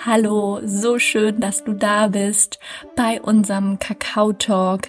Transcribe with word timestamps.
Hallo, 0.00 0.60
so 0.64 1.00
schön, 1.00 1.40
dass 1.40 1.64
du 1.64 1.72
da 1.72 2.06
bist 2.06 2.60
bei 2.94 3.20
unserem 3.20 3.80
Kakao 3.80 4.32
Talk, 4.32 4.82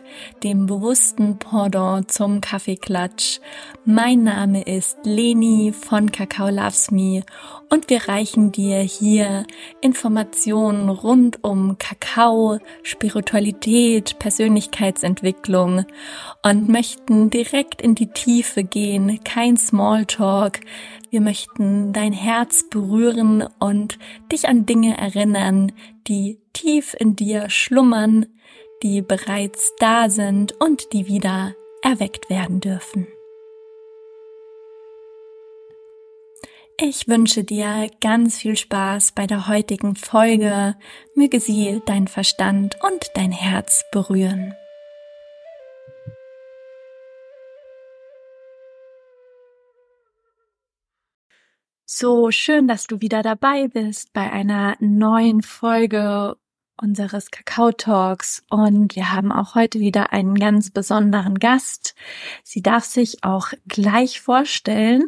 dem 0.43 0.67
bewussten 0.67 1.39
Pendant 1.39 2.11
zum 2.11 2.41
Kaffeeklatsch. 2.41 3.39
Mein 3.85 4.23
Name 4.23 4.61
ist 4.61 4.99
Leni 5.03 5.73
von 5.73 6.11
Kakao 6.11 6.49
Loves 6.49 6.91
Me 6.91 7.23
und 7.69 7.89
wir 7.89 8.07
reichen 8.07 8.51
dir 8.51 8.77
hier 8.81 9.47
Informationen 9.81 10.89
rund 10.89 11.43
um 11.43 11.79
Kakao, 11.79 12.59
Spiritualität, 12.83 14.19
Persönlichkeitsentwicklung 14.19 15.85
und 16.43 16.69
möchten 16.69 17.31
direkt 17.31 17.81
in 17.81 17.95
die 17.95 18.11
Tiefe 18.11 18.63
gehen, 18.63 19.23
kein 19.23 19.57
Smalltalk, 19.57 20.59
wir 21.11 21.21
möchten 21.21 21.93
dein 21.93 22.13
Herz 22.13 22.65
berühren 22.69 23.47
und 23.59 23.97
dich 24.31 24.47
an 24.47 24.65
Dinge 24.65 24.97
erinnern, 24.97 25.71
die 26.07 26.39
tief 26.53 26.95
in 26.97 27.15
dir 27.15 27.49
schlummern, 27.49 28.27
die 28.83 29.01
bereits 29.01 29.73
da 29.79 30.09
sind 30.09 30.53
und 30.59 30.93
die 30.93 31.07
wieder 31.07 31.55
erweckt 31.81 32.29
werden 32.29 32.59
dürfen. 32.59 33.07
Ich 36.81 37.09
wünsche 37.09 37.43
dir 37.43 37.89
ganz 37.99 38.37
viel 38.37 38.55
Spaß 38.55 39.11
bei 39.11 39.27
der 39.27 39.49
heutigen 39.49 39.95
Folge. 39.95 40.75
Möge 41.13 41.41
sie 41.41 41.81
dein 41.85 42.07
Verstand 42.07 42.77
und 42.81 43.11
dein 43.15 43.33
Herz 43.33 43.83
berühren. 43.91 44.55
So 51.91 52.29
schön, 52.29 52.67
dass 52.67 52.85
du 52.85 53.01
wieder 53.01 53.23
dabei 53.23 53.67
bist 53.67 54.13
bei 54.13 54.31
einer 54.31 54.75
neuen 54.79 55.41
Folge 55.41 56.37
unseres 56.79 57.31
Kakao 57.31 57.71
Talks 57.71 58.43
und 58.47 58.95
wir 58.95 59.11
haben 59.11 59.31
auch 59.31 59.55
heute 59.55 59.79
wieder 59.79 60.13
einen 60.13 60.35
ganz 60.35 60.69
besonderen 60.69 61.39
Gast. 61.39 61.95
Sie 62.43 62.61
darf 62.61 62.85
sich 62.85 63.23
auch 63.23 63.53
gleich 63.67 64.21
vorstellen, 64.21 65.07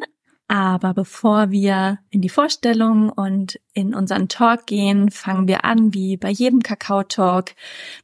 aber 0.52 0.94
bevor 0.94 1.50
wir 1.50 2.00
in 2.10 2.20
die 2.20 2.28
Vorstellung 2.28 3.10
und 3.10 3.58
in 3.74 3.96
unseren 3.96 4.28
Talk 4.28 4.66
gehen, 4.66 5.10
fangen 5.10 5.48
wir 5.48 5.64
an, 5.64 5.94
wie 5.94 6.18
bei 6.18 6.30
jedem 6.30 6.60
Kakao-Talk, 6.60 7.52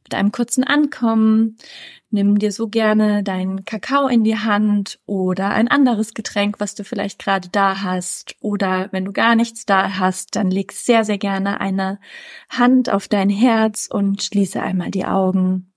mit 0.02 0.14
einem 0.14 0.32
kurzen 0.32 0.64
Ankommen. 0.64 1.58
Nimm 2.10 2.38
dir 2.38 2.50
so 2.50 2.68
gerne 2.68 3.22
deinen 3.22 3.66
Kakao 3.66 4.08
in 4.08 4.24
die 4.24 4.38
Hand 4.38 4.98
oder 5.04 5.50
ein 5.50 5.68
anderes 5.68 6.14
Getränk, 6.14 6.58
was 6.58 6.74
du 6.74 6.84
vielleicht 6.84 7.18
gerade 7.18 7.50
da 7.50 7.82
hast. 7.82 8.34
Oder 8.40 8.88
wenn 8.92 9.04
du 9.04 9.12
gar 9.12 9.34
nichts 9.34 9.66
da 9.66 9.98
hast, 9.98 10.34
dann 10.34 10.50
leg 10.50 10.72
sehr, 10.72 11.04
sehr 11.04 11.18
gerne 11.18 11.60
eine 11.60 12.00
Hand 12.48 12.88
auf 12.88 13.08
dein 13.08 13.28
Herz 13.28 13.90
und 13.92 14.22
schließe 14.22 14.62
einmal 14.62 14.90
die 14.90 15.04
Augen. 15.04 15.67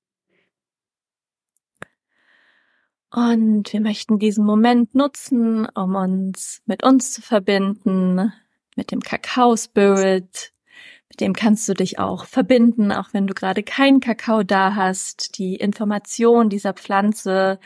Und 3.12 3.74
wir 3.74 3.82
möchten 3.82 4.20
diesen 4.20 4.46
Moment 4.46 4.96
nutzen, 4.96 5.68
um 5.68 5.96
uns 5.96 6.62
mit 6.66 6.84
uns 6.84 7.12
zu 7.12 7.22
verbinden, 7.22 8.32
mit 8.78 8.92
dem 8.92 9.02
Kakao-Spirit. 9.02 10.54
Mit 11.10 11.20
dem 11.20 11.34
kannst 11.34 11.68
du 11.68 11.74
dich 11.74 12.00
auch 12.00 12.24
verbinden, 12.24 12.94
auch 12.94 13.10
wenn 13.12 13.28
du 13.28 13.34
gerade 13.34 13.64
keinen 13.64 14.00
Kakao 14.00 14.44
da 14.44 14.76
hast. 14.76 15.38
Die 15.38 15.56
Information 15.56 16.50
dieser 16.50 16.74
Pflanze 16.74 17.60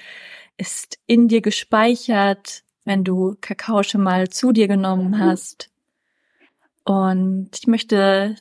ist 0.57 0.97
in 1.05 1.27
dir 1.27 1.41
gespeichert, 1.41 2.63
wenn 2.83 3.03
du 3.03 3.35
Kakao 3.39 3.83
schon 3.83 4.01
mal 4.01 4.29
zu 4.29 4.51
dir 4.51 4.67
genommen 4.67 5.19
hast. 5.19 5.69
Und 6.85 7.51
ich 7.53 7.67
möchte 7.67 8.35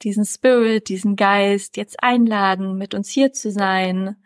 diesen 0.00 0.24
Spirit, 0.24 0.88
diesen 0.88 1.14
Geist 1.16 1.76
jetzt 1.76 2.02
einladen, 2.02 2.78
mit 2.78 2.94
uns 2.94 3.10
hier 3.10 3.34
zu 3.34 3.50
sein 3.50 4.16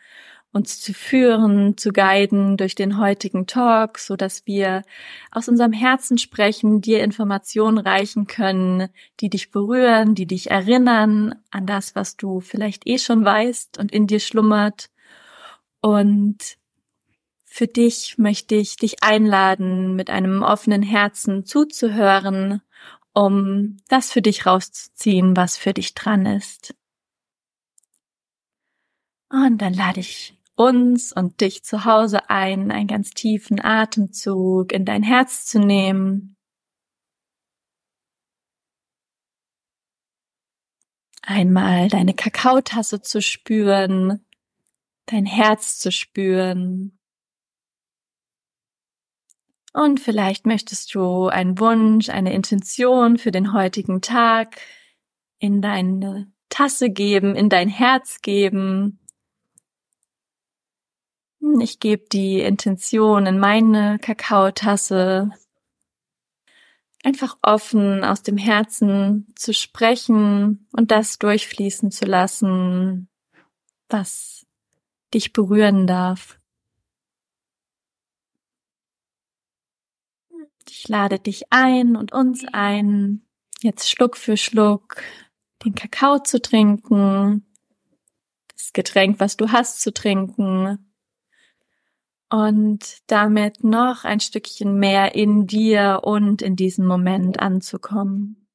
uns 0.52 0.80
zu 0.80 0.92
führen, 0.92 1.78
zu 1.78 1.92
guiden 1.92 2.56
durch 2.56 2.74
den 2.74 2.98
heutigen 2.98 3.46
Talk, 3.46 3.98
so 3.98 4.16
dass 4.16 4.46
wir 4.46 4.82
aus 5.30 5.48
unserem 5.48 5.72
Herzen 5.72 6.18
sprechen, 6.18 6.82
dir 6.82 7.02
Informationen 7.02 7.78
reichen 7.78 8.26
können, 8.26 8.88
die 9.20 9.30
dich 9.30 9.50
berühren, 9.50 10.14
die 10.14 10.26
dich 10.26 10.50
erinnern 10.50 11.34
an 11.50 11.66
das, 11.66 11.96
was 11.96 12.16
du 12.16 12.40
vielleicht 12.40 12.86
eh 12.86 12.98
schon 12.98 13.24
weißt 13.24 13.78
und 13.78 13.92
in 13.92 14.06
dir 14.06 14.20
schlummert. 14.20 14.90
Und 15.80 16.58
für 17.44 17.66
dich 17.66 18.18
möchte 18.18 18.54
ich 18.54 18.76
dich 18.76 19.02
einladen, 19.02 19.96
mit 19.96 20.10
einem 20.10 20.42
offenen 20.42 20.82
Herzen 20.82 21.46
zuzuhören, 21.46 22.60
um 23.14 23.78
das 23.88 24.12
für 24.12 24.22
dich 24.22 24.44
rauszuziehen, 24.44 25.34
was 25.36 25.56
für 25.56 25.72
dich 25.72 25.94
dran 25.94 26.26
ist. 26.26 26.74
Und 29.30 29.58
dann 29.58 29.72
lade 29.72 30.00
ich 30.00 30.34
uns 30.66 31.12
und 31.12 31.40
dich 31.40 31.64
zu 31.64 31.84
Hause 31.84 32.30
ein, 32.30 32.70
einen 32.70 32.86
ganz 32.86 33.10
tiefen 33.10 33.62
Atemzug 33.62 34.72
in 34.72 34.84
dein 34.84 35.02
Herz 35.02 35.46
zu 35.46 35.58
nehmen. 35.58 36.36
Einmal 41.22 41.88
deine 41.88 42.14
Kakaotasse 42.14 43.00
zu 43.00 43.22
spüren, 43.22 44.24
dein 45.06 45.24
Herz 45.24 45.78
zu 45.78 45.92
spüren. 45.92 46.98
Und 49.72 50.00
vielleicht 50.00 50.46
möchtest 50.46 50.94
du 50.94 51.28
einen 51.28 51.58
Wunsch, 51.58 52.10
eine 52.10 52.34
Intention 52.34 53.18
für 53.18 53.30
den 53.30 53.52
heutigen 53.52 54.02
Tag 54.02 54.60
in 55.38 55.62
deine 55.62 56.30
Tasse 56.50 56.90
geben, 56.90 57.34
in 57.34 57.48
dein 57.48 57.68
Herz 57.68 58.20
geben. 58.20 59.00
Ich 61.60 61.80
gebe 61.80 62.04
die 62.08 62.40
Intention 62.40 63.26
in 63.26 63.40
meine 63.40 63.98
Kakaotasse, 63.98 65.30
einfach 67.02 67.36
offen 67.42 68.04
aus 68.04 68.22
dem 68.22 68.36
Herzen 68.36 69.26
zu 69.34 69.52
sprechen 69.52 70.68
und 70.72 70.92
das 70.92 71.18
durchfließen 71.18 71.90
zu 71.90 72.04
lassen, 72.04 73.08
was 73.88 74.46
dich 75.12 75.32
berühren 75.32 75.88
darf. 75.88 76.38
Ich 80.68 80.86
lade 80.86 81.18
dich 81.18 81.52
ein 81.52 81.96
und 81.96 82.12
uns 82.12 82.44
ein, 82.52 83.26
jetzt 83.62 83.90
Schluck 83.90 84.16
für 84.16 84.36
Schluck 84.36 85.02
den 85.64 85.74
Kakao 85.74 86.20
zu 86.20 86.40
trinken, 86.40 87.44
das 88.54 88.72
Getränk, 88.72 89.18
was 89.18 89.36
du 89.36 89.50
hast, 89.50 89.80
zu 89.80 89.92
trinken 89.92 90.91
und 92.32 92.98
damit 93.08 93.62
noch 93.64 94.04
ein 94.04 94.20
Stückchen 94.20 94.78
mehr 94.78 95.14
in 95.14 95.46
dir 95.46 96.00
und 96.04 96.42
in 96.42 96.56
diesem 96.56 96.86
Moment 96.86 97.40
anzukommen. 97.40 98.46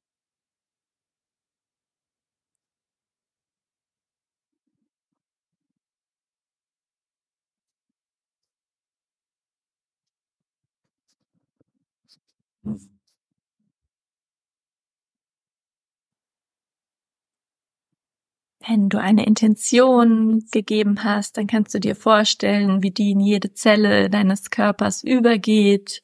Wenn 18.68 18.90
du 18.90 19.00
eine 19.00 19.24
Intention 19.26 20.44
gegeben 20.52 21.02
hast, 21.02 21.38
dann 21.38 21.46
kannst 21.46 21.72
du 21.72 21.80
dir 21.80 21.96
vorstellen, 21.96 22.82
wie 22.82 22.90
die 22.90 23.12
in 23.12 23.20
jede 23.20 23.54
Zelle 23.54 24.10
deines 24.10 24.50
Körpers 24.50 25.02
übergeht 25.02 26.02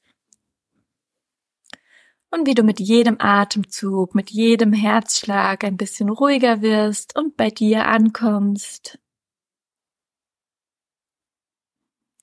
und 2.30 2.46
wie 2.46 2.54
du 2.54 2.62
mit 2.62 2.80
jedem 2.80 3.16
Atemzug, 3.18 4.14
mit 4.14 4.30
jedem 4.30 4.72
Herzschlag 4.72 5.62
ein 5.62 5.76
bisschen 5.76 6.08
ruhiger 6.08 6.62
wirst 6.62 7.16
und 7.16 7.36
bei 7.36 7.50
dir 7.50 7.86
ankommst. 7.86 8.98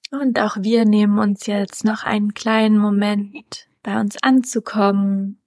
Und 0.09 0.39
auch 0.39 0.57
wir 0.59 0.85
nehmen 0.85 1.19
uns 1.19 1.45
jetzt 1.45 1.85
noch 1.85 2.03
einen 2.03 2.33
kleinen 2.33 2.79
Moment, 2.79 3.69
bei 3.83 3.99
uns 3.99 4.17
anzukommen, 4.21 5.40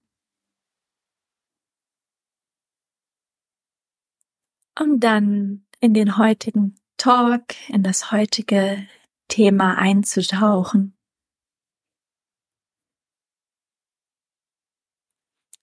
um 4.78 5.00
dann 5.00 5.64
in 5.80 5.94
den 5.94 6.18
heutigen 6.18 6.76
Talk, 6.96 7.54
in 7.68 7.82
das 7.82 8.12
heutige 8.12 8.86
Thema 9.28 9.76
einzutauchen. 9.78 10.96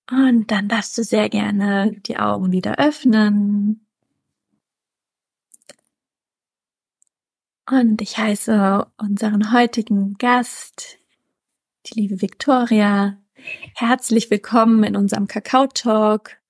Und 0.09 0.51
dann 0.51 0.67
darfst 0.67 0.97
du 0.97 1.03
sehr 1.03 1.29
gerne 1.29 1.95
die 2.05 2.17
Augen 2.17 2.51
wieder 2.51 2.77
öffnen. 2.79 3.87
Und 7.69 8.01
ich 8.01 8.17
heiße 8.17 8.91
unseren 8.97 9.53
heutigen 9.53 10.15
Gast, 10.15 10.99
die 11.85 12.01
liebe 12.01 12.21
Victoria, 12.21 13.21
Herzlich 13.75 14.29
willkommen 14.29 14.83
in 14.83 14.95
unserem 14.95 15.27
Kakao 15.27 15.67
Talk. 15.67 16.40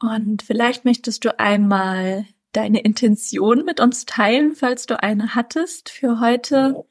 Und 0.00 0.42
vielleicht 0.42 0.84
möchtest 0.84 1.24
du 1.24 1.38
einmal 1.38 2.26
deine 2.52 2.80
Intention 2.80 3.64
mit 3.64 3.80
uns 3.80 4.06
teilen, 4.06 4.54
falls 4.54 4.86
du 4.86 5.02
eine 5.02 5.34
hattest 5.34 5.88
für 5.88 6.20
heute. 6.20 6.84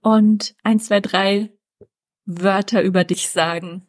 Und 0.00 0.54
ein, 0.62 0.80
zwei, 0.80 1.00
drei 1.00 1.50
Wörter 2.24 2.82
über 2.82 3.04
dich 3.04 3.28
sagen. 3.28 3.86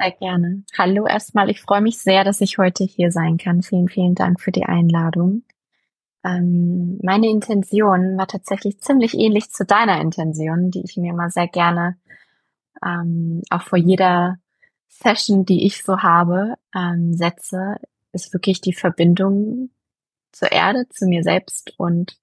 Sehr 0.00 0.12
gerne. 0.12 0.64
Hallo 0.76 1.06
erstmal. 1.06 1.50
Ich 1.50 1.60
freue 1.60 1.80
mich 1.80 1.98
sehr, 1.98 2.22
dass 2.24 2.40
ich 2.40 2.58
heute 2.58 2.84
hier 2.84 3.10
sein 3.10 3.36
kann. 3.36 3.62
Vielen, 3.62 3.88
vielen 3.88 4.14
Dank 4.14 4.40
für 4.40 4.52
die 4.52 4.64
Einladung. 4.64 5.42
Ähm, 6.24 6.98
meine 7.02 7.28
Intention 7.28 8.16
war 8.16 8.28
tatsächlich 8.28 8.80
ziemlich 8.80 9.14
ähnlich 9.14 9.50
zu 9.50 9.64
deiner 9.64 10.00
Intention, 10.00 10.70
die 10.70 10.82
ich 10.84 10.96
mir 10.96 11.10
immer 11.12 11.30
sehr 11.30 11.48
gerne 11.48 11.98
ähm, 12.84 13.42
auch 13.50 13.62
vor 13.62 13.78
jeder 13.78 14.38
Session, 14.88 15.44
die 15.44 15.66
ich 15.66 15.84
so 15.84 15.98
habe, 15.98 16.54
ähm, 16.74 17.14
setze, 17.14 17.76
ist 18.12 18.32
wirklich 18.32 18.60
die 18.60 18.72
Verbindung 18.72 19.70
zur 20.32 20.52
Erde, 20.52 20.88
zu 20.88 21.06
mir 21.06 21.22
selbst 21.22 21.74
und 21.78 22.18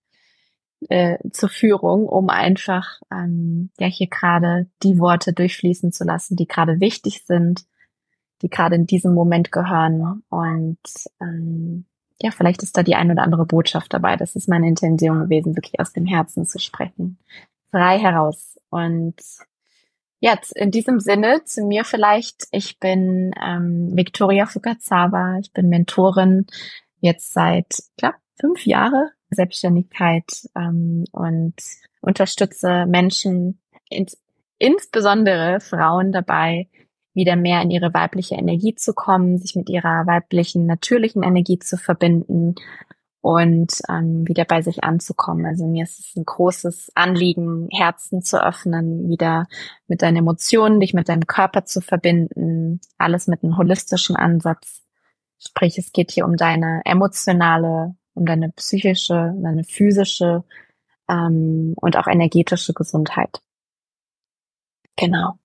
äh, 0.89 1.17
zur 1.31 1.49
Führung, 1.49 2.07
um 2.07 2.29
einfach 2.29 3.01
ähm, 3.11 3.69
ja 3.79 3.87
hier 3.87 4.07
gerade 4.07 4.67
die 4.83 4.99
Worte 4.99 5.33
durchfließen 5.33 5.91
zu 5.91 6.03
lassen, 6.03 6.35
die 6.35 6.47
gerade 6.47 6.79
wichtig 6.79 7.23
sind, 7.25 7.65
die 8.41 8.49
gerade 8.49 8.75
in 8.75 8.85
diesem 8.85 9.13
Moment 9.13 9.51
gehören. 9.51 10.23
Und 10.29 10.79
ähm, 11.21 11.85
ja, 12.21 12.31
vielleicht 12.31 12.63
ist 12.63 12.77
da 12.77 12.83
die 12.83 12.95
ein 12.95 13.11
oder 13.11 13.23
andere 13.23 13.45
Botschaft 13.45 13.93
dabei. 13.93 14.15
Das 14.15 14.35
ist 14.35 14.47
meine 14.47 14.67
Intention 14.67 15.19
gewesen, 15.21 15.55
wirklich 15.55 15.79
aus 15.79 15.93
dem 15.93 16.05
Herzen 16.05 16.45
zu 16.45 16.59
sprechen. 16.59 17.19
Frei 17.71 17.99
heraus. 17.99 18.57
Und 18.69 19.15
jetzt 20.25 20.57
in 20.57 20.71
diesem 20.71 20.99
Sinne 20.99 21.43
zu 21.45 21.63
mir 21.63 21.85
vielleicht. 21.85 22.47
Ich 22.51 22.79
bin 22.79 23.31
ähm, 23.41 23.91
Victoria 23.95 24.47
Fukazawa. 24.47 25.37
Ich 25.39 25.53
bin 25.53 25.69
Mentorin 25.69 26.47
jetzt 26.99 27.31
seit, 27.33 27.75
glaube 27.95 28.15
fünf 28.39 28.65
Jahre 28.65 29.11
Selbstständigkeit 29.29 30.25
ähm, 30.55 31.05
und 31.11 31.53
unterstütze 32.01 32.87
Menschen, 32.87 33.59
ins, 33.87 34.17
insbesondere 34.57 35.59
Frauen 35.59 36.11
dabei, 36.11 36.69
wieder 37.13 37.35
mehr 37.35 37.61
in 37.61 37.69
ihre 37.69 37.93
weibliche 37.93 38.35
Energie 38.35 38.73
zu 38.73 38.93
kommen, 38.93 39.37
sich 39.37 39.55
mit 39.55 39.69
ihrer 39.69 40.07
weiblichen, 40.07 40.65
natürlichen 40.65 41.21
Energie 41.21 41.59
zu 41.59 41.77
verbinden 41.77 42.55
und 43.25 43.81
ähm, 43.89 44.27
wieder 44.27 44.45
bei 44.45 44.61
sich 44.61 44.83
anzukommen. 44.83 45.47
Also 45.47 45.65
mir 45.65 45.81
ist 45.81 45.97
es 45.97 46.15
ein 46.15 46.25
großes 46.25 46.91
Anliegen, 46.93 47.67
Herzen 47.71 48.21
zu 48.21 48.39
öffnen, 48.39 49.09
wieder 49.09 49.47
mit 49.87 50.03
deinen 50.03 50.17
Emotionen, 50.17 50.79
dich 50.79 50.93
mit 50.93 51.09
deinem 51.09 51.25
Körper 51.25 51.65
zu 51.65 51.81
verbinden, 51.81 52.81
alles 52.99 53.25
mit 53.25 53.43
einem 53.43 53.57
holistischen 53.57 54.15
Ansatz. 54.15 54.83
Sprich, 55.39 55.79
es 55.79 55.91
geht 55.91 56.11
hier 56.11 56.23
um 56.23 56.37
deine 56.37 56.83
emotionale, 56.85 57.95
um 58.13 58.27
deine 58.27 58.51
psychische, 58.51 59.33
deine 59.41 59.63
physische 59.63 60.43
ähm, 61.09 61.73
und 61.77 61.97
auch 61.97 62.05
energetische 62.05 62.75
Gesundheit. 62.75 63.41
Genau. 64.97 65.39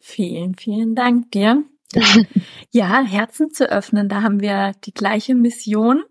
Vielen, 0.00 0.54
vielen 0.54 0.94
Dank 0.94 1.30
dir. 1.30 1.64
ja, 2.70 3.02
Herzen 3.02 3.50
zu 3.50 3.70
öffnen, 3.70 4.08
da 4.08 4.22
haben 4.22 4.40
wir 4.40 4.72
die 4.84 4.94
gleiche 4.94 5.34
Mission. 5.34 6.04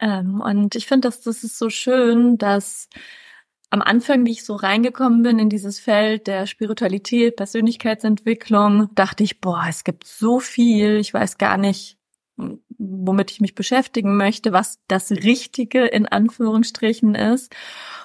Ähm, 0.00 0.40
und 0.40 0.74
ich 0.74 0.86
finde, 0.86 1.08
dass 1.08 1.20
das 1.22 1.44
ist 1.44 1.58
so 1.58 1.70
schön, 1.70 2.38
dass 2.38 2.88
am 3.70 3.82
Anfang, 3.82 4.24
wie 4.24 4.30
ich 4.30 4.44
so 4.44 4.54
reingekommen 4.54 5.22
bin 5.22 5.38
in 5.38 5.50
dieses 5.50 5.78
Feld 5.78 6.26
der 6.26 6.46
Spiritualität, 6.46 7.36
Persönlichkeitsentwicklung, 7.36 8.88
dachte 8.94 9.24
ich, 9.24 9.40
boah, 9.40 9.66
es 9.68 9.84
gibt 9.84 10.06
so 10.06 10.40
viel, 10.40 10.96
ich 10.96 11.12
weiß 11.12 11.36
gar 11.36 11.58
nicht, 11.58 11.98
womit 12.78 13.30
ich 13.30 13.40
mich 13.40 13.54
beschäftigen 13.54 14.16
möchte, 14.16 14.52
was 14.52 14.78
das 14.88 15.10
Richtige 15.10 15.84
in 15.84 16.06
Anführungsstrichen 16.06 17.14
ist. 17.14 17.54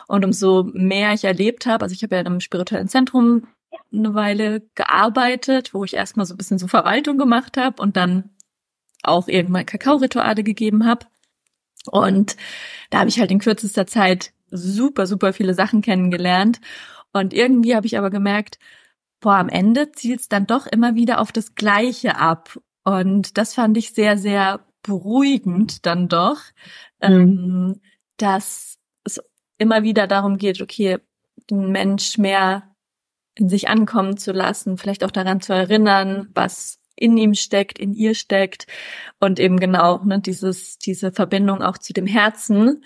Und 0.07 0.25
umso 0.25 0.63
mehr 0.73 1.13
ich 1.13 1.23
erlebt 1.23 1.65
habe, 1.65 1.83
also 1.83 1.93
ich 1.93 2.03
habe 2.03 2.15
ja 2.15 2.21
in 2.21 2.27
einem 2.27 2.39
spirituellen 2.41 2.89
Zentrum 2.89 3.47
eine 3.91 4.13
Weile 4.13 4.61
gearbeitet, 4.75 5.73
wo 5.73 5.83
ich 5.83 5.93
erstmal 5.93 6.25
so 6.25 6.33
ein 6.33 6.37
bisschen 6.37 6.59
so 6.59 6.67
Verwaltung 6.67 7.17
gemacht 7.17 7.57
habe 7.57 7.81
und 7.81 7.97
dann 7.97 8.29
auch 9.03 9.27
irgendwann 9.27 9.65
Kakao-Rituale 9.65 10.43
gegeben 10.43 10.85
habe. 10.85 11.05
Und 11.85 12.37
da 12.89 12.99
habe 12.99 13.09
ich 13.09 13.19
halt 13.19 13.31
in 13.31 13.39
kürzester 13.39 13.85
Zeit 13.85 14.33
super, 14.49 15.05
super 15.07 15.33
viele 15.33 15.53
Sachen 15.53 15.81
kennengelernt. 15.81 16.61
Und 17.11 17.33
irgendwie 17.33 17.75
habe 17.75 17.85
ich 17.85 17.97
aber 17.97 18.09
gemerkt, 18.09 18.59
boah, 19.19 19.35
am 19.35 19.49
Ende 19.49 19.91
zielt 19.91 20.21
es 20.21 20.29
dann 20.29 20.47
doch 20.47 20.67
immer 20.67 20.95
wieder 20.95 21.19
auf 21.19 21.31
das 21.31 21.55
Gleiche 21.55 22.17
ab. 22.17 22.59
Und 22.83 23.37
das 23.37 23.53
fand 23.53 23.77
ich 23.77 23.93
sehr, 23.93 24.17
sehr 24.17 24.65
beruhigend 24.81 25.85
dann 25.85 26.09
doch, 26.09 26.39
mhm. 27.01 27.09
ähm, 27.09 27.81
dass 28.17 28.77
es 29.05 29.21
immer 29.57 29.83
wieder 29.83 30.07
darum 30.07 30.37
geht, 30.37 30.61
okay, 30.61 30.99
den 31.49 31.71
Mensch 31.71 32.17
mehr 32.17 32.72
in 33.35 33.49
sich 33.49 33.69
ankommen 33.69 34.17
zu 34.17 34.31
lassen, 34.31 34.77
vielleicht 34.77 35.03
auch 35.03 35.11
daran 35.11 35.41
zu 35.41 35.53
erinnern, 35.53 36.29
was 36.33 36.79
in 36.95 37.17
ihm 37.17 37.33
steckt, 37.33 37.79
in 37.79 37.93
ihr 37.93 38.13
steckt 38.15 38.67
und 39.19 39.39
eben 39.39 39.59
genau 39.59 40.03
ne, 40.03 40.19
dieses 40.19 40.77
diese 40.77 41.11
Verbindung 41.11 41.61
auch 41.61 41.77
zu 41.77 41.93
dem 41.93 42.05
Herzen. 42.05 42.83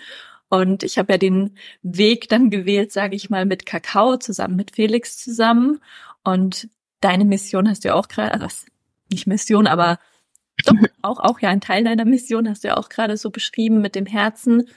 Und 0.48 0.82
ich 0.82 0.98
habe 0.98 1.12
ja 1.12 1.18
den 1.18 1.56
Weg 1.82 2.28
dann 2.30 2.48
gewählt, 2.48 2.90
sage 2.90 3.14
ich 3.14 3.28
mal, 3.28 3.44
mit 3.44 3.66
Kakao 3.66 4.16
zusammen 4.16 4.56
mit 4.56 4.74
Felix 4.74 5.18
zusammen. 5.18 5.80
Und 6.24 6.68
deine 7.00 7.26
Mission 7.26 7.68
hast 7.68 7.84
du 7.84 7.88
ja 7.88 7.94
auch 7.94 8.08
gerade, 8.08 8.32
also 8.32 8.46
nicht 9.10 9.26
Mission, 9.26 9.66
aber 9.66 9.98
doch 10.64 10.74
auch 11.02 11.20
auch 11.20 11.40
ja 11.40 11.50
ein 11.50 11.60
Teil 11.60 11.84
deiner 11.84 12.06
Mission 12.06 12.48
hast 12.48 12.64
du 12.64 12.68
ja 12.68 12.76
auch 12.78 12.88
gerade 12.88 13.16
so 13.18 13.30
beschrieben 13.30 13.80
mit 13.82 13.94
dem 13.94 14.06
Herzen. 14.06 14.68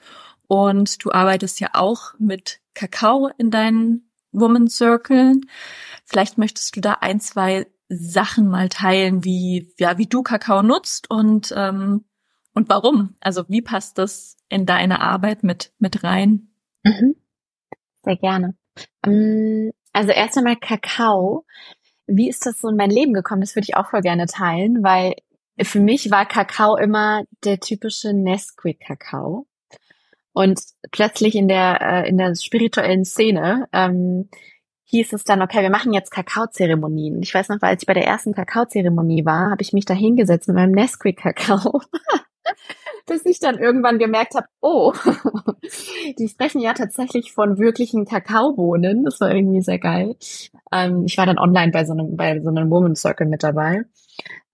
Und 0.48 1.04
du 1.06 1.12
arbeitest 1.12 1.62
ja 1.62 1.70
auch 1.74 2.14
mit 2.20 2.60
Kakao 2.74 3.30
in 3.38 3.50
deinen 3.52 4.11
Woman 4.32 4.68
Circle. 4.68 5.36
Vielleicht 6.06 6.38
möchtest 6.38 6.76
du 6.76 6.82
da 6.82 6.98
ein, 7.02 7.20
zwei 7.20 7.68
Sachen 7.90 8.48
mal 8.48 8.70
teilen, 8.70 9.24
wie, 9.24 9.74
ja, 9.78 9.98
wie 9.98 10.08
du 10.08 10.24
Kakao 10.24 10.64
nutzt 10.64 11.10
und, 11.10 11.54
ähm, 11.56 12.06
und 12.54 12.70
warum? 12.70 13.16
Also 13.20 13.48
wie 13.50 13.62
passt 13.62 13.98
das 13.98 14.38
in 14.50 14.66
deine 14.66 15.02
Arbeit 15.02 15.44
mit, 15.44 15.74
mit 15.80 16.04
rein? 16.04 16.50
Mhm. 16.84 17.16
Sehr 18.04 18.18
gerne. 18.18 18.56
Ähm, 19.06 19.72
also 19.94 20.12
erst 20.12 20.38
einmal 20.38 20.56
Kakao. 20.56 21.46
Wie 22.08 22.30
ist 22.30 22.46
das 22.46 22.60
so 22.60 22.70
in 22.70 22.78
mein 22.78 22.90
Leben 22.90 23.14
gekommen? 23.14 23.42
Das 23.42 23.56
würde 23.56 23.68
ich 23.70 23.76
auch 23.76 23.90
voll 23.90 24.02
gerne 24.02 24.26
teilen, 24.26 24.84
weil 24.84 25.16
für 25.62 25.80
mich 25.80 26.12
war 26.12 26.26
Kakao 26.26 26.78
immer 26.78 27.24
der 27.44 27.60
typische 27.60 28.14
Nesquik-Kakao. 28.14 29.48
Und 30.34 30.62
plötzlich 30.92 31.36
in 31.36 31.48
der, 31.48 31.82
äh, 31.82 32.10
in 32.10 32.18
der 32.18 32.36
spirituellen 32.36 33.06
Szene 33.06 33.68
ähm, 33.74 34.30
hieß 34.86 35.14
es 35.14 35.24
dann, 35.24 35.42
okay, 35.42 35.62
wir 35.62 35.70
machen 35.70 35.94
jetzt 35.94 36.12
Kakaozeremonien. 36.12 37.22
Ich 37.22 37.34
weiß 37.34 37.50
noch, 37.50 37.62
als 37.62 37.84
ich 37.84 37.88
bei 37.88 37.94
der 37.94 38.06
ersten 38.06 38.34
Kakaozeremonie 38.34 39.26
war, 39.26 39.52
habe 39.52 39.62
ich 39.62 39.74
mich 39.74 39.86
da 39.86 39.94
hingesetzt 39.94 40.48
mit 40.48 40.58
meinem 40.58 40.74
Nesquik-Kakao. 40.74 41.82
bis 43.06 43.26
ich 43.26 43.40
dann 43.40 43.58
irgendwann 43.58 44.00
gemerkt 44.00 44.36
habe, 44.36 44.48
oh, 44.62 44.94
die 46.20 46.28
sprechen 46.28 46.62
ja 46.62 46.74
tatsächlich 46.74 47.34
von 47.34 47.58
wirklichen 47.58 48.06
Kakaobohnen. 48.06 49.04
Das 49.04 49.20
war 49.20 49.34
irgendwie 49.34 49.62
sehr 49.62 49.80
geil. 49.80 50.16
Ähm, 50.72 51.04
ich 51.06 51.18
war 51.18 51.26
dann 51.26 51.40
online 51.40 51.72
bei 51.72 51.86
so 51.86 51.94
einem, 51.94 52.16
bei 52.16 52.40
so 52.42 52.50
einem 52.50 52.70
Woman 52.70 52.96
Circle 52.96 53.28
mit 53.28 53.44
dabei. 53.44 53.84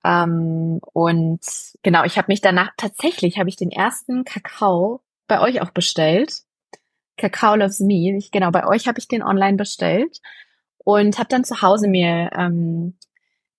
Ähm, 0.04 0.80
und 0.94 1.42
genau, 1.84 2.04
ich 2.04 2.18
habe 2.18 2.28
mich 2.30 2.42
danach 2.42 2.72
tatsächlich 2.78 3.40
habe 3.40 3.50
ich 3.50 3.58
den 3.58 3.72
ersten 3.72 4.24
Kakao 4.24 5.02
bei 5.28 5.40
euch 5.42 5.62
auch 5.62 5.72
bestellt. 5.72 6.44
Kakao 7.18 7.56
Loves 7.56 7.80
Me. 7.80 8.16
Ich, 8.18 8.32
genau, 8.32 8.52
bei 8.52 8.66
euch 8.66 8.88
habe 8.88 9.00
ich 9.00 9.08
den 9.08 9.24
online 9.24 9.58
bestellt 9.58 10.20
und 10.78 11.18
habe 11.18 11.30
dann 11.30 11.44
zu 11.44 11.62
Hause 11.62 11.88
mir 11.88 12.30
ähm, 12.38 12.98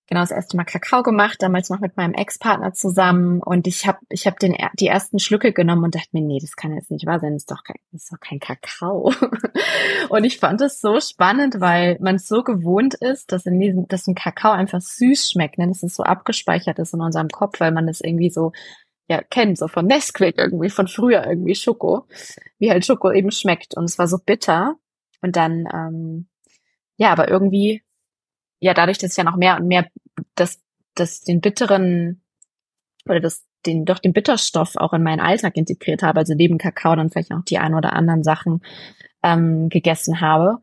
genau 0.08 0.20
das 0.20 0.30
erste 0.30 0.56
Mal 0.56 0.64
Kakao 0.64 1.02
gemacht, 1.02 1.42
damals 1.42 1.68
noch 1.68 1.80
mit 1.80 1.96
meinem 1.96 2.14
Ex-Partner 2.14 2.72
zusammen 2.72 3.42
und 3.42 3.66
ich 3.66 3.86
habe 3.86 3.98
ich 4.08 4.26
hab 4.26 4.38
die 4.38 4.86
ersten 4.86 5.18
Schlücke 5.18 5.52
genommen 5.52 5.84
und 5.84 5.94
dachte 5.94 6.08
mir, 6.12 6.22
nee, 6.22 6.38
das 6.40 6.56
kann 6.56 6.74
jetzt 6.74 6.90
nicht 6.90 7.06
wahr 7.06 7.20
sein, 7.20 7.34
das 7.34 7.42
ist 7.42 7.50
doch 7.50 7.62
kein, 7.62 7.76
das 7.92 8.04
ist 8.04 8.12
doch 8.12 8.20
kein 8.20 8.40
Kakao. 8.40 9.12
und 10.08 10.24
ich 10.24 10.38
fand 10.38 10.60
es 10.62 10.80
so 10.80 11.00
spannend, 11.00 11.60
weil 11.60 11.98
man 12.00 12.18
so 12.18 12.42
gewohnt 12.42 12.94
ist, 12.94 13.32
dass 13.32 13.44
in 13.44 13.60
diesem 13.60 13.86
dass 13.88 14.06
ein 14.06 14.14
Kakao 14.14 14.52
einfach 14.52 14.80
süß 14.80 15.30
schmeckt, 15.30 15.58
ne? 15.58 15.68
dass 15.68 15.82
es 15.82 15.94
so 15.94 16.02
abgespeichert 16.02 16.78
ist 16.78 16.94
in 16.94 17.02
unserem 17.02 17.28
Kopf, 17.28 17.60
weil 17.60 17.72
man 17.72 17.86
das 17.86 18.00
irgendwie 18.00 18.30
so 18.30 18.52
ja 19.08 19.22
kennt, 19.22 19.58
so 19.58 19.68
von 19.68 19.86
Nesquik 19.86 20.36
irgendwie, 20.38 20.70
von 20.70 20.86
früher 20.86 21.26
irgendwie 21.26 21.54
Schoko, 21.54 22.06
wie 22.58 22.70
halt 22.70 22.84
Schoko 22.84 23.10
eben 23.10 23.30
schmeckt. 23.30 23.76
Und 23.76 23.84
es 23.84 23.98
war 23.98 24.06
so 24.06 24.18
bitter. 24.18 24.76
Und 25.22 25.36
dann, 25.36 25.66
ähm, 25.72 26.28
ja, 26.96 27.10
aber 27.10 27.28
irgendwie, 27.28 27.82
ja, 28.60 28.74
dadurch, 28.74 28.98
dass 28.98 29.12
ich 29.12 29.16
ja 29.16 29.24
noch 29.24 29.36
mehr 29.36 29.56
und 29.56 29.66
mehr 29.66 29.88
das, 30.34 30.60
das 30.94 31.22
den 31.22 31.40
bitteren 31.40 32.22
oder 33.06 33.20
das 33.20 33.48
den 33.66 33.84
doch 33.84 33.98
den 33.98 34.12
Bitterstoff 34.12 34.76
auch 34.76 34.92
in 34.92 35.02
meinen 35.02 35.20
Alltag 35.20 35.56
integriert 35.56 36.02
habe, 36.02 36.20
also 36.20 36.34
neben 36.34 36.58
Kakao 36.58 36.94
dann 36.94 37.10
vielleicht 37.10 37.32
auch 37.32 37.42
die 37.42 37.58
ein 37.58 37.74
oder 37.74 37.92
anderen 37.92 38.22
Sachen 38.22 38.62
ähm, 39.22 39.68
gegessen 39.68 40.20
habe, 40.20 40.58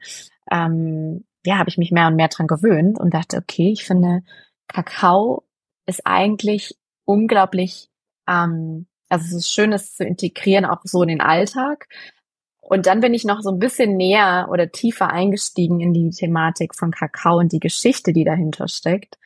ähm, 0.51 1.25
ja, 1.45 1.57
habe 1.57 1.69
ich 1.69 1.77
mich 1.77 1.91
mehr 1.91 2.07
und 2.07 2.15
mehr 2.15 2.29
dran 2.29 2.47
gewöhnt 2.47 2.99
und 2.99 3.13
dachte, 3.13 3.37
okay, 3.37 3.71
ich 3.71 3.83
finde, 3.83 4.23
Kakao 4.67 5.43
ist 5.85 6.05
eigentlich 6.05 6.77
unglaublich, 7.05 7.89
ähm, 8.27 8.88
also 9.10 9.25
es 9.25 9.34
ist 9.34 9.51
schön, 9.51 9.74
es 9.74 9.96
zu 9.96 10.03
integrieren, 10.03 10.65
auch 10.65 10.82
so 10.84 11.01
in 11.03 11.10
den 11.10 11.22
Alltag. 11.22 11.88
Und 12.62 12.88
dann 12.88 13.00
bin 13.00 13.13
ich 13.13 13.25
noch 13.25 13.41
so 13.41 13.51
ein 13.51 13.60
bisschen 13.60 13.96
näher 13.96 14.48
oder 14.50 14.72
tiefer 14.72 15.12
eingestiegen 15.12 15.79
in 15.79 15.94
die 15.94 16.10
Thematik 16.10 16.74
von 16.74 16.91
Kakao 16.91 17.38
und 17.38 17.51
die 17.51 17.60
Geschichte, 17.60 18.12
die 18.12 18.24
dahinter 18.24 18.67
steckt. 18.67 19.20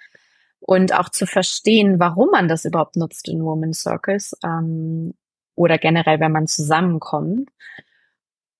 Und 0.60 0.94
auch 0.94 1.10
zu 1.10 1.25
verstehen, 1.25 2.00
warum 2.00 2.29
man 2.32 2.50
das 2.50 2.65
überhaupt 2.65 2.98
nutzt 2.98 3.29
in 3.29 3.44
Woman 3.44 3.74
Circles 3.74 4.36
ähm, 4.44 5.13
oder 5.56 5.77
generell, 5.77 6.20
wenn 6.20 6.34
man 6.34 6.48
zusammenkommt. 6.48 7.50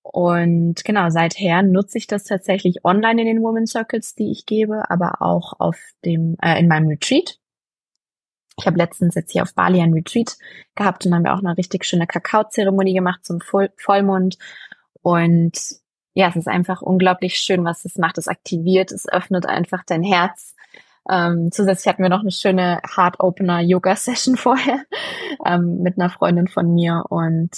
Und 0.02 0.82
genau, 0.84 1.10
seither 1.10 1.62
nutze 1.62 1.98
ich 1.98 2.06
das 2.06 2.24
tatsächlich 2.24 2.84
online 2.84 3.20
in 3.20 3.26
den 3.26 3.42
Woman 3.42 3.66
Circles, 3.66 4.14
die 4.14 4.30
ich 4.32 4.46
gebe, 4.46 4.90
aber 4.90 5.20
auch 5.20 5.60
auf 5.60 5.78
dem, 6.04 6.36
äh, 6.42 6.58
in 6.58 6.68
meinem 6.68 6.88
Retreat. 6.88 7.39
Ich 8.60 8.66
habe 8.66 8.76
letztens 8.76 9.14
jetzt 9.14 9.32
hier 9.32 9.42
auf 9.42 9.54
Bali 9.54 9.80
ein 9.80 9.94
Retreat 9.94 10.36
gehabt 10.74 11.06
und 11.06 11.14
haben 11.14 11.24
wir 11.24 11.34
auch 11.34 11.38
eine 11.38 11.56
richtig 11.56 11.84
schöne 11.84 12.06
Kakaozeremonie 12.06 12.94
gemacht 12.94 13.24
zum 13.24 13.40
Voll 13.40 13.70
Vollmond. 13.76 14.36
Und 15.02 15.58
ja, 16.12 16.28
es 16.28 16.36
ist 16.36 16.48
einfach 16.48 16.82
unglaublich 16.82 17.36
schön, 17.36 17.64
was 17.64 17.84
es 17.84 17.96
macht. 17.96 18.18
Es 18.18 18.28
aktiviert, 18.28 18.92
es 18.92 19.08
öffnet 19.08 19.46
einfach 19.46 19.82
dein 19.86 20.02
Herz. 20.02 20.54
Ähm, 21.10 21.50
zusätzlich 21.50 21.88
hatten 21.88 22.02
wir 22.02 22.10
noch 22.10 22.20
eine 22.20 22.30
schöne 22.30 22.80
Heart 22.94 23.20
Opener 23.20 23.60
Yoga 23.60 23.96
Session 23.96 24.36
vorher 24.36 24.84
ähm, 25.46 25.78
mit 25.82 25.98
einer 25.98 26.10
Freundin 26.10 26.46
von 26.46 26.74
mir 26.74 27.04
und 27.08 27.50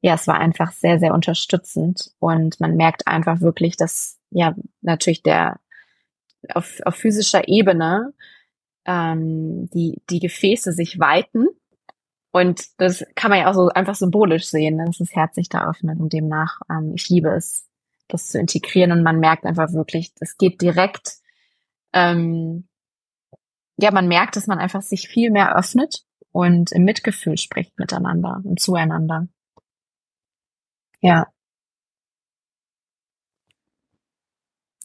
ja, 0.00 0.14
es 0.14 0.28
war 0.28 0.38
einfach 0.38 0.70
sehr, 0.70 1.00
sehr 1.00 1.12
unterstützend 1.12 2.12
und 2.20 2.60
man 2.60 2.76
merkt 2.76 3.08
einfach 3.08 3.40
wirklich, 3.40 3.76
dass 3.76 4.18
ja 4.30 4.54
natürlich 4.80 5.24
der 5.24 5.58
auf, 6.54 6.78
auf 6.84 6.94
physischer 6.94 7.48
Ebene 7.48 8.12
ähm, 8.88 9.70
die, 9.74 10.02
die 10.10 10.20
Gefäße 10.20 10.72
sich 10.72 10.98
weiten 11.00 11.48
und 12.32 12.62
das 12.78 13.04
kann 13.14 13.30
man 13.30 13.40
ja 13.40 13.50
auch 13.50 13.54
so 13.54 13.68
einfach 13.68 13.94
symbolisch 13.94 14.48
sehen, 14.48 14.78
dass 14.78 14.98
das 14.98 15.14
Herz 15.14 15.34
sich 15.34 15.48
da 15.48 15.68
öffnet 15.68 15.98
und 16.00 16.12
demnach, 16.12 16.60
ähm, 16.70 16.92
ich 16.94 17.08
liebe 17.08 17.30
es, 17.30 17.66
das 18.08 18.28
zu 18.28 18.38
integrieren 18.38 18.92
und 18.92 19.02
man 19.02 19.20
merkt 19.20 19.44
einfach 19.44 19.72
wirklich, 19.72 20.12
es 20.20 20.36
geht 20.36 20.60
direkt, 20.62 21.18
ähm, 21.92 22.68
ja, 23.78 23.90
man 23.92 24.08
merkt, 24.08 24.36
dass 24.36 24.46
man 24.46 24.58
einfach 24.58 24.82
sich 24.82 25.08
viel 25.08 25.30
mehr 25.30 25.56
öffnet 25.56 26.04
und 26.32 26.72
im 26.72 26.84
Mitgefühl 26.84 27.38
spricht 27.38 27.78
miteinander 27.78 28.40
und 28.44 28.60
zueinander. 28.60 29.28
Ja. 31.02 31.32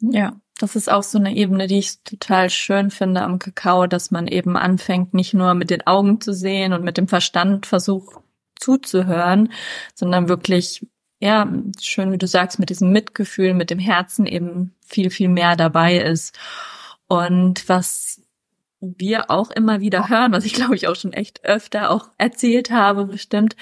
Ja, 0.01 0.39
das 0.63 0.77
ist 0.77 0.89
auch 0.89 1.03
so 1.03 1.17
eine 1.17 1.35
Ebene, 1.35 1.67
die 1.67 1.79
ich 1.79 2.03
total 2.03 2.49
schön 2.49 2.89
finde 2.89 3.21
am 3.21 3.37
Kakao, 3.37 3.85
dass 3.85 4.11
man 4.11 4.29
eben 4.29 4.55
anfängt, 4.55 5.13
nicht 5.13 5.33
nur 5.33 5.55
mit 5.55 5.69
den 5.69 5.85
Augen 5.85 6.21
zu 6.21 6.33
sehen 6.33 6.71
und 6.71 6.85
mit 6.85 6.97
dem 6.97 7.09
Verstand 7.09 7.65
versucht 7.65 8.15
zuzuhören, 8.57 9.51
sondern 9.93 10.29
wirklich, 10.29 10.87
ja, 11.19 11.51
schön, 11.81 12.13
wie 12.13 12.17
du 12.17 12.27
sagst, 12.27 12.59
mit 12.59 12.69
diesem 12.69 12.93
Mitgefühl, 12.93 13.53
mit 13.53 13.71
dem 13.71 13.79
Herzen 13.79 14.25
eben 14.25 14.73
viel, 14.85 15.09
viel 15.09 15.27
mehr 15.27 15.57
dabei 15.57 15.97
ist. 15.97 16.33
Und 17.09 17.67
was 17.67 18.21
wir 18.97 19.31
auch 19.31 19.51
immer 19.51 19.79
wieder 19.81 20.09
hören, 20.09 20.31
was 20.31 20.45
ich 20.45 20.53
glaube 20.53 20.75
ich 20.75 20.87
auch 20.87 20.95
schon 20.95 21.13
echt 21.13 21.43
öfter 21.45 21.91
auch 21.91 22.09
erzählt 22.17 22.71
habe, 22.71 23.05
bestimmt, 23.05 23.55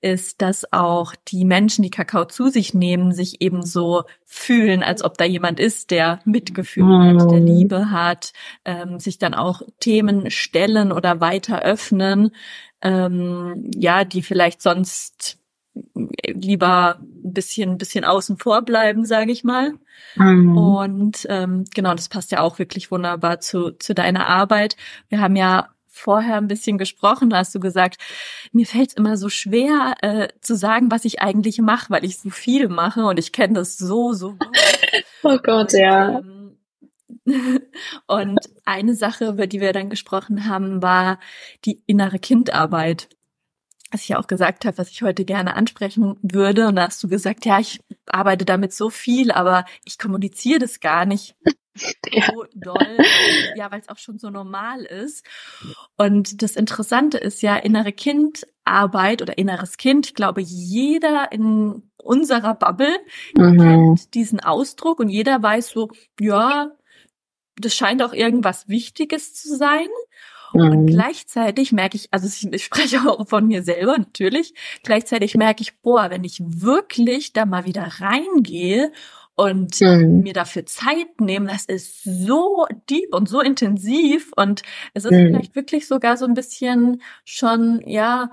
ist, 0.00 0.42
dass 0.42 0.72
auch 0.72 1.14
die 1.28 1.44
Menschen, 1.44 1.82
die 1.82 1.90
Kakao 1.90 2.24
zu 2.24 2.48
sich 2.48 2.74
nehmen, 2.74 3.12
sich 3.12 3.40
eben 3.40 3.64
so 3.64 4.04
fühlen, 4.24 4.82
als 4.82 5.04
ob 5.04 5.16
da 5.18 5.24
jemand 5.24 5.60
ist, 5.60 5.90
der 5.90 6.20
Mitgefühl 6.24 6.84
mhm. 6.84 7.20
hat, 7.20 7.30
der 7.30 7.40
mhm. 7.40 7.46
Liebe 7.46 7.90
hat, 7.90 8.32
ähm, 8.64 8.98
sich 8.98 9.18
dann 9.18 9.34
auch 9.34 9.62
Themen 9.80 10.30
stellen 10.30 10.92
oder 10.92 11.20
weiter 11.20 11.62
öffnen, 11.62 12.30
ähm, 12.82 13.70
ja, 13.74 14.04
die 14.04 14.22
vielleicht 14.22 14.60
sonst 14.60 15.38
lieber 16.26 16.98
ein 17.00 17.32
bisschen, 17.32 17.72
ein 17.72 17.78
bisschen 17.78 18.04
außen 18.04 18.38
vor 18.38 18.62
bleiben, 18.62 19.04
sage 19.04 19.32
ich 19.32 19.44
mal. 19.44 19.74
Mhm. 20.16 20.56
Und 20.56 21.26
ähm, 21.28 21.64
genau, 21.74 21.94
das 21.94 22.08
passt 22.08 22.30
ja 22.30 22.40
auch 22.40 22.58
wirklich 22.58 22.90
wunderbar 22.90 23.40
zu, 23.40 23.72
zu 23.72 23.94
deiner 23.94 24.26
Arbeit. 24.26 24.76
Wir 25.08 25.20
haben 25.20 25.36
ja 25.36 25.68
vorher 25.88 26.36
ein 26.36 26.48
bisschen 26.48 26.76
gesprochen, 26.76 27.30
da 27.30 27.38
hast 27.38 27.54
du 27.54 27.60
gesagt, 27.60 27.98
mir 28.52 28.66
fällt 28.66 28.90
es 28.90 28.96
immer 28.96 29.16
so 29.16 29.28
schwer 29.28 29.94
äh, 30.02 30.28
zu 30.40 30.56
sagen, 30.56 30.90
was 30.90 31.04
ich 31.04 31.22
eigentlich 31.22 31.60
mache, 31.60 31.90
weil 31.90 32.04
ich 32.04 32.18
so 32.18 32.30
viel 32.30 32.68
mache 32.68 33.04
und 33.06 33.18
ich 33.18 33.32
kenne 33.32 33.54
das 33.54 33.78
so, 33.78 34.12
so 34.12 34.32
gut. 34.32 34.48
oh 35.22 35.38
Gott, 35.42 35.72
und, 35.72 35.80
ja. 35.80 36.18
Ähm, 36.18 36.58
und 38.06 38.40
eine 38.64 38.94
Sache, 38.94 39.28
über 39.28 39.46
die 39.46 39.60
wir 39.60 39.72
dann 39.72 39.88
gesprochen 39.88 40.48
haben, 40.48 40.82
war 40.82 41.20
die 41.64 41.82
innere 41.86 42.18
Kindarbeit 42.18 43.08
was 43.90 44.02
ich 44.02 44.08
ja 44.08 44.18
auch 44.18 44.26
gesagt 44.26 44.64
habe, 44.64 44.78
was 44.78 44.90
ich 44.90 45.02
heute 45.02 45.24
gerne 45.24 45.54
ansprechen 45.54 46.16
würde. 46.22 46.66
Und 46.68 46.76
da 46.76 46.86
hast 46.86 47.02
du 47.02 47.08
gesagt, 47.08 47.46
ja, 47.46 47.60
ich 47.60 47.80
arbeite 48.06 48.44
damit 48.44 48.72
so 48.72 48.90
viel, 48.90 49.30
aber 49.30 49.64
ich 49.84 49.98
kommuniziere 49.98 50.58
das 50.58 50.80
gar 50.80 51.06
nicht 51.06 51.36
ja. 52.10 52.26
so 52.26 52.44
doll, 52.54 52.98
ja, 53.56 53.70
weil 53.70 53.80
es 53.80 53.88
auch 53.88 53.98
schon 53.98 54.18
so 54.18 54.30
normal 54.30 54.84
ist. 54.84 55.24
Und 55.96 56.42
das 56.42 56.56
Interessante 56.56 57.18
ist 57.18 57.42
ja 57.42 57.56
innere 57.56 57.92
Kindarbeit 57.92 59.22
oder 59.22 59.38
inneres 59.38 59.76
Kind. 59.76 60.06
Ich 60.06 60.14
glaube, 60.14 60.40
jeder 60.40 61.30
in 61.32 61.90
unserer 61.96 62.54
Bubble 62.54 62.96
mhm. 63.36 63.58
kennt 63.58 64.14
diesen 64.14 64.40
Ausdruck 64.40 65.00
und 65.00 65.08
jeder 65.08 65.42
weiß 65.42 65.68
so, 65.68 65.90
ja, 66.20 66.70
das 67.56 67.74
scheint 67.74 68.02
auch 68.02 68.12
irgendwas 68.12 68.68
Wichtiges 68.68 69.34
zu 69.34 69.56
sein. 69.56 69.86
Und 70.54 70.82
mhm. 70.82 70.86
gleichzeitig 70.86 71.72
merke 71.72 71.96
ich, 71.96 72.08
also 72.12 72.28
ich, 72.28 72.50
ich 72.52 72.64
spreche 72.64 73.00
auch 73.00 73.28
von 73.28 73.46
mir 73.46 73.64
selber 73.64 73.98
natürlich, 73.98 74.54
gleichzeitig 74.84 75.34
merke 75.34 75.62
ich, 75.62 75.80
boah, 75.80 76.10
wenn 76.10 76.22
ich 76.22 76.40
wirklich 76.40 77.32
da 77.32 77.44
mal 77.44 77.66
wieder 77.66 77.88
reingehe 77.98 78.92
und 79.34 79.80
mhm. 79.80 80.20
mir 80.22 80.32
dafür 80.32 80.64
Zeit 80.64 81.20
nehme, 81.20 81.48
das 81.48 81.64
ist 81.64 82.04
so 82.04 82.66
deep 82.88 83.12
und 83.12 83.28
so 83.28 83.40
intensiv 83.40 84.30
und 84.36 84.62
es 84.94 85.04
ist 85.04 85.10
mhm. 85.10 85.26
vielleicht 85.26 85.56
wirklich 85.56 85.88
sogar 85.88 86.16
so 86.16 86.24
ein 86.24 86.34
bisschen 86.34 87.02
schon, 87.24 87.82
ja, 87.84 88.30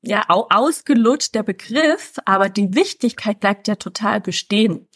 ja, 0.00 0.24
ausgelutscht 0.28 1.34
der 1.34 1.42
Begriff, 1.42 2.14
aber 2.24 2.48
die 2.48 2.74
Wichtigkeit 2.74 3.40
bleibt 3.40 3.68
ja 3.68 3.74
total 3.74 4.22
bestehen. 4.22 4.88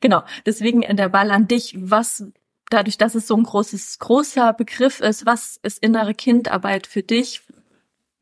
Genau, 0.00 0.22
deswegen 0.46 0.80
der 0.96 1.10
Ball 1.10 1.30
an 1.30 1.46
dich. 1.46 1.74
Was 1.78 2.24
dadurch, 2.72 2.98
dass 2.98 3.14
es 3.14 3.26
so 3.26 3.36
ein 3.36 3.42
großes, 3.42 3.98
großer 3.98 4.52
Begriff 4.52 5.00
ist, 5.00 5.26
was 5.26 5.58
ist 5.62 5.78
innere 5.82 6.14
Kindarbeit 6.14 6.86
für 6.86 7.02
dich? 7.02 7.42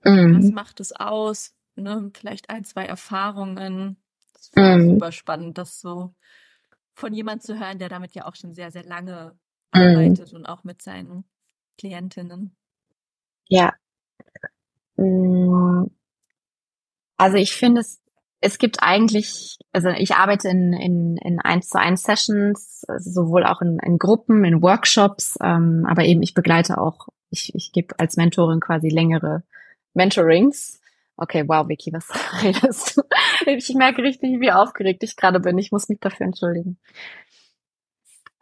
Mhm. 0.04 0.38
Was 0.38 0.50
macht 0.50 0.80
es 0.80 0.92
aus? 0.92 1.54
Ne? 1.76 2.10
Vielleicht 2.14 2.50
ein, 2.50 2.64
zwei 2.64 2.84
Erfahrungen. 2.84 3.96
Das 4.34 4.50
mhm. 4.54 4.92
super 4.92 5.12
spannend, 5.12 5.58
das 5.58 5.80
so 5.80 6.14
von 6.94 7.12
jemand 7.14 7.42
zu 7.42 7.58
hören, 7.58 7.78
der 7.78 7.88
damit 7.88 8.14
ja 8.14 8.26
auch 8.26 8.34
schon 8.34 8.52
sehr, 8.52 8.70
sehr 8.70 8.84
lange 8.84 9.38
mhm. 9.74 9.80
arbeitet 9.80 10.32
und 10.32 10.46
auch 10.46 10.64
mit 10.64 10.82
seinen 10.82 11.24
Klientinnen. 11.78 12.56
Ja. 13.48 13.72
Mm. 14.96 15.86
Also 17.16 17.36
ich 17.36 17.54
finde 17.54 17.80
es 17.80 18.00
es 18.40 18.58
gibt 18.58 18.82
eigentlich, 18.82 19.58
also 19.72 19.90
ich 19.90 20.14
arbeite 20.14 20.48
in, 20.48 20.72
in, 20.72 21.16
in 21.18 21.40
1 21.40 21.68
zu 21.68 21.78
1 21.78 22.02
Sessions, 22.02 22.84
also 22.88 23.10
sowohl 23.10 23.44
auch 23.44 23.60
in, 23.60 23.78
in 23.80 23.98
Gruppen, 23.98 24.44
in 24.44 24.62
Workshops, 24.62 25.38
ähm, 25.42 25.86
aber 25.88 26.04
eben 26.04 26.22
ich 26.22 26.34
begleite 26.34 26.78
auch, 26.78 27.08
ich, 27.30 27.54
ich 27.54 27.72
gebe 27.72 27.98
als 27.98 28.16
Mentorin 28.16 28.60
quasi 28.60 28.88
längere 28.88 29.42
Mentorings. 29.94 30.80
Okay, 31.16 31.44
wow, 31.46 31.68
Vicky, 31.68 31.92
was 31.92 32.08
redest 32.42 32.96
du? 32.96 33.02
Ich 33.46 33.74
merke 33.74 34.02
richtig, 34.02 34.40
wie 34.40 34.52
aufgeregt 34.52 35.02
ich 35.02 35.16
gerade 35.16 35.40
bin. 35.40 35.58
Ich 35.58 35.70
muss 35.70 35.88
mich 35.88 36.00
dafür 36.00 36.26
entschuldigen. 36.26 36.78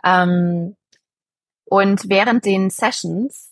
Ähm, 0.05 0.77
und 1.65 2.09
während 2.09 2.45
den 2.45 2.71
Sessions 2.71 3.48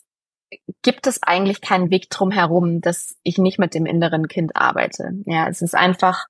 gibt 0.83 1.07
es 1.07 1.23
eigentlich 1.23 1.61
keinen 1.61 1.91
Weg 1.91 2.11
drum 2.11 2.31
herum, 2.31 2.81
dass 2.81 3.17
ich 3.23 3.39
nicht 3.39 3.59
mit 3.59 3.75
dem 3.75 3.87
inneren 3.87 4.29
Kind 4.29 4.57
arbeite. 4.57 5.11
Ja, 5.25 5.49
es 5.49 5.63
ist 5.63 5.75
einfach 5.75 6.27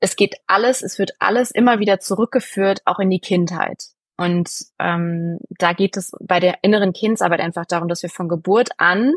es 0.00 0.16
geht 0.16 0.36
alles, 0.46 0.82
es 0.82 0.98
wird 0.98 1.12
alles 1.18 1.50
immer 1.50 1.78
wieder 1.78 2.00
zurückgeführt, 2.00 2.80
auch 2.86 2.98
in 2.98 3.10
die 3.10 3.20
Kindheit. 3.20 3.84
Und 4.16 4.50
ähm, 4.78 5.38
da 5.58 5.72
geht 5.72 5.96
es 5.96 6.12
bei 6.20 6.40
der 6.40 6.58
inneren 6.62 6.92
Kindsarbeit 6.92 7.40
einfach 7.40 7.66
darum, 7.66 7.88
dass 7.88 8.02
wir 8.02 8.10
von 8.10 8.28
Geburt 8.28 8.70
an 8.78 9.12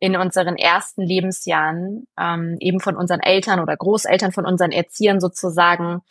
in 0.00 0.16
unseren 0.16 0.56
ersten 0.56 1.02
Lebensjahren 1.02 2.06
ähm, 2.18 2.56
eben 2.60 2.80
von 2.80 2.96
unseren 2.96 3.20
Eltern 3.20 3.60
oder 3.60 3.76
Großeltern, 3.76 4.32
von 4.32 4.44
unseren 4.44 4.70
Erziehern 4.70 5.20
sozusagen 5.20 6.02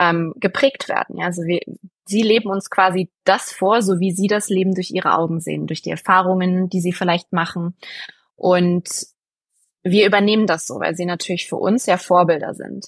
ähm, 0.00 0.32
geprägt 0.36 0.88
werden. 0.88 1.18
Ja? 1.18 1.26
Also 1.26 1.42
wir, 1.42 1.60
sie 2.06 2.22
leben 2.22 2.50
uns 2.50 2.70
quasi 2.70 3.10
das 3.24 3.52
vor, 3.52 3.82
so 3.82 4.00
wie 4.00 4.10
sie 4.10 4.26
das 4.26 4.48
Leben 4.48 4.74
durch 4.74 4.90
ihre 4.90 5.16
Augen 5.16 5.40
sehen, 5.40 5.66
durch 5.66 5.82
die 5.82 5.90
Erfahrungen, 5.90 6.68
die 6.68 6.80
sie 6.80 6.92
vielleicht 6.92 7.32
machen. 7.32 7.76
Und 8.34 8.88
wir 9.82 10.06
übernehmen 10.06 10.46
das 10.46 10.66
so, 10.66 10.80
weil 10.80 10.96
sie 10.96 11.04
natürlich 11.04 11.48
für 11.48 11.56
uns 11.56 11.86
ja 11.86 11.98
Vorbilder 11.98 12.54
sind. 12.54 12.86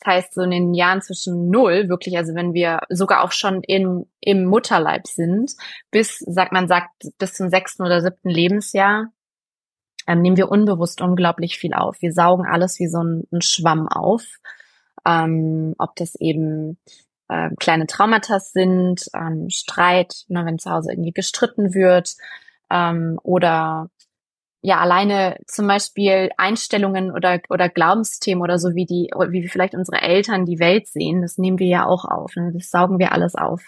Das 0.00 0.14
heißt, 0.14 0.34
so 0.34 0.42
in 0.42 0.50
den 0.50 0.74
Jahren 0.74 1.02
zwischen 1.02 1.50
null, 1.50 1.88
wirklich, 1.88 2.16
also 2.16 2.34
wenn 2.34 2.52
wir 2.52 2.80
sogar 2.88 3.24
auch 3.24 3.32
schon 3.32 3.62
in, 3.62 4.06
im 4.20 4.44
Mutterleib 4.44 5.06
sind, 5.06 5.52
bis, 5.90 6.18
sagt 6.18 6.52
man 6.52 6.68
sagt, 6.68 6.90
bis 7.18 7.34
zum 7.34 7.48
sechsten 7.48 7.82
oder 7.82 8.00
siebten 8.00 8.28
Lebensjahr, 8.28 9.12
ähm, 10.06 10.20
nehmen 10.20 10.36
wir 10.36 10.50
unbewusst 10.50 11.00
unglaublich 11.00 11.56
viel 11.56 11.72
auf. 11.72 12.00
Wir 12.00 12.12
saugen 12.12 12.44
alles 12.46 12.78
wie 12.78 12.88
so 12.88 13.02
ein, 13.02 13.24
ein 13.32 13.40
Schwamm 13.40 13.88
auf. 13.88 14.24
Ähm, 15.06 15.74
ob 15.78 15.96
das 15.96 16.14
eben 16.16 16.78
äh, 17.28 17.50
kleine 17.58 17.86
Traumata 17.86 18.40
sind, 18.40 19.08
ähm, 19.14 19.50
Streit, 19.50 20.24
ne, 20.28 20.44
wenn 20.46 20.58
zu 20.58 20.70
Hause 20.70 20.92
irgendwie 20.92 21.12
gestritten 21.12 21.74
wird, 21.74 22.14
ähm, 22.70 23.18
oder 23.22 23.90
ja 24.62 24.78
alleine 24.78 25.36
zum 25.46 25.66
Beispiel 25.66 26.30
Einstellungen 26.38 27.12
oder 27.12 27.40
oder 27.50 27.68
Glaubensthemen 27.68 28.42
oder 28.42 28.58
so 28.58 28.74
wie 28.74 28.86
die 28.86 29.10
wie 29.28 29.46
vielleicht 29.48 29.74
unsere 29.74 30.00
Eltern 30.00 30.46
die 30.46 30.58
Welt 30.58 30.88
sehen, 30.88 31.20
das 31.22 31.38
nehmen 31.38 31.58
wir 31.58 31.66
ja 31.68 31.86
auch 31.86 32.04
auf. 32.06 32.34
Ne? 32.36 32.50
Das 32.54 32.70
saugen 32.70 32.98
wir 32.98 33.12
alles 33.12 33.34
auf. 33.34 33.62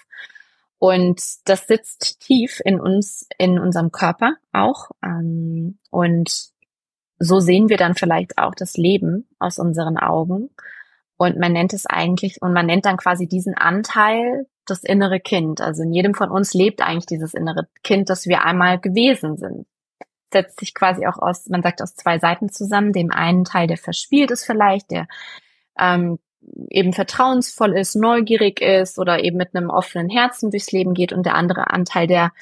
Und 0.79 1.23
das 1.45 1.67
sitzt 1.67 2.21
tief 2.21 2.61
in 2.65 2.81
uns, 2.81 3.27
in 3.39 3.59
unserem 3.59 3.93
Körper 3.93 4.37
auch. 4.53 4.91
Ähm, 5.03 5.79
und 5.91 6.51
so 7.19 7.41
sehen 7.41 7.69
wir 7.69 7.79
dann 7.79 7.95
vielleicht 7.95 8.37
auch 8.39 8.55
das 8.55 8.77
Leben 8.77 9.27
aus 9.39 9.59
unseren 9.59 9.97
Augen. 9.97 10.51
Und 11.17 11.39
man 11.39 11.53
nennt 11.53 11.73
es 11.73 11.87
eigentlich, 11.87 12.43
und 12.43 12.53
man 12.53 12.67
nennt 12.67 12.85
dann 12.85 12.97
quasi 12.97 13.27
diesen 13.27 13.55
Anteil 13.55 14.47
das 14.67 14.85
innere 14.85 15.21
Kind. 15.21 15.61
Also 15.61 15.83
in 15.83 15.93
jedem 15.93 16.15
von 16.15 16.31
uns 16.31 16.53
lebt 16.53 16.83
eigentlich 16.83 17.07
dieses 17.07 17.35
innere 17.35 17.69
Kind, 17.83 18.11
das 18.11 18.27
wir 18.27 18.45
einmal 18.45 18.79
gewesen 18.79 19.37
sind. 19.37 19.67
Setzt 20.33 20.61
sich 20.61 20.75
quasi 20.75 21.07
auch 21.07 21.19
aus, 21.19 21.49
man 21.49 21.63
sagt 21.63 21.81
aus 21.81 21.95
zwei 21.95 22.19
Seiten 22.19 22.51
zusammen. 22.51 22.93
Dem 22.93 23.11
einen 23.11 23.45
Teil, 23.45 23.67
der 23.67 23.79
verspielt 23.79 24.31
ist 24.31 24.45
vielleicht, 24.45 24.91
der 24.91 25.07
ähm, 25.79 26.19
eben 26.69 26.93
vertrauensvoll 26.93 27.77
ist, 27.77 27.95
neugierig 27.95 28.61
ist 28.61 28.99
oder 28.99 29.23
eben 29.23 29.37
mit 29.37 29.55
einem 29.55 29.71
offenen 29.71 30.11
Herzen 30.11 30.51
durchs 30.51 30.73
Leben 30.73 30.95
geht 30.95 31.13
und 31.13 31.25
der 31.25 31.35
andere 31.35 31.71
Anteil, 31.71 32.07
der 32.07 32.33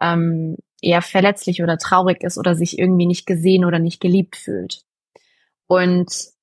ähm, 0.00 0.56
eher 0.82 1.02
verletzlich 1.02 1.62
oder 1.62 1.78
traurig 1.78 2.22
ist 2.22 2.38
oder 2.38 2.54
sich 2.54 2.78
irgendwie 2.78 3.06
nicht 3.06 3.26
gesehen 3.26 3.64
oder 3.64 3.78
nicht 3.78 4.00
geliebt 4.00 4.36
fühlt. 4.36 4.82
Und 5.66 6.33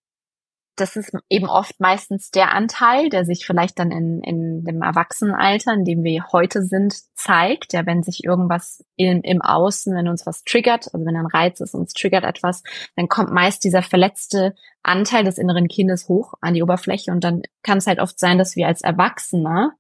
das 0.76 0.96
ist 0.96 1.12
eben 1.30 1.48
oft 1.48 1.80
meistens 1.80 2.32
der 2.32 2.54
Anteil, 2.54 3.10
der 3.10 3.26
sich 3.26 3.46
vielleicht 3.46 3.78
dann 3.78 3.92
in, 3.92 4.22
in 4.22 4.64
dem 4.64 4.82
Erwachsenenalter, 4.82 5.74
in 5.74 5.84
dem 5.84 6.04
wir 6.04 6.28
heute 6.32 6.64
sind, 6.64 6.96
zeigt. 7.14 7.74
Ja, 7.74 7.86
wenn 7.86 8.04
sich 8.04 8.24
irgendwas 8.24 8.84
im, 8.96 9.22
im 9.22 9.42
Außen, 9.42 9.94
wenn 9.96 10.08
uns 10.08 10.26
was 10.26 10.44
triggert, 10.44 10.94
also 10.94 11.06
wenn 11.06 11.18
ein 11.18 11.26
Reiz 11.26 11.60
ist, 11.60 11.76
uns 11.76 11.94
triggert 11.94 12.24
etwas, 12.24 12.64
dann 12.96 13.10
kommt 13.10 13.32
meist 13.32 13.64
dieser 13.64 13.82
verletzte 13.82 14.56
Anteil 14.82 15.24
des 15.24 15.38
inneren 15.38 15.68
Kindes 15.68 16.08
hoch 16.08 16.34
an 16.42 16.54
die 16.54 16.64
Oberfläche 16.64 17.12
und 17.12 17.24
dann 17.24 17.44
kann 17.64 17.78
es 17.78 17.88
halt 17.88 18.00
oft 18.00 18.18
sein, 18.18 18.38
dass 18.38 18.56
wir 18.56 18.68
als 18.68 18.82
Erwachsener 18.82 19.74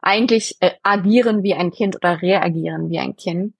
eigentlich 0.00 0.56
äh, 0.60 0.72
agieren 0.82 1.42
wie 1.42 1.54
ein 1.54 1.70
Kind 1.70 1.96
oder 1.96 2.22
reagieren 2.22 2.90
wie 2.90 2.98
ein 2.98 3.16
Kind, 3.16 3.54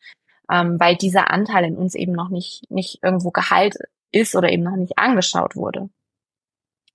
ähm, 0.50 0.78
weil 0.78 0.96
dieser 0.96 1.30
Anteil 1.30 1.64
in 1.64 1.76
uns 1.76 1.94
eben 1.94 2.12
noch 2.12 2.28
nicht, 2.28 2.70
nicht 2.70 3.02
irgendwo 3.02 3.30
geheilt 3.30 3.76
ist 4.12 4.36
oder 4.36 4.50
eben 4.50 4.62
noch 4.62 4.76
nicht 4.76 4.98
angeschaut 4.98 5.56
wurde. 5.56 5.88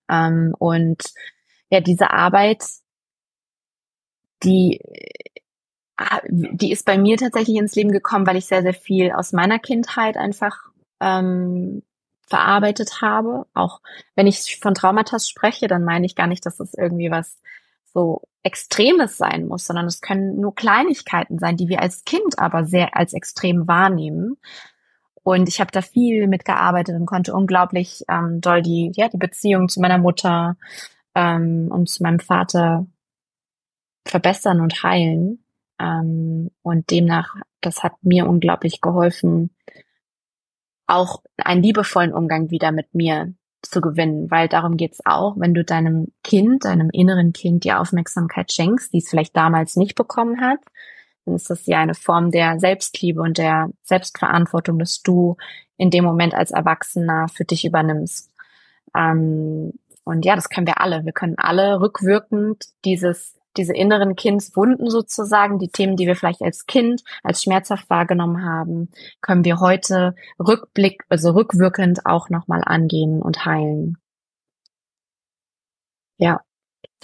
Ähm, 0.09 0.55
und 0.59 1.03
ja, 1.69 1.79
diese 1.79 2.11
Arbeit, 2.11 2.63
die, 4.43 4.79
äh, 5.97 6.19
die 6.29 6.71
ist 6.71 6.85
bei 6.85 6.97
mir 6.97 7.17
tatsächlich 7.17 7.57
ins 7.57 7.75
Leben 7.75 7.91
gekommen, 7.91 8.27
weil 8.27 8.37
ich 8.37 8.45
sehr, 8.45 8.61
sehr 8.61 8.73
viel 8.73 9.11
aus 9.11 9.31
meiner 9.31 9.59
Kindheit 9.59 10.17
einfach 10.17 10.55
ähm, 10.99 11.83
verarbeitet 12.27 13.01
habe. 13.01 13.45
Auch 13.53 13.81
wenn 14.15 14.27
ich 14.27 14.59
von 14.59 14.73
Traumata 14.73 15.19
spreche, 15.19 15.67
dann 15.67 15.83
meine 15.83 16.05
ich 16.05 16.15
gar 16.15 16.27
nicht, 16.27 16.45
dass 16.45 16.57
das 16.57 16.73
irgendwie 16.73 17.11
was 17.11 17.39
so 17.93 18.21
Extremes 18.43 19.17
sein 19.17 19.47
muss, 19.47 19.65
sondern 19.65 19.85
es 19.85 20.01
können 20.01 20.39
nur 20.39 20.55
Kleinigkeiten 20.55 21.39
sein, 21.39 21.57
die 21.57 21.69
wir 21.69 21.81
als 21.81 22.03
Kind 22.05 22.39
aber 22.39 22.65
sehr 22.65 22.97
als 22.97 23.13
extrem 23.13 23.67
wahrnehmen. 23.67 24.37
Und 25.23 25.47
ich 25.47 25.59
habe 25.59 25.71
da 25.71 25.81
viel 25.81 26.27
mitgearbeitet 26.27 26.95
und 26.95 27.05
konnte 27.05 27.33
unglaublich 27.33 28.03
ähm, 28.09 28.41
doll 28.41 28.61
die, 28.61 28.91
ja, 28.95 29.07
die 29.07 29.17
Beziehung 29.17 29.69
zu 29.69 29.79
meiner 29.79 29.97
Mutter 29.97 30.57
ähm, 31.15 31.69
und 31.71 31.89
zu 31.89 32.03
meinem 32.03 32.19
Vater 32.19 32.85
verbessern 34.05 34.59
und 34.59 34.83
heilen. 34.83 35.43
Ähm, 35.79 36.51
und 36.61 36.91
demnach, 36.91 37.35
das 37.61 37.83
hat 37.83 37.93
mir 38.01 38.27
unglaublich 38.27 38.81
geholfen, 38.81 39.49
auch 40.87 41.23
einen 41.37 41.63
liebevollen 41.63 42.13
Umgang 42.13 42.51
wieder 42.51 42.71
mit 42.71 42.93
mir 42.93 43.33
zu 43.61 43.79
gewinnen, 43.79 44.29
weil 44.29 44.49
darum 44.49 44.75
geht's 44.75 45.05
auch, 45.05 45.35
wenn 45.39 45.53
du 45.53 45.63
deinem 45.63 46.11
Kind, 46.23 46.65
deinem 46.65 46.89
inneren 46.91 47.31
Kind 47.31 47.63
die 47.63 47.73
Aufmerksamkeit 47.73 48.51
schenkst, 48.51 48.93
die 48.93 48.97
es 48.97 49.09
vielleicht 49.09 49.35
damals 49.37 49.77
nicht 49.77 49.95
bekommen 49.95 50.41
hat, 50.41 50.59
dann 51.25 51.35
ist 51.35 51.49
das 51.49 51.65
ja 51.65 51.79
eine 51.79 51.95
Form 51.95 52.31
der 52.31 52.59
Selbstliebe 52.59 53.21
und 53.21 53.37
der 53.37 53.69
Selbstverantwortung, 53.83 54.79
dass 54.79 55.01
du 55.01 55.37
in 55.77 55.89
dem 55.89 56.03
Moment 56.03 56.33
als 56.33 56.51
Erwachsener 56.51 57.27
für 57.29 57.45
dich 57.45 57.65
übernimmst. 57.65 58.31
Ähm, 58.95 59.73
und 60.03 60.25
ja, 60.25 60.35
das 60.35 60.49
können 60.49 60.67
wir 60.67 60.81
alle. 60.81 61.05
Wir 61.05 61.13
können 61.13 61.37
alle 61.37 61.79
rückwirkend 61.79 62.65
dieses, 62.85 63.39
diese 63.55 63.73
inneren 63.73 64.15
Kindswunden 64.15 64.89
sozusagen, 64.89 65.59
die 65.59 65.69
Themen, 65.69 65.95
die 65.95 66.07
wir 66.07 66.15
vielleicht 66.15 66.41
als 66.41 66.65
Kind 66.65 67.03
als 67.23 67.43
schmerzhaft 67.43 67.89
wahrgenommen 67.89 68.43
haben, 68.43 68.89
können 69.21 69.45
wir 69.45 69.59
heute 69.59 70.15
rückblick, 70.39 71.03
also 71.09 71.31
rückwirkend 71.31 72.05
auch 72.05 72.29
nochmal 72.29 72.63
angehen 72.65 73.21
und 73.21 73.45
heilen. 73.45 73.97
Ja. 76.17 76.41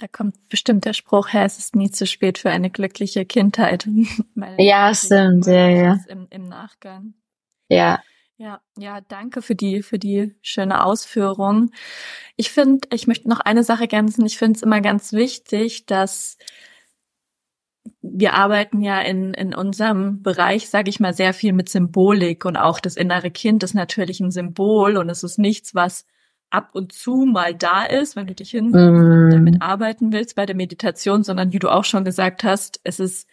Da 0.00 0.08
kommt 0.08 0.48
bestimmt 0.48 0.86
der 0.86 0.94
Spruch 0.94 1.34
her, 1.34 1.44
es 1.44 1.58
ist 1.58 1.76
nie 1.76 1.90
zu 1.90 2.06
spät 2.06 2.38
für 2.38 2.48
eine 2.48 2.70
glückliche 2.70 3.26
Kindheit. 3.26 3.86
ja, 4.58 4.94
stimmt, 4.94 5.46
ja, 5.46 5.68
ja. 5.68 5.98
Im, 6.08 6.26
Im 6.30 6.48
Nachgang. 6.48 7.12
Ja. 7.68 8.02
Ja, 8.38 8.62
ja, 8.78 9.02
danke 9.02 9.42
für 9.42 9.54
die, 9.54 9.82
für 9.82 9.98
die 9.98 10.34
schöne 10.40 10.82
Ausführung. 10.86 11.72
Ich 12.36 12.50
finde, 12.50 12.88
ich 12.90 13.06
möchte 13.06 13.28
noch 13.28 13.40
eine 13.40 13.62
Sache 13.62 13.82
ergänzen. 13.82 14.24
Ich 14.24 14.38
finde 14.38 14.56
es 14.56 14.62
immer 14.62 14.80
ganz 14.80 15.12
wichtig, 15.12 15.84
dass 15.84 16.38
wir 18.00 18.32
arbeiten 18.32 18.80
ja 18.80 19.02
in, 19.02 19.34
in 19.34 19.54
unserem 19.54 20.22
Bereich, 20.22 20.70
sage 20.70 20.88
ich 20.88 21.00
mal, 21.00 21.12
sehr 21.12 21.34
viel 21.34 21.52
mit 21.52 21.68
Symbolik 21.68 22.46
und 22.46 22.56
auch 22.56 22.80
das 22.80 22.96
innere 22.96 23.30
Kind 23.30 23.62
ist 23.62 23.74
natürlich 23.74 24.20
ein 24.20 24.30
Symbol 24.30 24.96
und 24.96 25.10
es 25.10 25.22
ist 25.22 25.38
nichts, 25.38 25.74
was 25.74 26.06
ab 26.50 26.70
und 26.72 26.92
zu 26.92 27.24
mal 27.26 27.54
da 27.54 27.84
ist, 27.84 28.16
wenn 28.16 28.26
du 28.26 28.34
dich 28.34 28.50
hin 28.50 28.70
mm. 28.70 29.30
damit 29.30 29.62
arbeiten 29.62 30.12
willst 30.12 30.34
bei 30.36 30.46
der 30.46 30.56
Meditation, 30.56 31.22
sondern 31.22 31.52
wie 31.52 31.58
du 31.58 31.68
auch 31.68 31.84
schon 31.84 32.04
gesagt 32.04 32.44
hast, 32.44 32.80
es 32.84 33.00
ist 33.00 33.28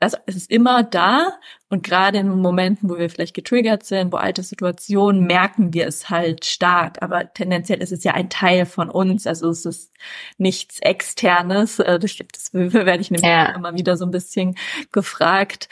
also 0.00 0.16
es 0.26 0.34
ist 0.34 0.50
immer 0.50 0.82
da 0.82 1.38
und 1.70 1.84
gerade 1.84 2.18
in 2.18 2.28
Momenten, 2.28 2.90
wo 2.90 2.98
wir 2.98 3.08
vielleicht 3.08 3.32
getriggert 3.32 3.84
sind, 3.84 4.12
wo 4.12 4.16
alte 4.16 4.42
Situationen, 4.42 5.24
merken 5.24 5.72
wir 5.72 5.86
es 5.86 6.10
halt 6.10 6.44
stark. 6.44 7.00
Aber 7.00 7.32
tendenziell 7.32 7.80
ist 7.80 7.92
es 7.92 8.02
ja 8.02 8.12
ein 8.12 8.28
Teil 8.28 8.66
von 8.66 8.90
uns. 8.90 9.24
Also 9.24 9.48
es 9.50 9.64
ist 9.64 9.92
nichts 10.36 10.80
Externes. 10.80 11.78
Äh, 11.78 12.00
das 12.00 12.18
werde 12.52 13.00
ich 13.00 13.12
nämlich 13.12 13.24
ja. 13.24 13.54
immer 13.54 13.76
wieder 13.76 13.96
so 13.96 14.04
ein 14.04 14.10
bisschen 14.10 14.56
gefragt. 14.90 15.68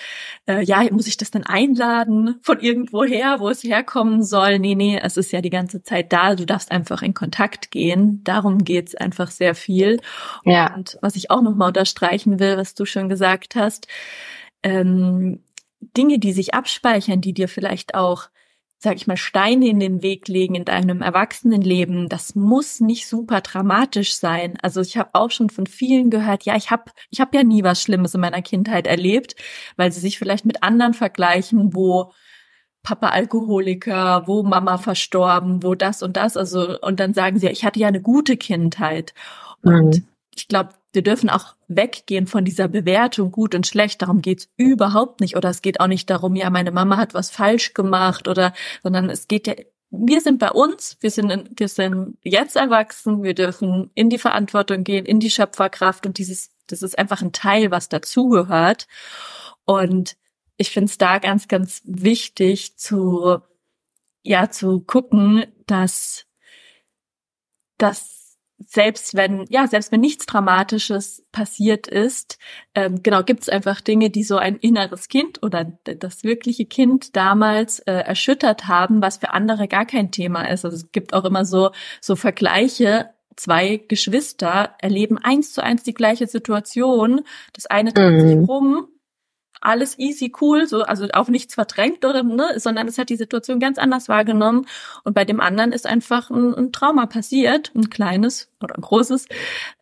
Äh, 0.46 0.62
ja, 0.62 0.84
muss 0.92 1.08
ich 1.08 1.16
das 1.16 1.32
dann 1.32 1.42
einladen 1.42 2.36
von 2.42 2.60
irgendwoher, 2.60 3.40
wo 3.40 3.48
es 3.48 3.64
herkommen 3.64 4.22
soll? 4.22 4.60
Nee, 4.60 4.76
nee, 4.76 5.00
es 5.02 5.16
ist 5.16 5.32
ja 5.32 5.40
die 5.40 5.50
ganze 5.50 5.82
Zeit 5.82 6.12
da. 6.12 6.36
Du 6.36 6.46
darfst 6.46 6.70
einfach 6.70 7.02
in 7.02 7.12
Kontakt 7.12 7.72
gehen. 7.72 8.22
Darum 8.22 8.62
geht's 8.62 8.94
einfach 8.94 9.32
sehr 9.32 9.56
viel. 9.56 10.00
Ja. 10.44 10.72
Und 10.76 10.96
was 11.02 11.16
ich 11.16 11.32
auch 11.32 11.42
nochmal 11.42 11.68
unterstreichen 11.68 12.38
will, 12.38 12.56
was 12.56 12.74
du 12.74 12.84
schon 12.84 13.08
gesagt 13.08 13.56
hast, 13.56 13.88
ähm, 14.62 15.42
Dinge, 15.80 16.18
die 16.18 16.32
sich 16.32 16.54
abspeichern, 16.54 17.20
die 17.20 17.32
dir 17.32 17.48
vielleicht 17.48 17.94
auch, 17.94 18.28
sag 18.78 18.96
ich 18.96 19.06
mal, 19.06 19.16
Steine 19.16 19.68
in 19.68 19.80
den 19.80 20.02
Weg 20.02 20.28
legen 20.28 20.54
in 20.54 20.64
deinem 20.64 21.02
Erwachsenenleben, 21.02 22.08
das 22.08 22.34
muss 22.34 22.80
nicht 22.80 23.08
super 23.08 23.40
dramatisch 23.40 24.14
sein. 24.14 24.56
Also 24.62 24.80
ich 24.80 24.96
habe 24.96 25.10
auch 25.14 25.30
schon 25.30 25.50
von 25.50 25.66
vielen 25.66 26.10
gehört, 26.10 26.44
ja, 26.44 26.56
ich 26.56 26.70
habe 26.70 26.90
ich 27.10 27.20
hab 27.20 27.34
ja 27.34 27.42
nie 27.42 27.64
was 27.64 27.82
Schlimmes 27.82 28.14
in 28.14 28.20
meiner 28.20 28.42
Kindheit 28.42 28.86
erlebt, 28.86 29.34
weil 29.76 29.92
sie 29.92 30.00
sich 30.00 30.18
vielleicht 30.18 30.44
mit 30.44 30.62
anderen 30.62 30.94
vergleichen, 30.94 31.74
wo 31.74 32.12
Papa 32.82 33.08
Alkoholiker, 33.08 34.26
wo 34.26 34.42
Mama 34.42 34.78
verstorben, 34.78 35.62
wo 35.62 35.74
das 35.74 36.02
und 36.02 36.16
das, 36.16 36.36
also 36.36 36.80
und 36.80 37.00
dann 37.00 37.14
sagen 37.14 37.38
sie, 37.38 37.48
ich 37.48 37.64
hatte 37.64 37.80
ja 37.80 37.88
eine 37.88 38.00
gute 38.00 38.36
Kindheit. 38.36 39.12
Und 39.62 39.96
mhm. 39.96 40.08
Ich 40.38 40.48
glaube, 40.48 40.70
wir 40.92 41.02
dürfen 41.02 41.28
auch 41.28 41.54
weggehen 41.68 42.26
von 42.26 42.44
dieser 42.44 42.68
Bewertung 42.68 43.30
gut 43.30 43.54
und 43.54 43.66
schlecht. 43.66 44.02
Darum 44.02 44.22
geht's 44.22 44.48
überhaupt 44.56 45.20
nicht. 45.20 45.36
Oder 45.36 45.50
es 45.50 45.62
geht 45.62 45.80
auch 45.80 45.86
nicht 45.86 46.08
darum, 46.08 46.34
ja, 46.36 46.48
meine 46.50 46.70
Mama 46.70 46.96
hat 46.96 47.14
was 47.14 47.30
falsch 47.30 47.74
gemacht 47.74 48.28
oder, 48.28 48.54
sondern 48.82 49.10
es 49.10 49.28
geht 49.28 49.46
ja, 49.46 49.54
wir 49.90 50.20
sind 50.20 50.38
bei 50.38 50.50
uns, 50.50 50.98
wir 51.00 51.10
sind, 51.10 51.50
wir 51.58 51.68
sind 51.68 52.18
jetzt 52.22 52.56
erwachsen, 52.56 53.22
wir 53.22 53.34
dürfen 53.34 53.90
in 53.94 54.10
die 54.10 54.18
Verantwortung 54.18 54.84
gehen, 54.84 55.06
in 55.06 55.18
die 55.18 55.30
Schöpferkraft 55.30 56.04
und 56.06 56.18
dieses, 56.18 56.50
das 56.66 56.82
ist 56.82 56.98
einfach 56.98 57.22
ein 57.22 57.32
Teil, 57.32 57.70
was 57.70 57.88
dazugehört. 57.88 58.86
Und 59.64 60.16
ich 60.58 60.70
finde 60.70 60.90
es 60.90 60.98
da 60.98 61.18
ganz, 61.18 61.48
ganz 61.48 61.82
wichtig 61.84 62.76
zu, 62.76 63.38
ja, 64.22 64.50
zu 64.50 64.80
gucken, 64.80 65.46
dass, 65.66 66.26
dass 67.78 68.17
selbst 68.58 69.14
wenn, 69.14 69.44
ja, 69.48 69.66
selbst 69.66 69.92
wenn 69.92 70.00
nichts 70.00 70.26
Dramatisches 70.26 71.24
passiert 71.30 71.86
ist, 71.86 72.38
ähm, 72.74 73.02
genau, 73.02 73.22
gibt 73.22 73.42
es 73.42 73.48
einfach 73.48 73.80
Dinge, 73.80 74.10
die 74.10 74.24
so 74.24 74.36
ein 74.36 74.56
inneres 74.56 75.08
Kind 75.08 75.42
oder 75.42 75.64
das 75.84 76.24
wirkliche 76.24 76.66
Kind 76.66 77.16
damals 77.16 77.78
äh, 77.80 77.92
erschüttert 77.92 78.66
haben, 78.66 79.00
was 79.00 79.18
für 79.18 79.30
andere 79.30 79.68
gar 79.68 79.86
kein 79.86 80.10
Thema 80.10 80.42
ist. 80.48 80.64
Also 80.64 80.76
es 80.76 80.90
gibt 80.90 81.14
auch 81.14 81.24
immer 81.24 81.44
so, 81.44 81.70
so 82.00 82.16
Vergleiche. 82.16 83.10
Zwei 83.36 83.76
Geschwister 83.86 84.74
erleben 84.80 85.16
eins 85.16 85.52
zu 85.52 85.62
eins 85.62 85.84
die 85.84 85.94
gleiche 85.94 86.26
Situation. 86.26 87.20
Das 87.52 87.66
eine 87.66 87.92
dreht 87.92 88.24
mhm. 88.24 88.28
sich 88.28 88.48
rum, 88.48 88.88
alles 89.60 89.98
easy, 89.98 90.32
cool, 90.40 90.66
so, 90.66 90.82
also 90.82 91.06
auch 91.12 91.28
nichts 91.28 91.54
verdrängt 91.54 92.04
oder, 92.04 92.22
ne, 92.22 92.54
sondern 92.56 92.88
es 92.88 92.98
hat 92.98 93.10
die 93.10 93.16
Situation 93.16 93.60
ganz 93.60 93.78
anders 93.78 94.08
wahrgenommen. 94.08 94.66
Und 95.04 95.14
bei 95.14 95.24
dem 95.24 95.40
anderen 95.40 95.72
ist 95.72 95.86
einfach 95.86 96.30
ein, 96.30 96.54
ein 96.54 96.72
Trauma 96.72 97.06
passiert, 97.06 97.72
ein 97.74 97.90
kleines 97.90 98.52
oder 98.62 98.76
ein 98.76 98.82
großes. 98.82 99.26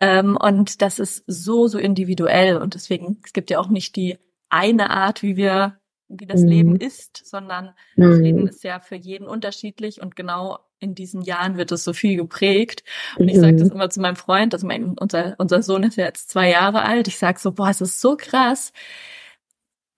Ähm, 0.00 0.36
und 0.40 0.82
das 0.82 0.98
ist 0.98 1.24
so, 1.26 1.68
so 1.68 1.78
individuell. 1.78 2.56
Und 2.56 2.74
deswegen, 2.74 3.20
es 3.24 3.32
gibt 3.32 3.50
ja 3.50 3.58
auch 3.58 3.68
nicht 3.68 3.96
die 3.96 4.18
eine 4.48 4.90
Art, 4.90 5.22
wie 5.22 5.36
wir, 5.36 5.78
wie 6.08 6.26
das 6.26 6.42
mhm. 6.42 6.48
Leben 6.48 6.76
ist, 6.76 7.26
sondern 7.26 7.74
mhm. 7.96 8.02
das 8.02 8.18
Leben 8.18 8.48
ist 8.48 8.64
ja 8.64 8.80
für 8.80 8.96
jeden 8.96 9.26
unterschiedlich 9.26 10.00
und 10.00 10.16
genau 10.16 10.58
in 10.78 10.94
diesen 10.94 11.22
Jahren 11.22 11.56
wird 11.56 11.72
es 11.72 11.84
so 11.84 11.94
viel 11.94 12.16
geprägt. 12.16 12.84
Und 13.16 13.28
ich 13.28 13.38
sage 13.38 13.56
das 13.56 13.68
mhm. 13.68 13.76
immer 13.76 13.90
zu 13.90 14.00
meinem 14.00 14.16
Freund, 14.16 14.52
also 14.52 14.66
mein, 14.66 14.96
unser, 14.98 15.34
unser 15.38 15.62
Sohn 15.62 15.82
ist 15.84 15.96
ja 15.96 16.04
jetzt 16.04 16.28
zwei 16.28 16.50
Jahre 16.50 16.82
alt. 16.82 17.08
Ich 17.08 17.18
sage 17.18 17.40
so, 17.40 17.52
boah, 17.52 17.70
es 17.70 17.80
ist 17.80 18.00
so 18.00 18.16
krass 18.16 18.72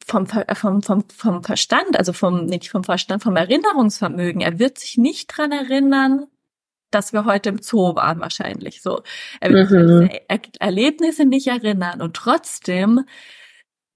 vom, 0.08 0.26
äh, 0.26 0.54
vom, 0.54 0.82
vom, 0.82 1.04
vom 1.14 1.42
Verstand, 1.42 1.96
also 1.98 2.12
vom, 2.12 2.46
nicht 2.46 2.70
vom 2.70 2.84
Verstand, 2.84 3.22
vom 3.22 3.36
Erinnerungsvermögen. 3.36 4.40
Er 4.40 4.58
wird 4.58 4.78
sich 4.78 4.98
nicht 4.98 5.28
dran 5.28 5.52
erinnern, 5.52 6.26
dass 6.90 7.12
wir 7.12 7.24
heute 7.24 7.50
im 7.50 7.58
Zoo 7.60 7.94
waren 7.96 8.20
wahrscheinlich 8.20 8.82
so. 8.82 9.02
Er 9.40 9.52
wird 9.52 9.70
mhm. 9.70 10.08
sich 10.08 10.20
er 10.28 10.40
Erlebnisse 10.60 11.24
nicht 11.24 11.46
erinnern 11.46 12.00
und 12.00 12.16
trotzdem 12.16 13.04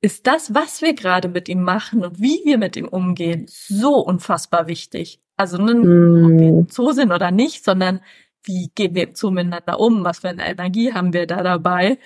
ist 0.03 0.27
das, 0.27 0.53
was 0.53 0.83
wir 0.83 0.95
gerade 0.95 1.29
mit 1.29 1.49
ihm 1.49 1.63
machen 1.63 2.05
und 2.05 2.21
wie 2.21 2.41
wir 2.45 2.59
mit 2.59 2.77
ihm 2.77 2.89
umgehen, 2.89 3.47
so 3.49 3.95
unfassbar 3.95 4.67
wichtig. 4.67 5.21
Also, 5.37 5.59
ne, 5.59 5.75
mhm. 5.75 6.25
ob 6.25 6.41
wir 6.41 6.49
im 6.49 6.69
Zoo 6.69 6.93
sind 6.93 7.13
oder 7.13 7.31
nicht, 7.31 7.65
sondern 7.65 8.01
wie 8.45 8.71
gehen 8.75 8.95
wir 8.95 9.15
zueinander 9.15 9.79
um, 9.79 10.05
was 10.05 10.21
für 10.21 10.29
eine 10.29 10.47
Energie 10.47 10.93
haben 10.93 11.13
wir 11.13 11.27
da 11.27 11.43
dabei. 11.43 11.99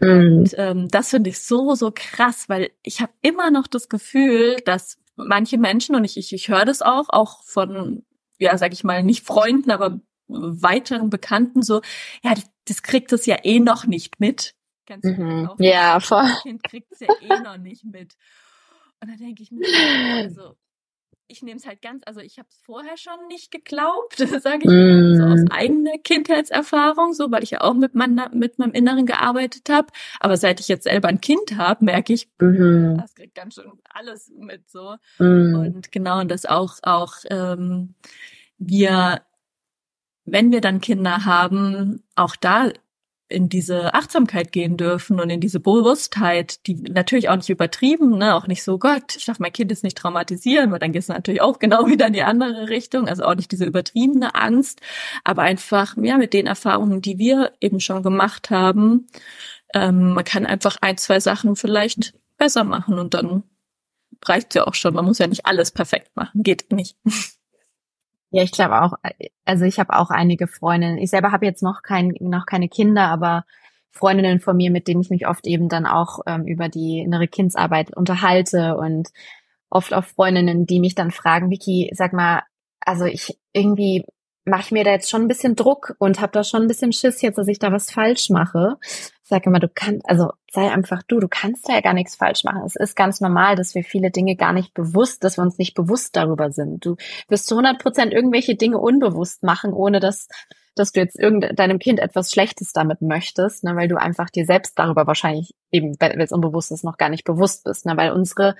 Mhm. 0.00 0.08
Und 0.08 0.54
ähm, 0.56 0.88
das 0.88 1.10
finde 1.10 1.30
ich 1.30 1.40
so, 1.40 1.74
so 1.74 1.92
krass, 1.94 2.48
weil 2.48 2.70
ich 2.82 3.00
habe 3.00 3.12
immer 3.22 3.50
noch 3.50 3.66
das 3.66 3.88
Gefühl, 3.88 4.56
dass 4.64 4.98
manche 5.16 5.58
Menschen, 5.58 5.94
und 5.94 6.04
ich, 6.04 6.16
ich, 6.16 6.32
ich 6.32 6.48
höre 6.48 6.64
das 6.64 6.82
auch, 6.82 7.08
auch 7.08 7.42
von, 7.42 8.04
ja, 8.38 8.56
sag 8.56 8.72
ich 8.72 8.84
mal, 8.84 9.02
nicht 9.02 9.26
Freunden, 9.26 9.70
aber 9.70 10.00
weiteren 10.28 11.10
Bekannten 11.10 11.62
so, 11.62 11.80
ja, 12.22 12.34
das, 12.66 12.82
kriegt 12.82 13.12
es 13.12 13.26
ja 13.26 13.38
eh 13.42 13.60
noch 13.60 13.86
nicht 13.86 14.20
mit. 14.20 14.54
Du 14.86 15.08
mhm. 15.08 15.50
Ja, 15.58 16.00
voll. 16.00 16.22
Das 16.22 16.42
Kind 16.42 16.62
kriegt 16.62 16.92
es 16.92 17.00
ja 17.00 17.08
eh 17.20 17.40
noch 17.40 17.58
nicht 17.58 17.84
mit. 17.84 18.14
Und 19.00 19.10
dann 19.10 19.18
denke 19.18 19.42
ich 19.42 19.50
mir, 19.50 19.66
also 20.14 20.54
ich 21.28 21.42
nehme 21.42 21.58
es 21.58 21.66
halt 21.66 21.82
ganz, 21.82 22.02
also 22.06 22.20
ich 22.20 22.38
habe 22.38 22.48
es 22.50 22.58
vorher 22.64 22.96
schon 22.96 23.28
nicht 23.28 23.50
geglaubt, 23.50 24.16
sage 24.42 24.62
ich 24.62 24.70
mm. 24.70 25.16
so 25.16 25.24
aus 25.24 25.44
eigener 25.50 25.98
Kindheitserfahrung, 25.98 27.12
so 27.12 27.30
weil 27.30 27.42
ich 27.42 27.50
ja 27.50 27.60
auch 27.60 27.74
mit, 27.74 27.94
meiner, 27.94 28.30
mit 28.34 28.58
meinem 28.58 28.72
Inneren 28.72 29.06
gearbeitet 29.06 29.68
habe. 29.70 29.88
Aber 30.20 30.36
seit 30.36 30.58
ich 30.58 30.68
jetzt 30.68 30.84
selber 30.84 31.08
ein 31.08 31.20
Kind 31.20 31.56
habe, 31.56 31.84
merke 31.84 32.14
ich, 32.14 32.28
mm. 32.38 32.96
das 32.96 33.14
kriegt 33.14 33.34
ganz 33.34 33.54
schön 33.54 33.70
alles 33.90 34.32
mit 34.38 34.68
so. 34.70 34.96
Mm. 35.18 35.54
Und 35.54 35.92
genau, 35.92 36.20
und 36.20 36.30
das 36.30 36.46
auch 36.46 36.78
auch 36.82 37.14
ähm, 37.30 37.94
wir, 38.58 39.22
wenn 40.24 40.50
wir 40.50 40.60
dann 40.60 40.80
Kinder 40.80 41.24
haben, 41.24 42.02
auch 42.16 42.36
da 42.36 42.72
in 43.28 43.48
diese 43.48 43.94
Achtsamkeit 43.94 44.52
gehen 44.52 44.76
dürfen 44.76 45.20
und 45.20 45.28
in 45.28 45.40
diese 45.40 45.60
Bewusstheit, 45.60 46.66
die 46.66 46.74
natürlich 46.74 47.28
auch 47.28 47.36
nicht 47.36 47.50
übertrieben, 47.50 48.16
ne, 48.16 48.34
auch 48.34 48.46
nicht 48.46 48.62
so, 48.62 48.78
Gott, 48.78 49.16
ich 49.16 49.26
darf 49.26 49.38
mein 49.38 49.52
Kind 49.52 49.70
jetzt 49.70 49.84
nicht 49.84 49.98
traumatisieren, 49.98 50.70
weil 50.70 50.78
dann 50.78 50.92
geht 50.92 51.02
es 51.02 51.08
natürlich 51.08 51.42
auch 51.42 51.58
genau 51.58 51.86
wieder 51.88 52.06
in 52.06 52.14
die 52.14 52.22
andere 52.22 52.68
Richtung, 52.68 53.06
also 53.08 53.24
auch 53.24 53.34
nicht 53.34 53.52
diese 53.52 53.64
übertriebene 53.64 54.34
Angst, 54.34 54.80
aber 55.24 55.42
einfach, 55.42 55.96
ja, 55.98 56.16
mit 56.16 56.32
den 56.32 56.46
Erfahrungen, 56.46 57.02
die 57.02 57.18
wir 57.18 57.52
eben 57.60 57.80
schon 57.80 58.02
gemacht 58.02 58.50
haben, 58.50 59.08
ähm, 59.74 60.14
man 60.14 60.24
kann 60.24 60.46
einfach 60.46 60.78
ein, 60.80 60.96
zwei 60.96 61.20
Sachen 61.20 61.56
vielleicht 61.56 62.14
besser 62.38 62.64
machen 62.64 62.98
und 62.98 63.14
dann 63.14 63.42
reicht's 64.24 64.54
ja 64.54 64.66
auch 64.66 64.74
schon. 64.74 64.94
Man 64.94 65.04
muss 65.04 65.18
ja 65.18 65.26
nicht 65.26 65.46
alles 65.46 65.70
perfekt 65.70 66.16
machen, 66.16 66.42
geht 66.42 66.72
nicht. 66.72 66.96
Ja, 68.30 68.42
ich 68.42 68.52
glaube 68.52 68.82
auch, 68.82 68.92
also 69.44 69.64
ich 69.64 69.78
habe 69.78 69.94
auch 69.96 70.10
einige 70.10 70.48
Freundinnen. 70.48 70.98
Ich 70.98 71.10
selber 71.10 71.32
habe 71.32 71.46
jetzt 71.46 71.62
noch 71.62 71.82
kein, 71.82 72.14
noch 72.20 72.44
keine 72.46 72.68
Kinder, 72.68 73.08
aber 73.08 73.44
Freundinnen 73.90 74.40
von 74.40 74.56
mir, 74.56 74.70
mit 74.70 74.86
denen 74.86 75.00
ich 75.00 75.10
mich 75.10 75.26
oft 75.26 75.46
eben 75.46 75.68
dann 75.68 75.86
auch 75.86 76.20
ähm, 76.26 76.46
über 76.46 76.68
die 76.68 77.00
innere 77.00 77.26
Kindsarbeit 77.26 77.96
unterhalte 77.96 78.76
und 78.76 79.08
oft 79.70 79.94
auch 79.94 80.04
Freundinnen, 80.04 80.66
die 80.66 80.80
mich 80.80 80.94
dann 80.94 81.10
fragen, 81.10 81.50
Vicky, 81.50 81.90
sag 81.94 82.12
mal, 82.12 82.42
also 82.80 83.06
ich 83.06 83.38
irgendwie 83.52 84.04
mache 84.48 84.62
ich 84.62 84.70
mir 84.72 84.84
da 84.84 84.90
jetzt 84.90 85.10
schon 85.10 85.22
ein 85.22 85.28
bisschen 85.28 85.56
Druck 85.56 85.94
und 85.98 86.20
habe 86.20 86.32
da 86.32 86.44
schon 86.44 86.62
ein 86.62 86.68
bisschen 86.68 86.92
Schiss 86.92 87.22
jetzt, 87.22 87.38
dass 87.38 87.48
ich 87.48 87.58
da 87.58 87.72
was 87.72 87.90
falsch 87.90 88.30
mache. 88.30 88.76
Ich 88.82 89.28
sage 89.28 89.50
immer, 89.50 89.60
du 89.60 89.68
kannst, 89.68 90.08
also 90.08 90.30
sei 90.50 90.70
einfach 90.70 91.02
du, 91.02 91.20
du 91.20 91.28
kannst 91.28 91.68
da 91.68 91.74
ja 91.74 91.80
gar 91.80 91.92
nichts 91.92 92.16
falsch 92.16 92.44
machen. 92.44 92.62
Es 92.64 92.76
ist 92.76 92.96
ganz 92.96 93.20
normal, 93.20 93.56
dass 93.56 93.74
wir 93.74 93.84
viele 93.84 94.10
Dinge 94.10 94.36
gar 94.36 94.52
nicht 94.52 94.74
bewusst, 94.74 95.22
dass 95.24 95.38
wir 95.38 95.42
uns 95.42 95.58
nicht 95.58 95.74
bewusst 95.74 96.16
darüber 96.16 96.50
sind. 96.50 96.84
Du 96.84 96.96
wirst 97.28 97.46
zu 97.46 97.54
100 97.54 97.80
Prozent 97.80 98.12
irgendwelche 98.12 98.54
Dinge 98.56 98.78
unbewusst 98.78 99.42
machen, 99.42 99.72
ohne 99.72 100.00
dass 100.00 100.28
dass 100.78 100.92
du 100.92 101.00
jetzt 101.00 101.18
irgendeinem 101.18 101.78
Kind 101.78 101.98
etwas 101.98 102.30
Schlechtes 102.30 102.72
damit 102.72 103.02
möchtest, 103.02 103.64
ne, 103.64 103.74
weil 103.76 103.88
du 103.88 103.96
einfach 103.96 104.30
dir 104.30 104.46
selbst 104.46 104.78
darüber 104.78 105.06
wahrscheinlich 105.06 105.54
eben, 105.70 105.96
weil 105.98 106.20
es 106.20 106.32
unbewusst 106.32 106.70
ist, 106.70 106.84
noch 106.84 106.96
gar 106.96 107.08
nicht 107.08 107.24
bewusst 107.24 107.64
bist, 107.64 107.84
ne, 107.84 107.96
weil 107.96 108.12
unsere 108.12 108.54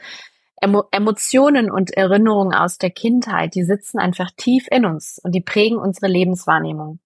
Emo 0.61 0.85
Emotionen 0.91 1.71
und 1.71 1.91
Erinnerungen 1.91 2.55
aus 2.55 2.79
der 2.79 2.91
Kindheit, 2.91 3.55
die 3.55 3.65
sitzen 3.65 3.99
einfach 3.99 4.31
tief 4.37 4.67
in 4.71 4.85
uns 4.85 5.21
und 5.23 5.33
die 5.33 5.41
prägen 5.41 5.79
unsere 5.79 6.09
Lebenswahrnehmung. 6.09 7.01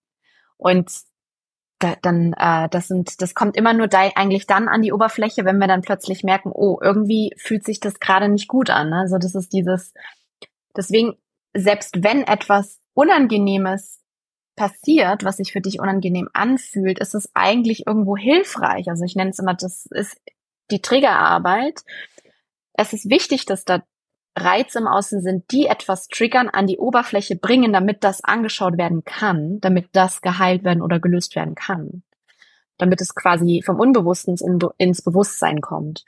Und 0.56 0.90
da, 1.78 1.96
dann, 2.00 2.32
äh, 2.38 2.68
das 2.68 2.88
sind, 2.88 3.20
das 3.20 3.34
kommt 3.34 3.56
immer 3.56 3.72
nur 3.72 3.88
da, 3.88 4.08
eigentlich 4.14 4.46
dann 4.46 4.68
an 4.68 4.82
die 4.82 4.92
Oberfläche, 4.92 5.44
wenn 5.44 5.58
wir 5.58 5.66
dann 5.66 5.82
plötzlich 5.82 6.22
merken, 6.22 6.52
oh, 6.52 6.78
irgendwie 6.80 7.32
fühlt 7.36 7.64
sich 7.64 7.80
das 7.80 7.98
gerade 7.98 8.28
nicht 8.28 8.48
gut 8.48 8.70
an. 8.70 8.90
Ne? 8.90 8.98
Also 8.98 9.18
das 9.18 9.34
ist 9.34 9.52
dieses, 9.52 9.92
deswegen, 10.76 11.16
selbst 11.54 12.04
wenn 12.04 12.22
etwas 12.22 12.80
Unangenehmes 12.94 14.00
passiert, 14.54 15.24
was 15.24 15.38
sich 15.38 15.52
für 15.52 15.60
dich 15.60 15.80
unangenehm 15.80 16.28
anfühlt, 16.32 16.98
ist 16.98 17.14
es 17.14 17.30
eigentlich 17.34 17.86
irgendwo 17.86 18.16
hilfreich. 18.16 18.88
Also 18.88 19.04
ich 19.04 19.16
nenne 19.16 19.30
es 19.30 19.38
immer, 19.38 19.54
das 19.54 19.86
ist 19.86 20.20
die 20.70 20.80
Triggerarbeit 20.80 21.80
es 22.74 22.92
ist 22.92 23.10
wichtig, 23.10 23.44
dass 23.46 23.64
da 23.64 23.82
Reize 24.36 24.78
im 24.78 24.86
Außen 24.86 25.20
sind, 25.20 25.50
die 25.50 25.66
etwas 25.66 26.08
triggern, 26.08 26.48
an 26.48 26.66
die 26.66 26.78
Oberfläche 26.78 27.36
bringen, 27.36 27.72
damit 27.72 28.02
das 28.02 28.24
angeschaut 28.24 28.78
werden 28.78 29.04
kann, 29.04 29.60
damit 29.60 29.90
das 29.92 30.22
geheilt 30.22 30.64
werden 30.64 30.82
oder 30.82 31.00
gelöst 31.00 31.36
werden 31.36 31.54
kann. 31.54 32.02
Damit 32.78 33.00
es 33.00 33.14
quasi 33.14 33.62
vom 33.64 33.78
Unbewussten 33.78 34.36
ins 34.78 35.02
Bewusstsein 35.02 35.60
kommt. 35.60 36.04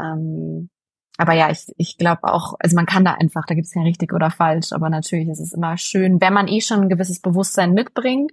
Ähm, 0.00 0.70
aber 1.16 1.32
ja, 1.32 1.50
ich, 1.50 1.66
ich 1.76 1.96
glaube 1.96 2.24
auch, 2.24 2.54
also 2.58 2.76
man 2.76 2.86
kann 2.86 3.04
da 3.04 3.14
einfach, 3.14 3.44
da 3.46 3.54
gibt 3.54 3.66
es 3.66 3.72
kein 3.72 3.84
richtig 3.84 4.12
oder 4.12 4.30
falsch, 4.30 4.72
aber 4.72 4.88
natürlich 4.88 5.28
ist 5.28 5.40
es 5.40 5.52
immer 5.52 5.76
schön, 5.76 6.20
wenn 6.20 6.32
man 6.32 6.48
eh 6.48 6.60
schon 6.60 6.82
ein 6.82 6.88
gewisses 6.88 7.20
Bewusstsein 7.20 7.72
mitbringt, 7.72 8.32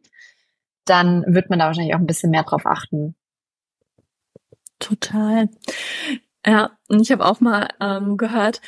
dann 0.86 1.24
wird 1.28 1.50
man 1.50 1.60
da 1.60 1.66
wahrscheinlich 1.66 1.94
auch 1.96 2.00
ein 2.00 2.08
bisschen 2.08 2.32
mehr 2.32 2.44
drauf 2.44 2.66
achten. 2.66 3.16
Total. 4.80 5.50
Ja, 6.46 6.72
und 6.88 7.02
ich 7.02 7.12
habe 7.12 7.26
auch 7.26 7.40
mal 7.40 7.68
ähm, 7.80 8.18
gehört, 8.18 8.62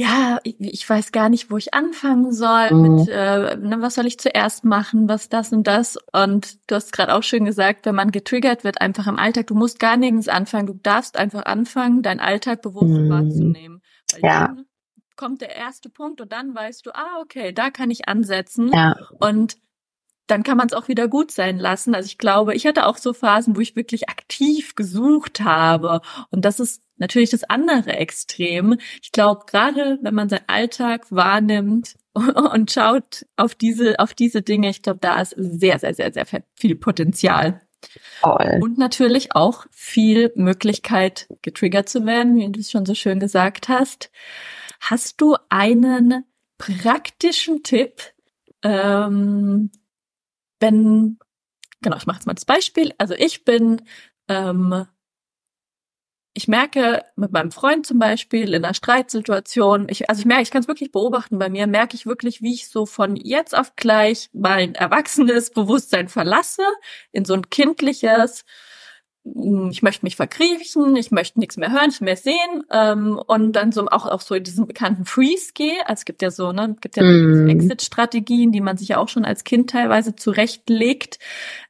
ja, 0.00 0.38
ich, 0.44 0.56
ich, 0.60 0.88
weiß 0.88 1.12
gar 1.12 1.28
nicht, 1.28 1.50
wo 1.50 1.58
ich 1.58 1.74
anfangen 1.74 2.32
soll. 2.32 2.72
Mhm. 2.72 2.80
Mit, 2.82 3.08
äh, 3.08 3.56
ne, 3.56 3.76
was 3.80 3.96
soll 3.96 4.06
ich 4.06 4.18
zuerst 4.18 4.64
machen? 4.64 5.08
Was 5.08 5.28
das 5.28 5.52
und 5.52 5.66
das? 5.66 5.98
Und 6.12 6.58
du 6.70 6.74
hast 6.74 6.92
gerade 6.92 7.14
auch 7.14 7.22
schön 7.22 7.44
gesagt, 7.44 7.84
wenn 7.84 7.94
man 7.94 8.10
getriggert 8.10 8.64
wird, 8.64 8.80
einfach 8.80 9.06
im 9.06 9.18
Alltag, 9.18 9.48
du 9.48 9.54
musst 9.54 9.78
gar 9.78 9.98
nirgends 9.98 10.28
anfangen. 10.28 10.66
Du 10.66 10.74
darfst 10.74 11.18
einfach 11.18 11.44
anfangen, 11.44 12.02
deinen 12.02 12.20
Alltag 12.20 12.62
bewusst 12.62 12.86
mhm. 12.86 13.10
wahrzunehmen. 13.10 13.82
Weil 14.12 14.20
ja. 14.22 14.46
dann 14.46 14.64
kommt 15.16 15.42
der 15.42 15.54
erste 15.54 15.90
Punkt 15.90 16.22
und 16.22 16.32
dann 16.32 16.54
weißt 16.54 16.86
du, 16.86 16.94
ah, 16.94 17.20
okay, 17.20 17.52
da 17.52 17.68
kann 17.68 17.90
ich 17.90 18.08
ansetzen. 18.08 18.72
Ja. 18.72 18.96
Und 19.18 19.58
dann 20.30 20.42
kann 20.42 20.56
man 20.56 20.66
es 20.66 20.72
auch 20.72 20.88
wieder 20.88 21.08
gut 21.08 21.30
sein 21.30 21.58
lassen. 21.58 21.94
Also 21.94 22.06
ich 22.06 22.18
glaube, 22.18 22.54
ich 22.54 22.66
hatte 22.66 22.86
auch 22.86 22.96
so 22.96 23.12
Phasen, 23.12 23.56
wo 23.56 23.60
ich 23.60 23.76
wirklich 23.76 24.08
aktiv 24.08 24.74
gesucht 24.74 25.40
habe. 25.40 26.00
Und 26.30 26.44
das 26.44 26.60
ist 26.60 26.82
natürlich 26.96 27.30
das 27.30 27.44
andere 27.44 27.92
Extrem. 27.94 28.78
Ich 29.02 29.12
glaube, 29.12 29.44
gerade 29.46 29.98
wenn 30.02 30.14
man 30.14 30.28
seinen 30.28 30.48
Alltag 30.48 31.06
wahrnimmt 31.10 31.96
und 32.14 32.70
schaut 32.70 33.26
auf 33.36 33.54
diese, 33.54 33.98
auf 33.98 34.14
diese 34.14 34.42
Dinge, 34.42 34.70
ich 34.70 34.82
glaube, 34.82 35.00
da 35.00 35.20
ist 35.20 35.34
sehr, 35.36 35.78
sehr, 35.78 35.94
sehr, 35.94 36.12
sehr 36.12 36.26
viel 36.54 36.76
Potenzial. 36.76 37.60
Toll. 38.20 38.58
Und 38.60 38.78
natürlich 38.78 39.34
auch 39.34 39.66
viel 39.70 40.32
Möglichkeit, 40.34 41.28
getriggert 41.42 41.88
zu 41.88 42.04
werden, 42.04 42.36
wie 42.36 42.52
du 42.52 42.60
es 42.60 42.70
schon 42.70 42.84
so 42.84 42.94
schön 42.94 43.18
gesagt 43.18 43.68
hast. 43.68 44.10
Hast 44.80 45.20
du 45.20 45.36
einen 45.48 46.24
praktischen 46.58 47.62
Tipp, 47.62 48.02
ähm, 48.62 49.70
wenn 50.60 51.18
genau, 51.82 51.96
ich 51.96 52.06
mache 52.06 52.16
jetzt 52.18 52.26
mal 52.26 52.34
das 52.34 52.44
Beispiel. 52.44 52.92
Also 52.98 53.14
ich 53.14 53.44
bin, 53.44 53.82
ähm, 54.28 54.86
ich 56.34 56.46
merke 56.46 57.04
mit 57.16 57.32
meinem 57.32 57.50
Freund 57.50 57.86
zum 57.86 57.98
Beispiel 57.98 58.54
in 58.54 58.64
einer 58.64 58.74
Streitsituation, 58.74 59.88
ich, 59.88 60.08
also 60.08 60.20
ich 60.20 60.26
merke, 60.26 60.42
ich 60.42 60.50
kann 60.50 60.62
es 60.62 60.68
wirklich 60.68 60.92
beobachten 60.92 61.38
bei 61.38 61.48
mir, 61.48 61.66
merke 61.66 61.96
ich 61.96 62.06
wirklich, 62.06 62.40
wie 62.40 62.54
ich 62.54 62.68
so 62.68 62.86
von 62.86 63.16
jetzt 63.16 63.56
auf 63.56 63.74
gleich 63.76 64.30
mein 64.32 64.74
erwachsenes 64.74 65.50
Bewusstsein 65.50 66.08
verlasse 66.08 66.62
in 67.12 67.24
so 67.24 67.34
ein 67.34 67.50
kindliches, 67.50 68.44
ich 69.22 69.82
möchte 69.82 70.06
mich 70.06 70.16
verkriechen, 70.16 70.96
ich 70.96 71.10
möchte 71.10 71.38
nichts 71.40 71.58
mehr 71.58 71.70
hören, 71.70 71.86
nichts 71.86 72.00
mehr 72.00 72.16
sehen 72.16 72.64
ähm, 72.70 73.20
und 73.26 73.52
dann 73.52 73.70
so 73.70 73.86
auch 73.88 74.06
auch 74.06 74.22
so 74.22 74.34
in 74.34 74.44
diesen 74.44 74.66
bekannten 74.66 75.04
Freeze 75.04 75.52
gehe. 75.54 75.76
Also 75.86 76.00
es 76.00 76.04
gibt 76.06 76.22
ja 76.22 76.30
so, 76.30 76.52
ne, 76.52 76.72
es 76.74 76.80
gibt 76.80 76.96
ja 76.96 77.02
mm. 77.02 77.48
Exit-Strategien, 77.48 78.50
die 78.50 78.62
man 78.62 78.78
sich 78.78 78.88
ja 78.88 78.96
auch 78.96 79.08
schon 79.08 79.26
als 79.26 79.44
Kind 79.44 79.70
teilweise 79.70 80.16
zurechtlegt. 80.16 81.18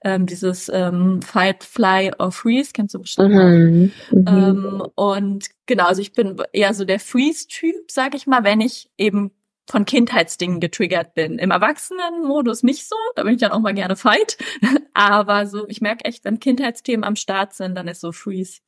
Ähm, 0.04 0.26
dieses 0.26 0.70
ähm, 0.72 1.22
Fight, 1.22 1.64
Fly 1.64 2.12
or 2.18 2.30
Freeze, 2.30 2.70
kennst 2.72 2.94
du 2.94 3.00
bestimmt. 3.00 3.34
Mhm. 3.34 3.92
Mhm. 4.12 4.24
Ähm, 4.28 4.82
und 4.94 5.46
genau, 5.66 5.86
also 5.86 6.02
ich 6.02 6.12
bin 6.12 6.40
eher 6.52 6.72
so 6.72 6.84
der 6.84 7.00
Freeze-Typ, 7.00 7.90
sag 7.90 8.14
ich 8.14 8.28
mal, 8.28 8.44
wenn 8.44 8.60
ich 8.60 8.90
eben 8.96 9.32
von 9.70 9.84
Kindheitsdingen 9.84 10.58
getriggert 10.58 11.14
bin. 11.14 11.38
Im 11.38 11.52
Erwachsenenmodus 11.52 12.64
nicht 12.64 12.88
so, 12.88 12.96
da 13.14 13.22
bin 13.22 13.34
ich 13.34 13.40
dann 13.40 13.52
auch 13.52 13.60
mal 13.60 13.72
gerne 13.72 13.94
fight. 13.94 14.36
Aber 14.94 15.46
so, 15.46 15.68
ich 15.68 15.80
merke 15.80 16.04
echt, 16.04 16.24
wenn 16.24 16.40
Kindheitsthemen 16.40 17.04
am 17.04 17.14
Start 17.14 17.54
sind, 17.54 17.76
dann 17.76 17.86
ist 17.86 18.00
so 18.00 18.10
Freeze. 18.10 18.60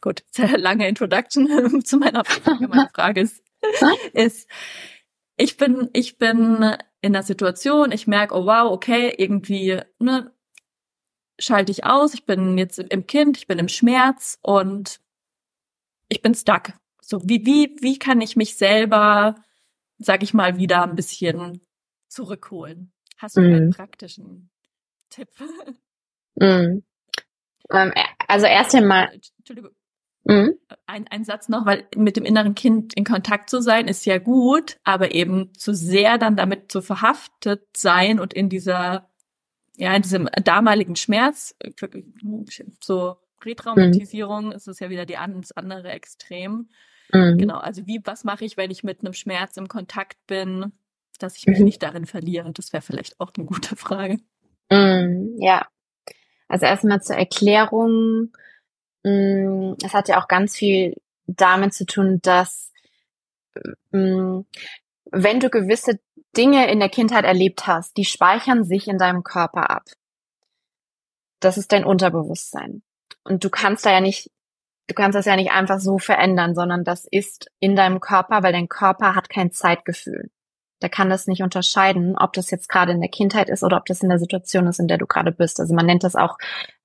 Gut, 0.00 0.24
sehr 0.30 0.56
lange 0.58 0.88
Introduction 0.88 1.84
zu 1.84 1.98
meiner 1.98 2.24
Frage. 2.24 2.66
Meine 2.66 2.88
Frage 2.94 3.20
ist, 3.20 3.42
ist, 4.14 4.48
ich 5.36 5.58
bin, 5.58 5.90
ich 5.92 6.16
bin 6.16 6.76
in 7.02 7.12
der 7.12 7.22
Situation, 7.22 7.92
ich 7.92 8.06
merke, 8.06 8.34
oh 8.34 8.46
wow, 8.46 8.72
okay, 8.72 9.14
irgendwie, 9.18 9.80
ne, 9.98 10.32
schalte 11.38 11.70
ich 11.72 11.84
aus, 11.84 12.14
ich 12.14 12.24
bin 12.24 12.56
jetzt 12.56 12.78
im 12.78 13.06
Kind, 13.06 13.36
ich 13.36 13.46
bin 13.46 13.58
im 13.58 13.68
Schmerz 13.68 14.38
und 14.40 15.00
ich 16.08 16.22
bin 16.22 16.34
stuck. 16.34 16.72
So, 17.02 17.20
wie, 17.24 17.44
wie, 17.44 17.76
wie 17.80 17.98
kann 17.98 18.22
ich 18.22 18.34
mich 18.34 18.56
selber 18.56 19.36
sag 19.98 20.22
ich 20.22 20.34
mal, 20.34 20.56
wieder 20.56 20.82
ein 20.82 20.96
bisschen 20.96 21.60
zurückholen. 22.08 22.92
Hast 23.16 23.36
du 23.36 23.40
mm. 23.40 23.44
einen 23.44 23.70
praktischen 23.70 24.50
Tipp? 25.10 25.28
Mm. 26.40 26.82
Ähm, 27.70 27.92
also 28.28 28.46
erst 28.46 28.74
einmal. 28.74 29.06
Äh, 29.06 29.20
Entschuldigung. 29.38 29.72
Mm. 30.24 30.50
Ein, 30.86 31.08
ein 31.08 31.24
Satz 31.24 31.48
noch, 31.48 31.66
weil 31.66 31.88
mit 31.96 32.16
dem 32.16 32.24
inneren 32.24 32.54
Kind 32.54 32.94
in 32.94 33.04
Kontakt 33.04 33.50
zu 33.50 33.60
sein 33.60 33.88
ist 33.88 34.06
ja 34.06 34.18
gut, 34.18 34.78
aber 34.84 35.14
eben 35.14 35.52
zu 35.54 35.74
sehr 35.74 36.18
dann 36.18 36.36
damit 36.36 36.70
zu 36.70 36.80
verhaftet 36.80 37.66
sein 37.76 38.20
und 38.20 38.34
in 38.34 38.48
dieser, 38.48 39.10
ja, 39.76 39.94
in 39.94 40.02
diesem 40.02 40.28
damaligen 40.44 40.96
Schmerz, 40.96 41.56
so 42.80 43.16
Retraumatisierung, 43.44 44.50
mm. 44.50 44.52
ist 44.52 44.68
es 44.68 44.80
ja 44.80 44.90
wieder 44.90 45.06
die, 45.06 45.14
das 45.14 45.52
andere 45.52 45.90
Extrem. 45.90 46.68
Mhm. 47.12 47.38
Genau, 47.38 47.58
also 47.58 47.86
wie, 47.86 48.00
was 48.04 48.24
mache 48.24 48.44
ich, 48.44 48.56
wenn 48.56 48.70
ich 48.70 48.84
mit 48.84 49.00
einem 49.00 49.12
Schmerz 49.12 49.56
im 49.56 49.68
Kontakt 49.68 50.18
bin, 50.26 50.72
dass 51.18 51.36
ich 51.36 51.46
mich 51.46 51.58
mhm. 51.58 51.64
nicht 51.64 51.82
darin 51.82 52.06
verliere? 52.06 52.52
Das 52.52 52.72
wäre 52.72 52.82
vielleicht 52.82 53.18
auch 53.20 53.32
eine 53.36 53.46
gute 53.46 53.76
Frage. 53.76 54.18
Mhm, 54.70 55.36
ja. 55.40 55.66
Also 56.48 56.66
erstmal 56.66 57.02
zur 57.02 57.16
Erklärung. 57.16 58.32
Mm, 59.04 59.74
es 59.82 59.92
hat 59.92 60.08
ja 60.08 60.20
auch 60.20 60.28
ganz 60.28 60.56
viel 60.56 60.94
damit 61.26 61.74
zu 61.74 61.86
tun, 61.86 62.20
dass 62.22 62.72
mm, 63.92 64.40
wenn 65.10 65.40
du 65.40 65.50
gewisse 65.50 66.00
Dinge 66.36 66.70
in 66.70 66.80
der 66.80 66.88
Kindheit 66.88 67.24
erlebt 67.24 67.66
hast, 67.66 67.96
die 67.96 68.04
speichern 68.04 68.64
sich 68.64 68.88
in 68.88 68.98
deinem 68.98 69.22
Körper 69.22 69.70
ab. 69.70 69.84
Das 71.40 71.58
ist 71.58 71.72
dein 71.72 71.84
Unterbewusstsein. 71.84 72.82
Und 73.24 73.44
du 73.44 73.50
kannst 73.50 73.86
da 73.86 73.92
ja 73.92 74.00
nicht 74.00 74.30
du 74.88 74.94
kannst 74.94 75.14
das 75.14 75.26
ja 75.26 75.36
nicht 75.36 75.52
einfach 75.52 75.78
so 75.78 75.98
verändern, 75.98 76.54
sondern 76.54 76.82
das 76.82 77.06
ist 77.10 77.50
in 77.60 77.76
deinem 77.76 78.00
Körper, 78.00 78.42
weil 78.42 78.52
dein 78.52 78.68
Körper 78.68 79.14
hat 79.14 79.28
kein 79.28 79.52
Zeitgefühl. 79.52 80.30
Der 80.80 80.88
kann 80.88 81.10
das 81.10 81.26
nicht 81.26 81.42
unterscheiden, 81.42 82.16
ob 82.16 82.32
das 82.32 82.50
jetzt 82.50 82.68
gerade 82.68 82.92
in 82.92 83.00
der 83.00 83.10
Kindheit 83.10 83.48
ist 83.48 83.62
oder 83.64 83.76
ob 83.76 83.86
das 83.86 84.02
in 84.02 84.08
der 84.08 84.18
Situation 84.18 84.66
ist, 84.66 84.78
in 84.78 84.88
der 84.88 84.98
du 84.98 85.06
gerade 85.06 85.32
bist. 85.32 85.60
Also 85.60 85.74
man 85.74 85.86
nennt 85.86 86.04
das 86.04 86.14
auch 86.14 86.38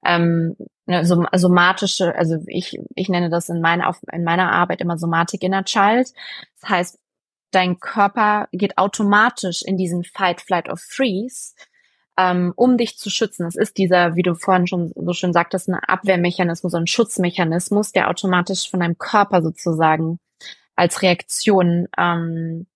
ähm, 0.03 0.55
ne, 0.85 1.05
somatische, 1.05 2.15
also 2.15 2.37
ich, 2.47 2.79
ich 2.95 3.09
nenne 3.09 3.29
das 3.29 3.49
in 3.49 3.61
meiner, 3.61 3.95
in 4.11 4.23
meiner 4.23 4.51
Arbeit 4.51 4.81
immer 4.81 4.97
Somatic 4.97 5.43
Inner 5.43 5.63
Child. 5.63 6.11
Das 6.59 6.69
heißt, 6.69 6.99
dein 7.51 7.79
Körper 7.79 8.47
geht 8.51 8.77
automatisch 8.77 9.61
in 9.61 9.77
diesen 9.77 10.03
Fight, 10.03 10.41
Flight 10.41 10.69
or 10.69 10.77
Freeze 10.77 11.53
ähm, 12.17 12.53
um 12.55 12.77
dich 12.77 12.97
zu 12.97 13.09
schützen. 13.09 13.45
Es 13.45 13.55
ist 13.55 13.77
dieser, 13.77 14.15
wie 14.15 14.21
du 14.21 14.35
vorhin 14.35 14.67
schon 14.67 14.91
so 14.95 15.13
schön 15.13 15.33
sagtest, 15.33 15.69
ein 15.69 15.75
Abwehrmechanismus, 15.75 16.73
ein 16.73 16.87
Schutzmechanismus, 16.87 17.91
der 17.91 18.09
automatisch 18.09 18.69
von 18.69 18.79
deinem 18.79 18.97
Körper 18.97 19.41
sozusagen 19.41 20.19
als 20.75 21.01
Reaktion 21.01 21.87
ähm, 21.97 22.67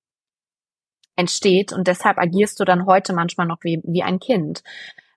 entsteht. 1.16 1.74
Und 1.74 1.88
deshalb 1.88 2.18
agierst 2.18 2.60
du 2.60 2.66
dann 2.66 2.86
heute 2.86 3.14
manchmal 3.14 3.48
noch 3.48 3.60
wie, 3.64 3.82
wie 3.84 4.04
ein 4.04 4.20
Kind, 4.20 4.64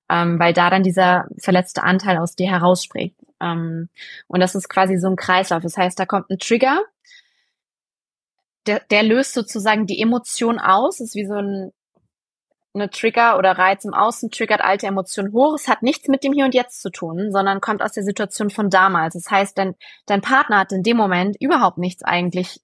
ähm, 0.09 0.39
weil 0.39 0.53
da 0.53 0.71
dann 0.71 0.83
dieser 0.83 1.27
verletzte 1.39 1.83
Anteil 1.83 2.19
aus 2.19 2.37
dir 2.37 2.51
herausspricht. 2.51 3.17
Ähm, 3.41 3.89
und 4.27 4.41
das 4.41 4.55
ist 4.55 4.69
quasi 4.69 4.99
so 4.99 5.09
ein 5.09 5.17
Kreislauf. 5.17 5.63
Das 5.63 5.77
heißt, 5.77 5.99
da 5.99 6.07
kommt 6.07 6.31
ein 6.31 6.39
Trigger, 6.39 6.81
der, 8.67 8.81
der 8.91 9.03
löst 9.03 9.33
sozusagen 9.33 9.87
die 9.87 10.01
Emotion 10.01 10.59
aus, 10.59 10.99
das 10.99 11.09
ist 11.09 11.15
wie 11.15 11.27
so 11.27 11.35
ein 11.35 11.73
eine 12.75 12.91
Trigger 12.91 13.37
oder 13.39 13.53
Reiz 13.53 13.85
im 13.85 13.95
Außen 13.95 14.31
triggert 14.31 14.61
alte 14.61 14.87
Emotionen 14.87 15.33
hoch. 15.33 15.55
Es 15.55 15.69
hat 15.69 15.83
nichts 15.83 16.09
mit 16.09 16.23
dem 16.23 16.33
Hier 16.33 16.45
und 16.45 16.55
Jetzt 16.55 16.83
zu 16.83 16.91
tun, 16.91 17.33
sondern 17.33 17.61
kommt 17.61 17.83
aus 17.83 17.93
der 17.93 18.05
Situation 18.05 18.51
von 18.51 18.71
damals. 18.71 19.15
Das 19.15 19.31
heißt, 19.31 19.59
dein, 19.59 19.75
dein 20.07 20.21
Partner 20.21 20.61
hat 20.61 20.73
in 20.73 20.83
dem 20.83 20.97
Moment 20.97 21.37
überhaupt 21.41 21.79
nichts 21.79 22.03
eigentlich 22.05 22.61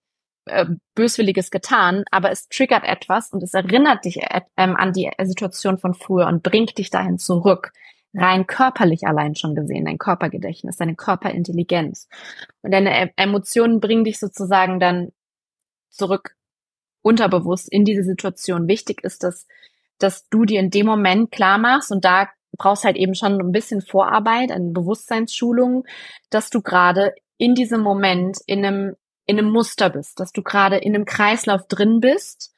äh, 0.46 0.66
Böswilliges 0.94 1.50
getan, 1.50 2.04
aber 2.12 2.30
es 2.30 2.48
triggert 2.48 2.84
etwas 2.84 3.32
und 3.32 3.42
es 3.42 3.52
erinnert 3.52 4.04
dich 4.04 4.22
äh, 4.22 4.42
ähm, 4.56 4.76
an 4.76 4.92
die 4.92 5.10
Situation 5.24 5.78
von 5.78 5.92
früher 5.92 6.28
und 6.28 6.44
bringt 6.44 6.78
dich 6.78 6.90
dahin 6.90 7.18
zurück. 7.18 7.72
Rein 8.14 8.46
körperlich 8.46 9.06
allein 9.06 9.34
schon 9.34 9.54
gesehen, 9.54 9.84
dein 9.84 9.98
Körpergedächtnis, 9.98 10.76
deine 10.76 10.94
Körperintelligenz. 10.94 12.08
Und 12.62 12.72
deine 12.72 13.08
e 13.08 13.12
Emotionen 13.16 13.80
bringen 13.80 14.04
dich 14.04 14.18
sozusagen 14.18 14.80
dann 14.80 15.12
zurück 15.90 16.36
unterbewusst 17.02 17.70
in 17.70 17.84
diese 17.84 18.04
Situation. 18.04 18.68
Wichtig 18.68 19.04
ist, 19.04 19.22
dass 19.22 19.46
dass 19.98 20.28
du 20.28 20.44
dir 20.44 20.60
in 20.60 20.70
dem 20.70 20.86
Moment 20.86 21.30
klar 21.30 21.58
machst 21.58 21.90
und 21.92 22.04
da 22.04 22.28
brauchst 22.56 22.84
halt 22.84 22.96
eben 22.96 23.14
schon 23.14 23.40
ein 23.40 23.52
bisschen 23.52 23.82
Vorarbeit, 23.82 24.50
eine 24.50 24.70
Bewusstseinsschulung, 24.70 25.84
dass 26.30 26.50
du 26.50 26.62
gerade 26.62 27.14
in 27.38 27.54
diesem 27.54 27.82
Moment 27.82 28.38
in 28.46 28.64
einem, 28.64 28.96
in 29.26 29.38
einem 29.38 29.50
Muster 29.50 29.90
bist, 29.90 30.20
dass 30.20 30.32
du 30.32 30.42
gerade 30.42 30.76
in 30.76 30.94
einem 30.94 31.04
Kreislauf 31.04 31.66
drin 31.68 32.00
bist 32.00 32.54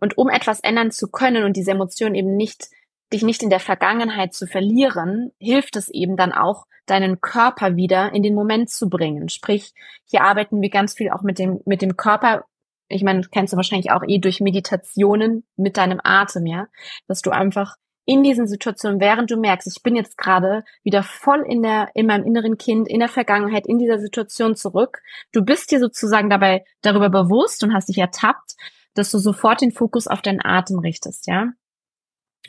und 0.00 0.16
um 0.18 0.28
etwas 0.28 0.60
ändern 0.60 0.90
zu 0.90 1.08
können 1.08 1.44
und 1.44 1.56
diese 1.56 1.72
Emotion 1.72 2.14
eben 2.14 2.36
nicht, 2.36 2.68
dich 3.12 3.22
nicht 3.22 3.42
in 3.42 3.50
der 3.50 3.60
Vergangenheit 3.60 4.34
zu 4.34 4.46
verlieren, 4.46 5.32
hilft 5.38 5.76
es 5.76 5.88
eben 5.88 6.16
dann 6.16 6.32
auch, 6.32 6.66
deinen 6.86 7.20
Körper 7.20 7.76
wieder 7.76 8.12
in 8.12 8.22
den 8.22 8.34
Moment 8.34 8.68
zu 8.68 8.88
bringen. 8.88 9.28
Sprich, 9.28 9.74
hier 10.06 10.22
arbeiten 10.22 10.60
wir 10.60 10.70
ganz 10.70 10.94
viel 10.94 11.10
auch 11.10 11.22
mit 11.22 11.38
dem, 11.38 11.60
mit 11.64 11.82
dem 11.82 11.96
Körper 11.96 12.44
ich 12.90 13.04
meine, 13.04 13.20
das 13.20 13.30
kennst 13.30 13.52
du 13.52 13.56
wahrscheinlich 13.56 13.92
auch 13.92 14.02
eh 14.06 14.18
durch 14.18 14.40
Meditationen 14.40 15.44
mit 15.56 15.76
deinem 15.76 16.00
Atem, 16.02 16.46
ja, 16.46 16.66
dass 17.06 17.22
du 17.22 17.30
einfach 17.30 17.76
in 18.04 18.24
diesen 18.24 18.48
Situationen, 18.48 19.00
während 19.00 19.30
du 19.30 19.36
merkst, 19.36 19.68
ich 19.68 19.82
bin 19.82 19.94
jetzt 19.94 20.18
gerade 20.18 20.64
wieder 20.82 21.04
voll 21.04 21.44
in 21.46 21.62
der, 21.62 21.90
in 21.94 22.06
meinem 22.06 22.26
inneren 22.26 22.58
Kind, 22.58 22.88
in 22.88 22.98
der 22.98 23.08
Vergangenheit, 23.08 23.66
in 23.66 23.78
dieser 23.78 24.00
Situation 24.00 24.56
zurück. 24.56 25.00
Du 25.32 25.44
bist 25.44 25.70
dir 25.70 25.78
sozusagen 25.78 26.28
dabei 26.28 26.64
darüber 26.82 27.08
bewusst 27.08 27.62
und 27.62 27.72
hast 27.72 27.88
dich 27.88 27.98
ertappt, 27.98 28.56
dass 28.94 29.12
du 29.12 29.18
sofort 29.18 29.60
den 29.60 29.70
Fokus 29.70 30.08
auf 30.08 30.22
deinen 30.22 30.44
Atem 30.44 30.80
richtest, 30.80 31.28
ja. 31.28 31.52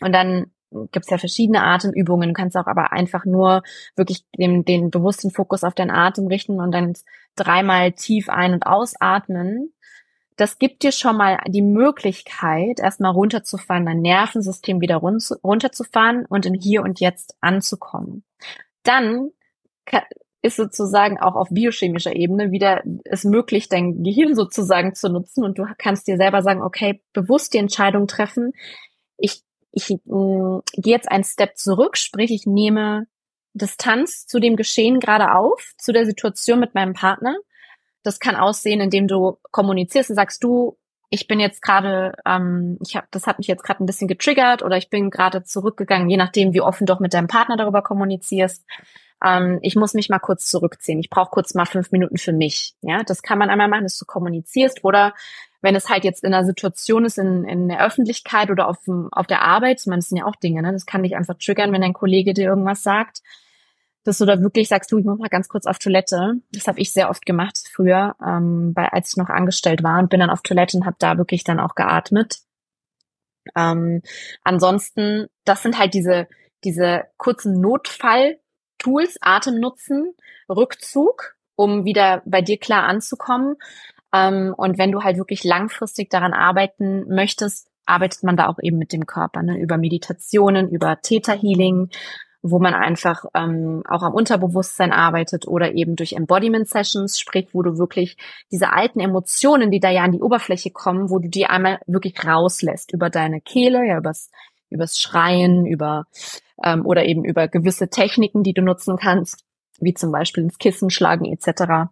Und 0.01 0.13
dann 0.13 0.51
gibt's 0.91 1.11
ja 1.11 1.19
verschiedene 1.19 1.63
Atemübungen. 1.63 2.29
Du 2.29 2.33
kannst 2.33 2.57
auch 2.57 2.65
aber 2.65 2.91
einfach 2.91 3.25
nur 3.25 3.61
wirklich 3.95 4.25
den, 4.35 4.65
den 4.65 4.89
bewussten 4.89 5.29
Fokus 5.29 5.63
auf 5.63 5.75
deinen 5.75 5.91
Atem 5.91 6.25
richten 6.27 6.59
und 6.59 6.71
dann 6.71 6.93
dreimal 7.35 7.91
tief 7.91 8.29
ein- 8.29 8.53
und 8.53 8.65
ausatmen 8.65 9.73
das 10.41 10.57
gibt 10.57 10.81
dir 10.81 10.91
schon 10.91 11.17
mal 11.17 11.37
die 11.47 11.61
Möglichkeit, 11.61 12.79
erstmal 12.79 13.11
runterzufahren, 13.11 13.85
dein 13.85 14.01
Nervensystem 14.01 14.81
wieder 14.81 14.95
runterzufahren 14.95 16.25
und 16.25 16.47
im 16.47 16.55
Hier 16.55 16.81
und 16.81 16.99
Jetzt 16.99 17.35
anzukommen. 17.41 18.23
Dann 18.81 19.29
ist 20.41 20.55
sozusagen 20.55 21.19
auch 21.19 21.35
auf 21.35 21.49
biochemischer 21.51 22.15
Ebene 22.15 22.49
wieder 22.49 22.81
es 23.03 23.23
möglich, 23.23 23.69
dein 23.69 24.01
Gehirn 24.01 24.33
sozusagen 24.33 24.95
zu 24.95 25.09
nutzen 25.09 25.43
und 25.43 25.59
du 25.59 25.67
kannst 25.77 26.07
dir 26.07 26.17
selber 26.17 26.41
sagen, 26.41 26.63
okay, 26.63 27.03
bewusst 27.13 27.53
die 27.53 27.59
Entscheidung 27.59 28.07
treffen. 28.07 28.53
Ich, 29.17 29.43
ich 29.71 29.91
äh, 29.91 29.97
gehe 30.07 30.95
jetzt 30.95 31.11
einen 31.11 31.23
Step 31.23 31.55
zurück, 31.55 31.97
sprich, 31.97 32.31
ich 32.31 32.47
nehme 32.47 33.05
Distanz 33.53 34.25
zu 34.25 34.39
dem 34.39 34.55
Geschehen 34.55 34.99
gerade 34.99 35.35
auf, 35.35 35.73
zu 35.77 35.93
der 35.93 36.07
Situation 36.07 36.59
mit 36.59 36.73
meinem 36.73 36.93
Partner 36.93 37.35
das 38.03 38.19
kann 38.19 38.35
aussehen, 38.35 38.81
indem 38.81 39.07
du 39.07 39.37
kommunizierst 39.51 40.09
und 40.09 40.15
sagst, 40.15 40.43
du, 40.43 40.77
ich 41.09 41.27
bin 41.27 41.39
jetzt 41.39 41.61
gerade, 41.61 42.13
ähm, 42.25 42.77
ich 42.85 42.95
habe, 42.95 43.07
das 43.11 43.27
hat 43.27 43.37
mich 43.37 43.47
jetzt 43.47 43.63
gerade 43.63 43.83
ein 43.83 43.85
bisschen 43.85 44.07
getriggert 44.07 44.63
oder 44.63 44.77
ich 44.77 44.89
bin 44.89 45.09
gerade 45.09 45.43
zurückgegangen, 45.43 46.09
je 46.09 46.17
nachdem, 46.17 46.53
wie 46.53 46.61
offen 46.61 46.85
du 46.85 46.93
auch 46.93 46.99
mit 46.99 47.13
deinem 47.13 47.27
Partner 47.27 47.57
darüber 47.57 47.81
kommunizierst. 47.81 48.63
Ähm, 49.23 49.59
ich 49.61 49.75
muss 49.75 49.93
mich 49.93 50.09
mal 50.09 50.19
kurz 50.19 50.49
zurückziehen. 50.49 50.99
Ich 50.99 51.09
brauche 51.09 51.29
kurz 51.29 51.53
mal 51.53 51.65
fünf 51.65 51.91
Minuten 51.91 52.17
für 52.17 52.31
mich. 52.31 52.75
Ja, 52.81 53.03
das 53.03 53.21
kann 53.21 53.37
man 53.37 53.49
einmal 53.49 53.67
machen, 53.67 53.83
dass 53.83 53.97
du 53.97 54.05
kommunizierst 54.05 54.83
oder 54.85 55.13
wenn 55.61 55.75
es 55.75 55.89
halt 55.89 56.05
jetzt 56.05 56.23
in 56.23 56.33
einer 56.33 56.45
Situation 56.45 57.05
ist, 57.05 57.19
in, 57.19 57.43
in 57.43 57.67
der 57.67 57.85
Öffentlichkeit 57.85 58.49
oder 58.49 58.67
auf, 58.67 58.77
auf 59.11 59.27
der 59.27 59.43
Arbeit, 59.43 59.81
meine, 59.85 59.99
das 59.99 60.09
sind 60.09 60.17
ja 60.17 60.25
auch 60.25 60.35
Dinge, 60.37 60.61
ne? 60.63 60.71
Das 60.71 60.87
kann 60.87 61.03
dich 61.03 61.15
einfach 61.15 61.35
triggern, 61.37 61.71
wenn 61.71 61.81
dein 61.81 61.93
Kollege 61.93 62.33
dir 62.33 62.47
irgendwas 62.47 62.81
sagt 62.83 63.21
dass 64.03 64.17
du 64.17 64.25
da 64.25 64.41
wirklich 64.41 64.67
sagst, 64.67 64.91
du, 64.91 64.97
ich 64.97 65.05
muss 65.05 65.19
mal 65.19 65.29
ganz 65.29 65.47
kurz 65.47 65.65
auf 65.65 65.77
Toilette. 65.77 66.35
Das 66.51 66.67
habe 66.67 66.79
ich 66.79 66.91
sehr 66.91 67.09
oft 67.09 67.25
gemacht 67.25 67.59
früher, 67.71 68.15
ähm, 68.25 68.73
bei, 68.73 68.87
als 68.87 69.09
ich 69.09 69.17
noch 69.17 69.29
angestellt 69.29 69.83
war 69.83 69.99
und 69.99 70.09
bin 70.09 70.19
dann 70.19 70.29
auf 70.29 70.41
Toilette 70.41 70.77
und 70.77 70.85
habe 70.85 70.95
da 70.99 71.17
wirklich 71.17 71.43
dann 71.43 71.59
auch 71.59 71.75
geatmet. 71.75 72.39
Ähm, 73.55 74.01
ansonsten, 74.43 75.27
das 75.45 75.63
sind 75.63 75.77
halt 75.77 75.93
diese, 75.93 76.27
diese 76.63 77.03
kurzen 77.17 77.59
Notfall-Tools, 77.59 79.17
Atem 79.21 79.59
nutzen, 79.59 80.13
Rückzug, 80.49 81.35
um 81.55 81.85
wieder 81.85 82.21
bei 82.25 82.41
dir 82.41 82.57
klar 82.57 82.83
anzukommen. 82.83 83.55
Ähm, 84.13 84.53
und 84.57 84.77
wenn 84.77 84.91
du 84.91 85.03
halt 85.03 85.17
wirklich 85.17 85.43
langfristig 85.43 86.09
daran 86.09 86.33
arbeiten 86.33 87.07
möchtest, 87.07 87.69
arbeitet 87.85 88.23
man 88.23 88.37
da 88.37 88.47
auch 88.47 88.59
eben 88.61 88.77
mit 88.77 88.93
dem 88.93 89.05
Körper, 89.05 89.41
ne? 89.43 89.59
über 89.59 89.77
Meditationen, 89.77 90.69
über 90.69 91.01
Theta 91.01 91.33
Healing, 91.33 91.89
wo 92.43 92.59
man 92.59 92.73
einfach 92.73 93.25
ähm, 93.35 93.83
auch 93.87 94.01
am 94.01 94.13
Unterbewusstsein 94.13 94.91
arbeitet 94.91 95.47
oder 95.47 95.73
eben 95.73 95.95
durch 95.95 96.13
Embodiment 96.13 96.67
Sessions, 96.67 97.19
sprich, 97.19 97.49
wo 97.53 97.61
du 97.61 97.77
wirklich 97.77 98.17
diese 98.51 98.73
alten 98.73 98.99
Emotionen, 98.99 99.69
die 99.69 99.79
da 99.79 99.89
ja 99.89 100.03
an 100.03 100.11
die 100.11 100.21
Oberfläche 100.21 100.71
kommen, 100.71 101.09
wo 101.09 101.19
du 101.19 101.29
die 101.29 101.45
einmal 101.45 101.79
wirklich 101.85 102.15
rauslässt 102.25 102.93
über 102.93 103.09
deine 103.09 103.41
Kehle, 103.41 103.85
ja, 103.85 103.97
übers, 103.97 104.31
übers 104.69 104.97
Schreien, 104.97 105.65
über 105.65 106.05
ähm, 106.63 106.85
oder 106.85 107.05
eben 107.05 107.23
über 107.23 107.47
gewisse 107.47 107.89
Techniken, 107.89 108.43
die 108.43 108.53
du 108.53 108.63
nutzen 108.63 108.97
kannst, 108.97 109.45
wie 109.79 109.93
zum 109.93 110.11
Beispiel 110.11 110.43
ins 110.43 110.57
Kissen 110.57 110.89
schlagen 110.89 111.25
etc. 111.25 111.91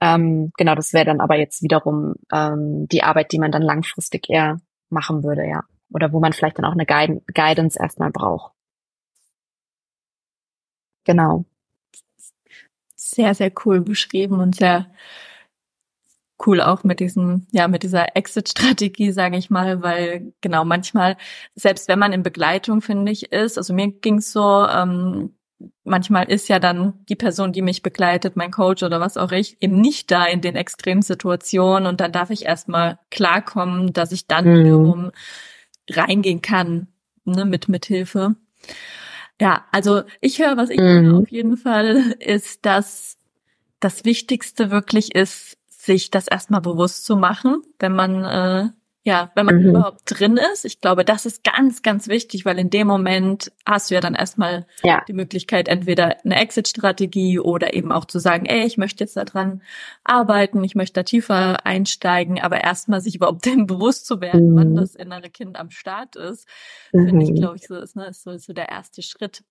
Ähm, 0.00 0.52
genau, 0.56 0.74
das 0.76 0.92
wäre 0.92 1.06
dann 1.06 1.20
aber 1.20 1.36
jetzt 1.36 1.62
wiederum 1.62 2.14
ähm, 2.32 2.86
die 2.90 3.02
Arbeit, 3.02 3.32
die 3.32 3.38
man 3.38 3.50
dann 3.50 3.62
langfristig 3.62 4.30
eher 4.30 4.60
machen 4.90 5.24
würde, 5.24 5.46
ja. 5.46 5.62
Oder 5.92 6.12
wo 6.12 6.20
man 6.20 6.32
vielleicht 6.32 6.58
dann 6.58 6.64
auch 6.64 6.72
eine 6.72 6.86
Guidance 6.86 7.78
erstmal 7.80 8.10
braucht. 8.10 8.52
Genau. 11.04 11.44
Sehr, 12.94 13.34
sehr 13.34 13.52
cool 13.64 13.80
beschrieben 13.80 14.40
und 14.40 14.56
sehr 14.56 14.90
cool 16.46 16.60
auch 16.60 16.84
mit 16.84 17.00
diesem, 17.00 17.46
ja, 17.52 17.68
mit 17.68 17.82
dieser 17.82 18.16
Exit-Strategie, 18.16 19.12
sage 19.12 19.36
ich 19.36 19.50
mal, 19.50 19.82
weil 19.82 20.32
genau 20.40 20.64
manchmal, 20.64 21.16
selbst 21.54 21.88
wenn 21.88 21.98
man 21.98 22.12
in 22.12 22.22
Begleitung, 22.22 22.80
finde 22.80 23.12
ich, 23.12 23.32
ist, 23.32 23.58
also 23.58 23.72
mir 23.74 23.92
ging's 23.92 24.32
so, 24.32 24.66
ähm, 24.66 25.34
manchmal 25.84 26.30
ist 26.30 26.48
ja 26.48 26.58
dann 26.58 26.94
die 27.08 27.16
Person, 27.16 27.52
die 27.52 27.62
mich 27.62 27.82
begleitet, 27.82 28.36
mein 28.36 28.50
Coach 28.50 28.82
oder 28.82 29.00
was 29.00 29.16
auch 29.16 29.32
ich, 29.32 29.56
eben 29.60 29.80
nicht 29.80 30.10
da 30.10 30.24
in 30.26 30.40
den 30.40 30.56
extremen 30.56 31.02
Situationen 31.02 31.86
und 31.86 32.00
dann 32.00 32.12
darf 32.12 32.30
ich 32.30 32.44
erstmal 32.44 32.98
klarkommen, 33.10 33.92
dass 33.92 34.12
ich 34.12 34.26
dann 34.26 34.46
mhm. 34.46 34.58
wiederum 34.58 35.10
reingehen 35.90 36.42
kann, 36.42 36.88
ne, 37.24 37.44
mit 37.44 37.68
Mithilfe. 37.68 38.34
Ja, 39.42 39.64
also 39.72 40.02
ich 40.20 40.38
höre, 40.38 40.56
was 40.56 40.70
ich 40.70 40.78
mhm. 40.78 40.84
höre 40.84 41.18
auf 41.22 41.28
jeden 41.32 41.56
Fall, 41.56 42.14
ist, 42.20 42.64
dass 42.64 43.18
das 43.80 44.04
Wichtigste 44.04 44.70
wirklich 44.70 45.16
ist, 45.16 45.58
sich 45.66 46.12
das 46.12 46.28
erstmal 46.28 46.60
bewusst 46.60 47.04
zu 47.04 47.16
machen, 47.16 47.60
wenn 47.80 47.92
man 47.92 48.24
äh, 48.24 48.68
ja, 49.04 49.32
wenn 49.34 49.46
man 49.46 49.56
mhm. 49.56 49.70
überhaupt 49.70 50.02
drin 50.04 50.38
ist. 50.52 50.64
Ich 50.64 50.80
glaube, 50.80 51.04
das 51.04 51.26
ist 51.26 51.42
ganz, 51.42 51.82
ganz 51.82 52.06
wichtig, 52.06 52.44
weil 52.44 52.58
in 52.58 52.70
dem 52.70 52.86
Moment 52.86 53.50
hast 53.66 53.90
du 53.90 53.94
ja 53.94 54.00
dann 54.00 54.14
erstmal 54.14 54.64
ja. 54.84 55.02
die 55.08 55.12
Möglichkeit, 55.12 55.66
entweder 55.66 56.24
eine 56.24 56.36
Exit-Strategie 56.36 57.40
oder 57.40 57.74
eben 57.74 57.90
auch 57.90 58.04
zu 58.04 58.20
sagen, 58.20 58.46
ey, 58.46 58.64
ich 58.64 58.78
möchte 58.78 59.02
jetzt 59.02 59.16
daran 59.16 59.62
arbeiten, 60.04 60.62
ich 60.62 60.76
möchte 60.76 61.00
da 61.00 61.02
tiefer 61.02 61.66
einsteigen, 61.66 62.40
aber 62.40 62.62
erstmal 62.62 63.00
sich 63.00 63.16
überhaupt 63.16 63.44
dem 63.46 63.66
bewusst 63.66 64.06
zu 64.06 64.20
werden, 64.20 64.52
mhm. 64.52 64.56
wann 64.56 64.74
das 64.76 64.94
innere 64.94 65.30
Kind 65.30 65.58
am 65.58 65.70
Start 65.70 66.14
ist, 66.14 66.46
mhm. 66.92 67.08
finde 67.08 67.24
ich, 67.24 67.30
mhm. 67.32 67.36
glaube 67.36 67.56
ich, 67.56 67.66
so 67.66 67.76
ist, 67.76 67.96
ne, 67.96 68.06
ist 68.06 68.22
so, 68.22 68.36
so 68.36 68.52
der 68.52 68.68
erste 68.68 69.02
Schritt. 69.02 69.42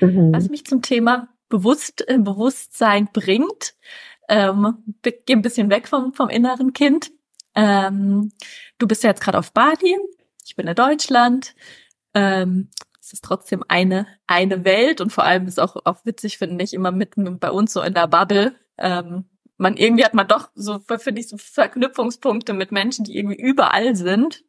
Mhm. 0.00 0.32
Was 0.34 0.50
mich 0.50 0.66
zum 0.66 0.82
Thema 0.82 1.28
Bewusst, 1.48 2.06
äh, 2.08 2.18
Bewusstsein 2.18 3.08
bringt, 3.12 3.74
ähm, 4.28 4.78
geh 5.02 5.34
ein 5.34 5.42
bisschen 5.42 5.70
weg 5.70 5.88
vom, 5.88 6.14
vom 6.14 6.30
inneren 6.30 6.72
Kind 6.72 7.10
ähm, 7.54 8.32
du 8.78 8.86
bist 8.86 9.02
ja 9.02 9.10
jetzt 9.10 9.22
gerade 9.22 9.38
auf 9.38 9.52
Bali, 9.52 9.96
ich 10.44 10.56
bin 10.56 10.66
in 10.66 10.74
Deutschland. 10.74 11.54
Ähm, 12.14 12.70
es 13.00 13.12
ist 13.12 13.24
trotzdem 13.24 13.64
eine 13.68 14.06
eine 14.26 14.64
Welt 14.64 15.00
und 15.00 15.10
vor 15.10 15.24
allem 15.24 15.46
ist 15.46 15.60
auch 15.60 15.76
auch 15.84 16.04
witzig 16.04 16.38
finde 16.38 16.62
ich 16.64 16.72
immer 16.74 16.92
mit, 16.92 17.16
mit 17.16 17.40
bei 17.40 17.50
uns 17.50 17.72
so 17.72 17.82
in 17.82 17.94
der 17.94 18.06
Bubble. 18.06 18.54
Ähm, 18.78 19.24
man 19.56 19.76
irgendwie 19.76 20.04
hat 20.04 20.14
man 20.14 20.28
doch 20.28 20.50
so 20.54 20.78
finde 20.80 21.20
ich 21.20 21.28
so 21.28 21.36
Verknüpfungspunkte 21.36 22.52
mit 22.52 22.72
Menschen, 22.72 23.04
die 23.04 23.16
irgendwie 23.16 23.40
überall 23.40 23.96
sind. 23.96 24.44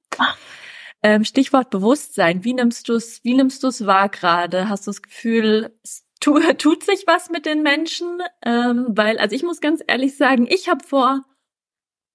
Ähm, 1.06 1.26
Stichwort 1.26 1.70
Bewusstsein. 1.70 2.46
Wie 2.46 2.54
nimmst 2.54 2.88
du 2.88 2.94
es? 2.94 3.24
Wie 3.24 3.34
nimmst 3.34 3.63
du 3.63 3.68
es 3.68 3.86
wahr 3.86 4.08
gerade? 4.08 4.70
Hast 4.70 4.88
du 4.88 4.92
das 4.92 5.02
Gefühl, 5.02 5.78
es 5.84 6.06
tu, 6.22 6.39
tut 6.58 6.84
sich 6.84 7.04
was 7.08 7.30
mit 7.30 7.46
den 7.46 7.62
Menschen? 7.62 8.20
Ähm, 8.44 8.86
weil 8.89 9.18
also 9.18 9.36
ich 9.36 9.44
muss 9.44 9.60
ganz 9.60 9.84
ehrlich 9.86 10.16
sagen, 10.16 10.48
ich 10.50 10.70
habe 10.70 10.86
vor 10.86 11.26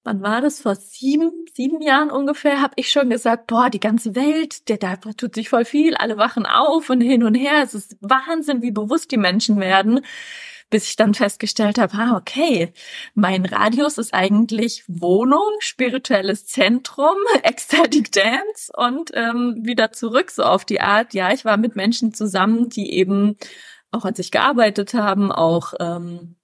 wann 0.04 0.22
war 0.22 0.40
das, 0.40 0.60
vor 0.60 0.74
sieben, 0.74 1.30
sieben 1.54 1.82
Jahren 1.82 2.10
ungefähr, 2.10 2.60
habe 2.60 2.74
ich 2.76 2.90
schon 2.90 3.10
gesagt, 3.10 3.46
boah, 3.46 3.70
die 3.70 3.80
ganze 3.80 4.14
Welt, 4.14 4.68
der, 4.68 4.78
da 4.78 4.96
tut 4.96 5.34
sich 5.34 5.48
voll 5.48 5.64
viel, 5.64 5.94
alle 5.96 6.16
wachen 6.16 6.46
auf 6.46 6.90
und 6.90 7.00
hin 7.00 7.22
und 7.22 7.34
her. 7.34 7.62
Es 7.62 7.74
ist 7.74 7.96
Wahnsinn, 8.00 8.62
wie 8.62 8.70
bewusst 8.70 9.10
die 9.10 9.16
Menschen 9.16 9.60
werden. 9.60 10.00
Bis 10.70 10.86
ich 10.86 10.96
dann 10.96 11.14
festgestellt 11.14 11.78
habe, 11.78 11.94
ah, 11.96 12.16
okay, 12.18 12.74
mein 13.14 13.46
Radius 13.46 13.96
ist 13.96 14.12
eigentlich 14.12 14.84
Wohnung, 14.86 15.48
spirituelles 15.60 16.44
Zentrum, 16.46 17.16
Ecstatic 17.42 18.12
Dance 18.12 18.70
und 18.76 19.10
ähm, 19.14 19.60
wieder 19.62 19.92
zurück 19.92 20.30
so 20.30 20.42
auf 20.42 20.66
die 20.66 20.82
Art, 20.82 21.14
ja, 21.14 21.32
ich 21.32 21.46
war 21.46 21.56
mit 21.56 21.74
Menschen 21.74 22.12
zusammen, 22.12 22.68
die 22.68 22.92
eben 22.92 23.38
auch 23.90 24.04
an 24.04 24.14
sich 24.14 24.30
gearbeitet 24.30 24.92
haben, 24.92 25.32
auch 25.32 25.72
ähm, 25.80 26.36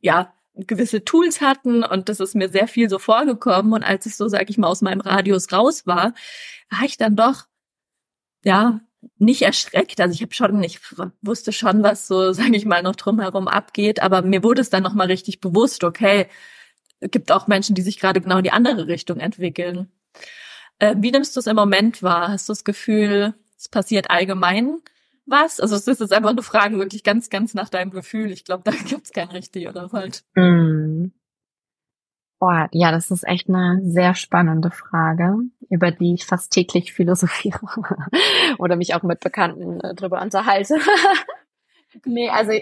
ja, 0.00 0.32
gewisse 0.54 1.04
Tools 1.04 1.40
hatten 1.40 1.82
und 1.84 2.08
das 2.08 2.20
ist 2.20 2.34
mir 2.34 2.48
sehr 2.48 2.68
viel 2.68 2.88
so 2.88 2.98
vorgekommen 2.98 3.72
und 3.72 3.82
als 3.82 4.06
ich 4.06 4.16
so, 4.16 4.28
sag 4.28 4.50
ich 4.50 4.58
mal, 4.58 4.68
aus 4.68 4.82
meinem 4.82 5.00
Radius 5.00 5.52
raus 5.52 5.86
war, 5.86 6.14
war 6.70 6.84
ich 6.84 6.96
dann 6.96 7.16
doch, 7.16 7.46
ja, 8.44 8.80
nicht 9.18 9.42
erschreckt. 9.42 10.00
Also 10.00 10.14
ich 10.14 10.22
habe 10.22 10.34
schon, 10.34 10.62
ich 10.62 10.80
wusste 11.22 11.52
schon, 11.52 11.82
was 11.82 12.06
so, 12.06 12.32
sage 12.32 12.56
ich 12.56 12.64
mal, 12.64 12.82
noch 12.82 12.96
drumherum 12.96 13.48
abgeht, 13.48 14.00
aber 14.00 14.22
mir 14.22 14.42
wurde 14.42 14.60
es 14.60 14.70
dann 14.70 14.82
nochmal 14.82 15.08
richtig 15.08 15.40
bewusst, 15.40 15.84
okay, 15.84 16.28
gibt 17.00 17.32
auch 17.32 17.46
Menschen, 17.48 17.74
die 17.74 17.82
sich 17.82 17.98
gerade 17.98 18.20
genau 18.20 18.38
in 18.38 18.44
die 18.44 18.52
andere 18.52 18.86
Richtung 18.86 19.18
entwickeln. 19.18 19.90
Äh, 20.78 20.94
wie 20.98 21.10
nimmst 21.10 21.36
du 21.36 21.40
es 21.40 21.46
im 21.46 21.56
Moment 21.56 22.02
wahr? 22.02 22.28
Hast 22.28 22.48
du 22.48 22.52
das 22.52 22.64
Gefühl, 22.64 23.34
es 23.58 23.68
passiert 23.68 24.10
allgemein 24.10 24.78
was? 25.26 25.60
Also 25.60 25.76
es 25.76 25.86
ist 25.86 26.00
jetzt 26.00 26.12
einfach 26.12 26.30
eine 26.30 26.42
Frage 26.42 26.78
wirklich 26.78 27.02
ganz, 27.02 27.30
ganz 27.30 27.54
nach 27.54 27.68
deinem 27.68 27.90
Gefühl. 27.90 28.30
Ich 28.30 28.44
glaube, 28.44 28.62
da 28.64 28.70
gibt's 28.88 29.12
kein 29.12 29.28
richtig 29.28 29.68
oder 29.68 29.88
falsch. 29.88 30.22
Mm. 30.34 31.12
Boah, 32.40 32.68
ja, 32.72 32.90
das 32.90 33.10
ist 33.10 33.26
echt 33.26 33.48
eine 33.48 33.80
sehr 33.84 34.14
spannende 34.14 34.70
Frage, 34.70 35.36
über 35.70 35.90
die 35.92 36.14
ich 36.14 36.26
fast 36.26 36.52
täglich 36.52 36.92
philosophiere 36.92 37.60
oder 38.58 38.76
mich 38.76 38.94
auch 38.94 39.02
mit 39.02 39.20
Bekannten 39.20 39.80
äh, 39.80 39.94
drüber 39.94 40.20
unterhalte. 40.20 40.76
nee, 42.04 42.28
also 42.28 42.52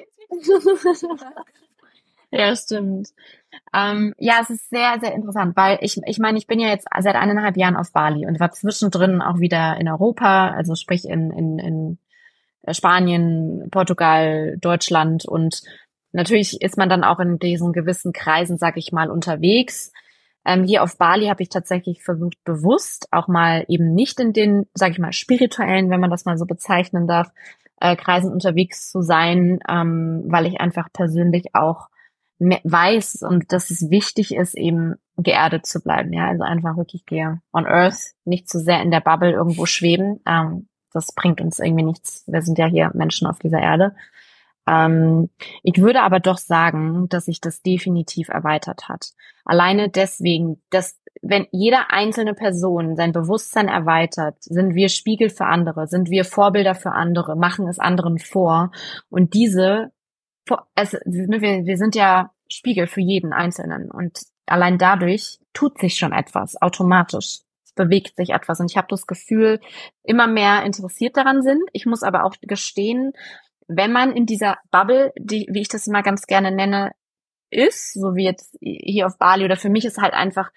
ja, 2.30 2.56
stimmt. 2.56 3.10
Ähm, 3.74 4.14
ja, 4.18 4.38
es 4.40 4.50
ist 4.50 4.70
sehr, 4.70 4.98
sehr 5.00 5.14
interessant, 5.14 5.56
weil 5.56 5.78
ich, 5.82 6.00
ich 6.06 6.18
meine, 6.18 6.38
ich 6.38 6.46
bin 6.46 6.60
ja 6.60 6.68
jetzt 6.68 6.86
seit 6.98 7.14
eineinhalb 7.14 7.56
Jahren 7.56 7.76
auf 7.76 7.92
Bali 7.92 8.26
und 8.26 8.40
war 8.40 8.52
zwischendrin 8.52 9.20
auch 9.20 9.40
wieder 9.40 9.76
in 9.78 9.88
Europa, 9.88 10.48
also 10.48 10.74
sprich 10.74 11.04
in, 11.06 11.30
in, 11.30 11.58
in 11.58 11.98
Spanien, 12.70 13.68
Portugal, 13.70 14.56
Deutschland 14.60 15.24
und 15.26 15.62
natürlich 16.12 16.60
ist 16.60 16.76
man 16.76 16.88
dann 16.88 17.04
auch 17.04 17.18
in 17.18 17.38
diesen 17.38 17.72
gewissen 17.72 18.12
Kreisen, 18.12 18.58
sag 18.58 18.76
ich 18.76 18.92
mal, 18.92 19.10
unterwegs. 19.10 19.92
Ähm, 20.44 20.64
hier 20.64 20.82
auf 20.82 20.98
Bali 20.98 21.26
habe 21.26 21.42
ich 21.42 21.48
tatsächlich 21.48 22.02
versucht, 22.02 22.36
bewusst 22.44 23.08
auch 23.10 23.28
mal 23.28 23.64
eben 23.68 23.94
nicht 23.94 24.18
in 24.20 24.32
den, 24.32 24.66
sag 24.74 24.90
ich 24.90 24.98
mal, 24.98 25.12
spirituellen, 25.12 25.90
wenn 25.90 26.00
man 26.00 26.10
das 26.10 26.24
mal 26.24 26.36
so 26.36 26.46
bezeichnen 26.46 27.06
darf, 27.06 27.28
äh, 27.80 27.96
Kreisen 27.96 28.32
unterwegs 28.32 28.90
zu 28.90 29.02
sein, 29.02 29.60
ähm, 29.68 30.24
weil 30.26 30.46
ich 30.46 30.60
einfach 30.60 30.88
persönlich 30.92 31.54
auch 31.54 31.88
weiß 32.38 33.22
und 33.22 33.52
dass 33.52 33.70
es 33.70 33.88
wichtig 33.90 34.34
ist, 34.34 34.56
eben 34.56 34.96
geerdet 35.16 35.64
zu 35.66 35.80
bleiben. 35.80 36.12
Ja, 36.12 36.28
also 36.28 36.42
einfach 36.42 36.76
wirklich 36.76 37.04
hier 37.08 37.40
on 37.52 37.66
Earth, 37.66 38.14
nicht 38.24 38.48
zu 38.48 38.58
sehr 38.58 38.82
in 38.82 38.90
der 38.90 39.00
Bubble 39.00 39.30
irgendwo 39.30 39.66
schweben. 39.66 40.20
Ähm, 40.26 40.68
das 40.92 41.12
bringt 41.14 41.40
uns 41.40 41.58
irgendwie 41.58 41.84
nichts. 41.84 42.24
Wir 42.26 42.42
sind 42.42 42.58
ja 42.58 42.66
hier 42.66 42.90
Menschen 42.94 43.26
auf 43.26 43.38
dieser 43.38 43.60
Erde. 43.60 43.94
Ähm, 44.66 45.30
ich 45.62 45.78
würde 45.78 46.02
aber 46.02 46.20
doch 46.20 46.38
sagen, 46.38 47.08
dass 47.08 47.26
sich 47.26 47.40
das 47.40 47.62
definitiv 47.62 48.28
erweitert 48.28 48.88
hat. 48.88 49.12
Alleine 49.44 49.88
deswegen, 49.88 50.62
dass 50.70 50.98
wenn 51.20 51.46
jeder 51.50 51.90
einzelne 51.90 52.34
Person 52.34 52.96
sein 52.96 53.12
Bewusstsein 53.12 53.68
erweitert, 53.68 54.36
sind 54.40 54.74
wir 54.74 54.88
Spiegel 54.88 55.30
für 55.30 55.46
andere, 55.46 55.86
sind 55.86 56.10
wir 56.10 56.24
Vorbilder 56.24 56.74
für 56.74 56.92
andere, 56.92 57.36
machen 57.36 57.68
es 57.68 57.78
anderen 57.78 58.18
vor. 58.18 58.70
Und 59.08 59.34
diese, 59.34 59.92
also 60.74 60.98
wir, 61.04 61.40
wir 61.40 61.76
sind 61.76 61.94
ja 61.94 62.30
Spiegel 62.50 62.86
für 62.86 63.00
jeden 63.00 63.32
Einzelnen. 63.32 63.90
Und 63.90 64.20
allein 64.46 64.78
dadurch 64.78 65.38
tut 65.52 65.78
sich 65.78 65.96
schon 65.96 66.12
etwas 66.12 66.60
automatisch. 66.60 67.40
Bewegt 67.74 68.16
sich 68.16 68.30
etwas. 68.30 68.60
Und 68.60 68.70
ich 68.70 68.76
habe 68.76 68.88
das 68.90 69.06
Gefühl, 69.06 69.60
immer 70.02 70.26
mehr 70.26 70.64
interessiert 70.64 71.16
daran 71.16 71.42
sind. 71.42 71.62
Ich 71.72 71.86
muss 71.86 72.02
aber 72.02 72.24
auch 72.24 72.34
gestehen, 72.42 73.12
wenn 73.68 73.92
man 73.92 74.14
in 74.14 74.26
dieser 74.26 74.58
Bubble, 74.70 75.12
die, 75.18 75.48
wie 75.50 75.62
ich 75.62 75.68
das 75.68 75.86
immer 75.86 76.02
ganz 76.02 76.26
gerne 76.26 76.50
nenne, 76.50 76.92
ist, 77.50 77.94
so 77.94 78.14
wie 78.14 78.24
jetzt 78.24 78.56
hier 78.60 79.06
auf 79.06 79.18
Bali 79.18 79.44
oder 79.44 79.56
für 79.56 79.68
mich 79.68 79.84
ist 79.84 79.98
halt 79.98 80.14
einfach, 80.14 80.50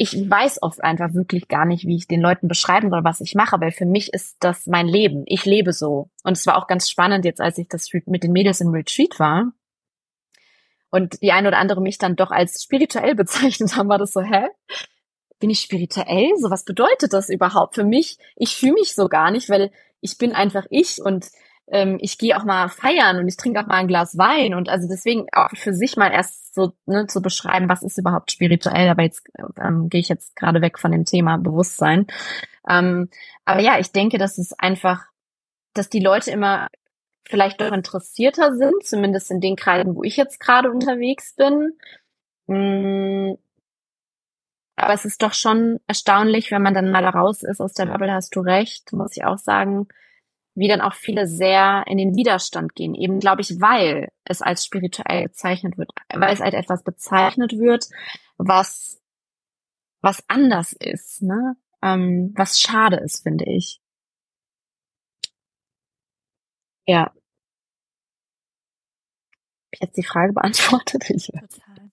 ich 0.00 0.30
weiß 0.30 0.62
oft 0.62 0.82
einfach 0.82 1.12
wirklich 1.12 1.48
gar 1.48 1.64
nicht, 1.64 1.84
wie 1.84 1.96
ich 1.96 2.06
den 2.06 2.20
Leuten 2.20 2.46
beschreiben 2.46 2.88
soll, 2.90 3.02
was 3.02 3.20
ich 3.20 3.34
mache, 3.34 3.60
weil 3.60 3.72
für 3.72 3.84
mich 3.84 4.12
ist 4.12 4.36
das 4.40 4.66
mein 4.66 4.86
Leben. 4.86 5.24
Ich 5.26 5.44
lebe 5.44 5.72
so. 5.72 6.08
Und 6.22 6.36
es 6.36 6.46
war 6.46 6.56
auch 6.56 6.68
ganz 6.68 6.88
spannend 6.88 7.24
jetzt, 7.24 7.40
als 7.40 7.58
ich 7.58 7.68
das 7.68 7.88
mit 8.06 8.22
den 8.22 8.32
Mädels 8.32 8.60
im 8.60 8.68
Retreat 8.68 9.18
war. 9.18 9.52
Und 10.90 11.20
die 11.20 11.32
eine 11.32 11.48
oder 11.48 11.58
andere 11.58 11.82
mich 11.82 11.98
dann 11.98 12.16
doch 12.16 12.30
als 12.30 12.62
spirituell 12.62 13.14
bezeichnet 13.16 13.76
haben, 13.76 13.88
war 13.88 13.98
das 13.98 14.12
so, 14.12 14.22
hä? 14.22 14.46
Bin 15.40 15.50
ich 15.50 15.60
spirituell? 15.60 16.30
So, 16.38 16.50
was 16.50 16.64
bedeutet 16.64 17.12
das 17.12 17.28
überhaupt 17.28 17.74
für 17.74 17.84
mich? 17.84 18.18
Ich 18.36 18.56
fühle 18.56 18.74
mich 18.74 18.94
so 18.94 19.08
gar 19.08 19.30
nicht, 19.30 19.48
weil 19.48 19.70
ich 20.00 20.18
bin 20.18 20.32
einfach 20.32 20.66
ich 20.70 21.00
und 21.02 21.26
ähm, 21.70 21.98
ich 22.00 22.18
gehe 22.18 22.36
auch 22.36 22.44
mal 22.44 22.68
feiern 22.68 23.18
und 23.18 23.28
ich 23.28 23.36
trinke 23.36 23.60
auch 23.60 23.66
mal 23.66 23.76
ein 23.76 23.88
Glas 23.88 24.16
Wein 24.16 24.54
und 24.54 24.68
also 24.68 24.88
deswegen 24.88 25.26
auch 25.32 25.50
für 25.54 25.74
sich 25.74 25.96
mal 25.96 26.12
erst 26.12 26.54
so 26.54 26.72
ne, 26.86 27.06
zu 27.06 27.20
beschreiben, 27.20 27.68
was 27.68 27.82
ist 27.82 27.98
überhaupt 27.98 28.32
spirituell, 28.32 28.88
aber 28.88 29.02
jetzt 29.02 29.26
ähm, 29.60 29.88
gehe 29.88 30.00
ich 30.00 30.08
jetzt 30.08 30.34
gerade 30.36 30.60
weg 30.60 30.78
von 30.78 30.92
dem 30.92 31.04
Thema 31.04 31.36
Bewusstsein. 31.36 32.06
Ähm, 32.68 33.10
aber 33.44 33.60
ja, 33.60 33.78
ich 33.78 33.92
denke, 33.92 34.18
dass 34.18 34.38
es 34.38 34.52
einfach, 34.58 35.06
dass 35.74 35.88
die 35.88 36.00
Leute 36.00 36.30
immer 36.30 36.68
vielleicht 37.28 37.60
doch 37.60 37.72
interessierter 37.72 38.54
sind, 38.56 38.84
zumindest 38.84 39.30
in 39.30 39.40
den 39.40 39.56
Kreisen, 39.56 39.94
wo 39.94 40.02
ich 40.02 40.16
jetzt 40.16 40.40
gerade 40.40 40.70
unterwegs 40.70 41.34
bin. 41.34 41.74
Aber 44.78 44.94
es 44.94 45.04
ist 45.04 45.22
doch 45.22 45.34
schon 45.34 45.80
erstaunlich, 45.88 46.50
wenn 46.50 46.62
man 46.62 46.74
dann 46.74 46.90
mal 46.90 47.04
raus 47.04 47.42
ist 47.42 47.60
aus 47.60 47.72
der 47.72 47.86
Bubble, 47.86 48.12
hast 48.12 48.34
du 48.36 48.40
recht, 48.40 48.92
muss 48.92 49.16
ich 49.16 49.24
auch 49.24 49.38
sagen, 49.38 49.88
wie 50.54 50.68
dann 50.68 50.80
auch 50.80 50.94
viele 50.94 51.26
sehr 51.26 51.84
in 51.86 51.98
den 51.98 52.14
Widerstand 52.16 52.74
gehen, 52.74 52.94
eben 52.94 53.18
glaube 53.20 53.42
ich, 53.42 53.60
weil 53.60 54.08
es 54.24 54.40
als 54.40 54.64
spirituell 54.64 55.24
bezeichnet 55.24 55.78
wird, 55.78 55.90
weil 56.14 56.32
es 56.32 56.40
als 56.40 56.54
etwas 56.54 56.82
bezeichnet 56.84 57.58
wird, 57.58 57.86
was 58.36 59.00
was 60.00 60.22
anders 60.28 60.72
ist, 60.72 61.22
ne? 61.22 61.56
Ähm, 61.82 62.32
was 62.36 62.60
schade 62.60 62.96
ist, 62.96 63.22
finde 63.24 63.44
ich. 63.46 63.80
Ja. 66.86 67.02
Hab 67.06 67.14
ich 69.72 69.80
jetzt 69.80 69.96
die 69.96 70.04
Frage 70.04 70.32
beantwortet? 70.32 71.04
Ich 71.10 71.26
Total. 71.26 71.90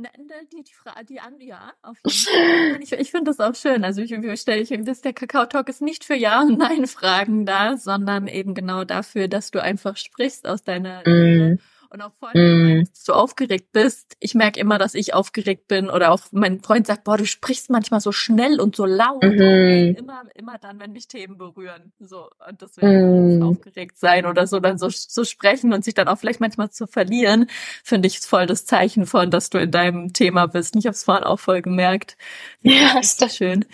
Ne, 0.00 0.08
die, 0.52 0.62
die, 0.62 0.74
Frage, 0.74 1.04
die 1.06 1.18
an, 1.18 1.40
ja, 1.40 1.72
auf 1.82 1.98
jeden 2.04 2.16
Fall. 2.16 2.82
Ich, 2.82 2.92
ich 3.00 3.10
finde 3.10 3.32
das 3.32 3.40
auch 3.40 3.56
schön. 3.56 3.82
Also 3.82 4.00
ich, 4.00 4.12
ich 4.12 4.40
stelle, 4.40 4.60
ich, 4.60 4.72
das, 4.84 5.00
der 5.00 5.12
Kakao-Talk 5.12 5.68
ist 5.68 5.82
nicht 5.82 6.04
für 6.04 6.14
Ja- 6.14 6.42
und 6.42 6.56
Nein-Fragen 6.56 7.44
da, 7.46 7.76
sondern 7.76 8.28
eben 8.28 8.54
genau 8.54 8.84
dafür, 8.84 9.26
dass 9.26 9.50
du 9.50 9.60
einfach 9.60 9.96
sprichst 9.96 10.46
aus 10.46 10.62
deiner 10.62 11.02
mm. 11.04 11.58
Und 11.90 12.02
auch 12.02 12.12
vor 12.18 12.28
allem, 12.28 12.80
mm. 12.80 12.84
dass 12.84 13.04
du 13.04 13.12
aufgeregt 13.14 13.72
bist. 13.72 14.16
Ich 14.20 14.34
merke 14.34 14.60
immer, 14.60 14.78
dass 14.78 14.94
ich 14.94 15.14
aufgeregt 15.14 15.68
bin 15.68 15.88
oder 15.88 16.12
auch 16.12 16.20
mein 16.32 16.60
Freund 16.60 16.86
sagt, 16.86 17.04
boah, 17.04 17.16
du 17.16 17.24
sprichst 17.24 17.70
manchmal 17.70 18.00
so 18.00 18.12
schnell 18.12 18.60
und 18.60 18.76
so 18.76 18.84
laut. 18.84 19.22
Mhm. 19.22 19.96
Immer, 19.98 20.22
immer 20.34 20.58
dann, 20.58 20.80
wenn 20.80 20.92
mich 20.92 21.08
Themen 21.08 21.38
berühren. 21.38 21.92
So, 21.98 22.28
und 22.46 22.60
deswegen 22.60 23.38
mm. 23.38 23.42
aufgeregt 23.42 23.98
sein 23.98 24.26
oder 24.26 24.46
so, 24.46 24.60
dann 24.60 24.76
so, 24.76 24.88
so 24.90 25.24
sprechen 25.24 25.72
und 25.72 25.82
sich 25.82 25.94
dann 25.94 26.08
auch 26.08 26.18
vielleicht 26.18 26.40
manchmal 26.40 26.70
zu 26.70 26.86
verlieren, 26.86 27.46
finde 27.82 28.08
ich 28.08 28.20
voll 28.20 28.46
das 28.46 28.66
Zeichen 28.66 29.06
von, 29.06 29.30
dass 29.30 29.48
du 29.48 29.58
in 29.58 29.70
deinem 29.70 30.12
Thema 30.12 30.46
bist. 30.46 30.76
Ich 30.76 30.84
habe 30.84 30.94
es 30.94 31.04
vorhin 31.04 31.24
auch 31.24 31.40
voll 31.40 31.62
gemerkt. 31.62 32.16
Ja, 32.60 32.98
ist 32.98 33.22
das 33.22 33.36
schön. 33.36 33.64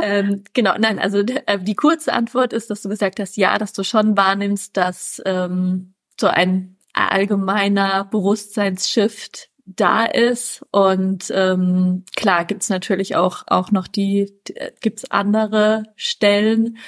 ähm, 0.00 0.44
genau, 0.52 0.74
nein, 0.78 0.98
also 0.98 1.18
äh, 1.18 1.58
die 1.58 1.74
kurze 1.74 2.12
Antwort 2.12 2.52
ist, 2.52 2.70
dass 2.70 2.82
du 2.82 2.88
gesagt 2.88 3.18
hast, 3.18 3.36
ja, 3.36 3.58
dass 3.58 3.72
du 3.72 3.82
schon 3.82 4.16
wahrnimmst, 4.16 4.76
dass 4.76 5.20
ähm, 5.24 5.94
so 6.20 6.28
ein 6.28 6.76
allgemeiner 6.92 8.04
Bewusstseinsshift 8.04 9.50
da 9.64 10.04
ist. 10.04 10.64
Und 10.70 11.32
ähm, 11.34 12.04
klar 12.16 12.44
gibt's 12.44 12.68
natürlich 12.68 13.16
auch, 13.16 13.44
auch 13.46 13.70
noch 13.70 13.86
die, 13.86 14.32
gibt's 14.80 15.10
andere 15.10 15.84
Stellen. 15.96 16.78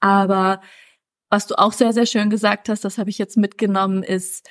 Aber 0.00 0.60
was 1.30 1.46
du 1.46 1.58
auch 1.58 1.72
sehr, 1.72 1.92
sehr 1.92 2.06
schön 2.06 2.30
gesagt 2.30 2.68
hast, 2.68 2.84
das 2.84 2.98
habe 2.98 3.10
ich 3.10 3.18
jetzt 3.18 3.36
mitgenommen, 3.36 4.02
ist, 4.02 4.48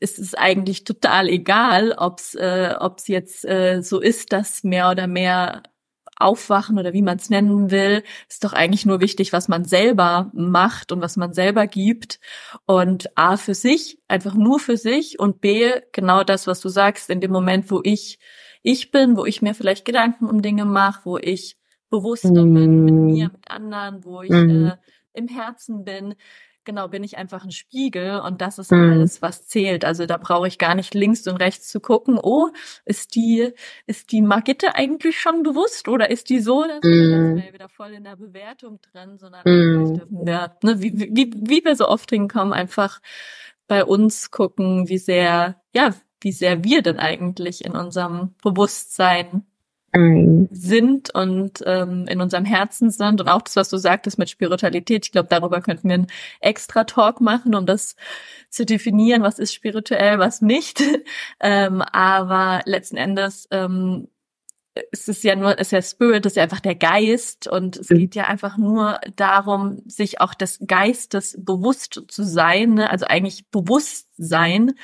ist 0.00 0.18
es 0.18 0.34
eigentlich 0.34 0.84
total 0.84 1.28
egal, 1.28 1.92
ob 1.92 2.18
es 2.18 2.34
äh, 2.34 2.74
ob's 2.78 3.08
jetzt 3.08 3.44
äh, 3.44 3.80
so 3.82 4.00
ist, 4.00 4.32
dass 4.32 4.64
mehr 4.64 4.90
oder 4.90 5.06
mehr 5.06 5.62
Aufwachen 6.16 6.78
oder 6.78 6.92
wie 6.92 7.02
man 7.02 7.18
es 7.18 7.30
nennen 7.30 7.70
will, 7.70 8.02
ist 8.28 8.44
doch 8.44 8.52
eigentlich 8.52 8.86
nur 8.86 9.00
wichtig, 9.00 9.32
was 9.32 9.48
man 9.48 9.64
selber 9.64 10.30
macht 10.34 10.92
und 10.92 11.00
was 11.00 11.16
man 11.16 11.32
selber 11.32 11.66
gibt. 11.66 12.20
Und 12.64 13.16
A 13.16 13.36
für 13.36 13.54
sich, 13.54 13.98
einfach 14.08 14.34
nur 14.34 14.58
für 14.58 14.76
sich 14.76 15.18
und 15.18 15.40
B 15.40 15.70
genau 15.92 16.24
das, 16.24 16.46
was 16.46 16.60
du 16.60 16.68
sagst, 16.68 17.10
in 17.10 17.20
dem 17.20 17.32
Moment, 17.32 17.70
wo 17.70 17.80
ich 17.82 18.18
ich 18.62 18.90
bin, 18.90 19.16
wo 19.16 19.24
ich 19.24 19.42
mir 19.42 19.54
vielleicht 19.54 19.84
Gedanken 19.84 20.26
um 20.26 20.42
Dinge 20.42 20.64
mache, 20.64 21.02
wo 21.04 21.18
ich 21.18 21.56
bewusster 21.88 22.44
mm. 22.44 22.54
bin 22.54 22.84
mit 22.84 22.94
mir, 22.94 23.30
mit 23.32 23.48
anderen, 23.48 24.04
wo 24.04 24.22
ich 24.22 24.30
mm. 24.30 24.66
äh, 24.66 24.76
im 25.12 25.28
Herzen 25.28 25.84
bin, 25.84 26.16
genau, 26.66 26.88
bin 26.88 27.02
ich 27.02 27.16
einfach 27.16 27.44
ein 27.44 27.50
Spiegel 27.50 28.20
und 28.20 28.42
das 28.42 28.58
ist 28.58 28.70
mhm. 28.70 28.92
alles, 28.92 29.22
was 29.22 29.46
zählt. 29.46 29.86
Also 29.86 30.04
da 30.04 30.18
brauche 30.18 30.46
ich 30.46 30.58
gar 30.58 30.74
nicht 30.74 30.92
links 30.92 31.26
und 31.26 31.36
rechts 31.36 31.68
zu 31.68 31.80
gucken, 31.80 32.18
oh, 32.22 32.48
ist 32.84 33.14
die, 33.14 33.54
ist 33.86 34.12
die 34.12 34.20
Margitte 34.20 34.74
eigentlich 34.74 35.18
schon 35.18 35.42
bewusst 35.42 35.88
oder 35.88 36.10
ist 36.10 36.28
die 36.28 36.40
so? 36.40 36.64
Das 36.64 36.80
mhm. 36.82 37.38
ist 37.38 37.54
wieder 37.54 37.70
voll 37.70 37.92
in 37.92 38.04
der 38.04 38.16
Bewertung 38.16 38.78
drin, 38.92 39.16
sondern 39.16 39.40
mhm. 39.46 39.94
dürfen 39.94 40.26
wir, 40.26 40.56
ne, 40.62 40.82
wie, 40.82 40.92
wie, 40.92 41.32
wie 41.34 41.64
wir 41.64 41.76
so 41.76 41.88
oft 41.88 42.10
hinkommen, 42.10 42.52
einfach 42.52 43.00
bei 43.66 43.84
uns 43.84 44.30
gucken, 44.30 44.88
wie 44.88 44.98
sehr, 44.98 45.62
ja, 45.72 45.94
wie 46.20 46.32
sehr 46.32 46.64
wir 46.64 46.82
denn 46.82 46.98
eigentlich 46.98 47.64
in 47.64 47.72
unserem 47.72 48.34
Bewusstsein. 48.42 49.46
Sind 49.92 51.14
und 51.14 51.62
ähm, 51.64 52.06
in 52.06 52.20
unserem 52.20 52.44
Herzen 52.44 52.90
sind 52.90 53.20
und 53.20 53.28
auch 53.28 53.40
das, 53.42 53.56
was 53.56 53.70
du 53.70 53.78
sagtest 53.78 54.18
mit 54.18 54.28
Spiritualität. 54.28 55.06
Ich 55.06 55.12
glaube, 55.12 55.28
darüber 55.30 55.62
könnten 55.62 55.88
wir 55.88 55.94
einen 55.94 56.06
extra 56.40 56.84
Talk 56.84 57.22
machen, 57.22 57.54
um 57.54 57.64
das 57.64 57.96
zu 58.50 58.66
definieren, 58.66 59.22
was 59.22 59.38
ist 59.38 59.54
spirituell, 59.54 60.18
was 60.18 60.42
nicht. 60.42 60.82
ähm, 61.40 61.80
aber 61.80 62.60
letzten 62.66 62.98
Endes 62.98 63.48
ähm, 63.50 64.08
es 64.92 65.08
ist 65.08 65.24
ja 65.24 65.36
nur, 65.36 65.58
es 65.58 65.68
ist 65.68 65.72
ja 65.72 65.82
Spirit, 65.82 66.26
es 66.26 66.32
ist 66.32 66.36
ja 66.36 66.42
einfach 66.42 66.60
der 66.60 66.74
Geist 66.74 67.48
und 67.48 67.76
es 67.76 67.90
mhm. 67.90 67.98
geht 67.98 68.14
ja 68.14 68.24
einfach 68.24 68.58
nur 68.58 69.00
darum, 69.16 69.82
sich 69.86 70.20
auch 70.20 70.34
des 70.34 70.60
Geistes 70.66 71.36
bewusst 71.38 72.02
zu 72.08 72.24
sein, 72.24 72.74
ne? 72.74 72.90
also 72.90 73.06
eigentlich 73.06 73.48
Bewusstsein. 73.50 74.74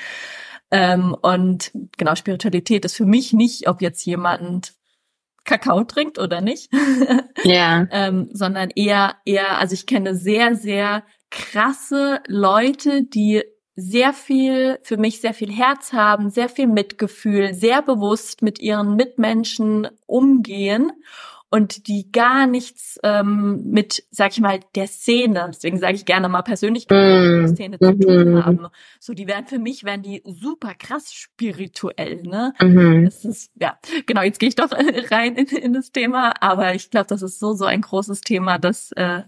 Ähm, 0.71 1.15
und 1.21 1.73
genau, 1.99 2.15
Spiritualität 2.15 2.85
ist 2.85 2.97
für 2.97 3.05
mich 3.05 3.33
nicht, 3.33 3.69
ob 3.69 3.83
jetzt 3.83 4.05
jemand 4.07 4.73
Kakao 5.45 5.85
trinkt 5.85 6.19
oder 6.19 6.41
nicht. 6.41 6.71
Ja. 7.45 7.89
ähm, 7.91 8.29
sondern 8.33 8.71
eher, 8.71 9.17
eher, 9.25 9.59
also 9.59 9.75
ich 9.75 9.87
kenne 9.87 10.15
sehr, 10.15 10.55
sehr 10.55 11.03
krasse 11.31 12.21
Leute, 12.29 13.03
die 13.03 13.43
sehr 13.75 14.13
viel, 14.13 14.79
für 14.83 14.97
mich 14.97 15.21
sehr 15.21 15.35
viel 15.35 15.51
Herz 15.51 15.93
haben, 15.93 16.31
sehr 16.31 16.49
viel 16.49 16.69
Mitgefühl, 16.69 17.55
sehr 17.55 17.83
bewusst 17.83 18.43
mit 18.43 18.61
ihren 18.61 18.95
Mitmenschen 18.95 19.89
umgehen 20.07 20.93
und 21.53 21.87
die 21.87 22.11
gar 22.11 22.47
nichts 22.47 22.99
ähm, 23.03 23.63
mit, 23.67 24.05
sag 24.11 24.33
ich 24.33 24.41
mal, 24.41 24.61
der 24.75 24.87
Szene, 24.87 25.51
deswegen 25.53 25.77
sage 25.77 25.97
ich 25.97 26.07
gerne 26.07 26.31
mal 26.31 26.41
persönlich, 26.41 26.87
mm. 26.89 27.47
Szene 27.49 27.79
zu 27.79 27.99
tun 27.99 28.33
mm. 28.33 28.45
haben. 28.45 28.67
So, 28.99 29.13
die 29.13 29.27
werden 29.27 29.47
für 29.47 29.59
mich, 29.59 29.85
werden 29.85 30.01
die 30.01 30.23
super 30.25 30.73
krass 30.75 31.13
spirituell, 31.13 32.23
ne? 32.23 32.55
Mm. 32.59 33.05
Das 33.05 33.27
ist, 33.27 33.53
ja, 33.61 33.79
genau, 34.07 34.23
jetzt 34.23 34.41
gehe 34.41 34.49
ich 34.49 34.55
doch 34.55 34.73
rein 35.11 35.37
in, 35.37 35.47
in 35.49 35.75
das 35.75 35.93
Thema, 35.93 36.33
aber 36.41 36.75
ich 36.75 36.91
glaube, 36.91 37.09
das 37.09 37.21
ist 37.21 37.39
so, 37.39 37.53
so 37.53 37.67
ein 37.67 37.83
großes 37.83 38.23
Thema, 38.23 38.59
dass 38.59 38.91
äh, 38.93 39.21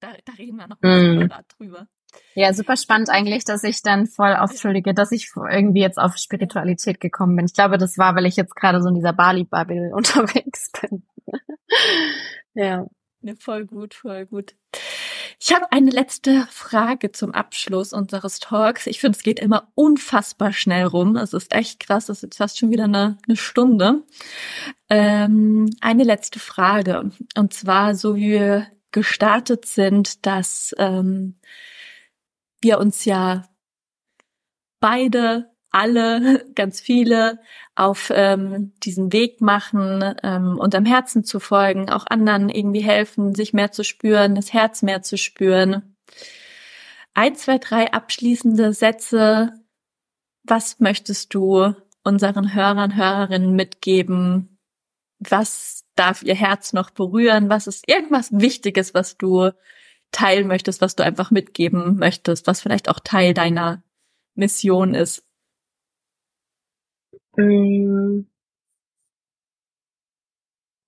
da, 0.00 0.08
da 0.26 0.32
reden 0.38 0.58
wir 0.58 0.68
noch 0.68 0.76
mal 0.82 1.24
mm. 1.24 1.30
drüber. 1.56 1.88
Ja, 2.34 2.52
super 2.52 2.76
spannend 2.76 3.10
eigentlich, 3.10 3.44
dass 3.44 3.62
ich 3.62 3.82
dann 3.82 4.06
voll 4.06 4.34
auf, 4.34 4.50
entschuldige, 4.50 4.94
dass 4.94 5.12
ich 5.12 5.30
irgendwie 5.36 5.80
jetzt 5.80 5.98
auf 5.98 6.16
Spiritualität 6.16 7.00
gekommen 7.00 7.36
bin. 7.36 7.46
Ich 7.46 7.54
glaube, 7.54 7.78
das 7.78 7.98
war, 7.98 8.14
weil 8.16 8.26
ich 8.26 8.36
jetzt 8.36 8.56
gerade 8.56 8.82
so 8.82 8.88
in 8.88 8.94
dieser 8.94 9.12
Bali-Bubble 9.12 9.92
unterwegs 9.94 10.70
bin. 10.80 11.06
ja. 12.54 12.86
ja. 13.20 13.34
Voll 13.38 13.66
gut, 13.66 13.94
voll 13.94 14.26
gut. 14.26 14.54
Ich 15.44 15.52
habe 15.52 15.72
eine 15.72 15.90
letzte 15.90 16.46
Frage 16.50 17.10
zum 17.10 17.32
Abschluss 17.32 17.92
unseres 17.92 18.38
Talks. 18.38 18.86
Ich 18.86 19.00
finde, 19.00 19.16
es 19.16 19.24
geht 19.24 19.40
immer 19.40 19.72
unfassbar 19.74 20.52
schnell 20.52 20.84
rum. 20.84 21.16
Es 21.16 21.32
ist 21.32 21.52
echt 21.52 21.80
krass. 21.80 22.08
Es 22.08 22.18
ist 22.18 22.22
jetzt 22.22 22.36
fast 22.38 22.58
schon 22.58 22.70
wieder 22.70 22.84
eine, 22.84 23.18
eine 23.26 23.36
Stunde. 23.36 24.04
Ähm, 24.88 25.68
eine 25.80 26.04
letzte 26.04 26.38
Frage. 26.38 27.10
Und 27.36 27.52
zwar, 27.52 27.96
so 27.96 28.14
wie 28.14 28.30
wir 28.30 28.68
gestartet 28.92 29.66
sind, 29.66 30.26
dass 30.26 30.74
ähm, 30.78 31.40
wir 32.62 32.78
uns 32.78 33.04
ja 33.04 33.44
beide 34.80 35.50
alle, 35.70 36.46
ganz 36.54 36.80
viele 36.80 37.40
auf 37.74 38.12
ähm, 38.14 38.72
diesen 38.82 39.12
Weg 39.12 39.40
machen 39.40 40.14
ähm, 40.22 40.58
und 40.58 40.74
Herzen 40.86 41.24
zu 41.24 41.40
folgen, 41.40 41.90
auch 41.90 42.06
anderen 42.06 42.48
irgendwie 42.48 42.82
helfen, 42.82 43.34
sich 43.34 43.52
mehr 43.52 43.72
zu 43.72 43.82
spüren, 43.82 44.34
das 44.34 44.52
Herz 44.52 44.82
mehr 44.82 45.02
zu 45.02 45.16
spüren. 45.16 45.96
Ein, 47.14 47.34
zwei, 47.34 47.58
drei 47.58 47.92
abschließende 47.92 48.72
Sätze. 48.72 49.52
Was 50.44 50.80
möchtest 50.80 51.34
du 51.34 51.74
unseren 52.04 52.54
Hörern, 52.54 52.96
Hörerinnen 52.96 53.54
mitgeben? 53.54 54.58
Was 55.18 55.84
darf 55.94 56.22
ihr 56.22 56.34
Herz 56.34 56.72
noch 56.72 56.90
berühren? 56.90 57.48
Was 57.48 57.66
ist 57.66 57.88
irgendwas 57.88 58.32
Wichtiges, 58.32 58.92
was 58.94 59.16
du 59.16 59.50
teilen 60.12 60.46
möchtest, 60.46 60.80
was 60.80 60.94
du 60.94 61.02
einfach 61.02 61.30
mitgeben 61.30 61.96
möchtest, 61.96 62.46
was 62.46 62.60
vielleicht 62.60 62.88
auch 62.88 63.00
Teil 63.00 63.34
deiner 63.34 63.82
Mission 64.34 64.94
ist? 64.94 65.26
Mm. 67.36 68.26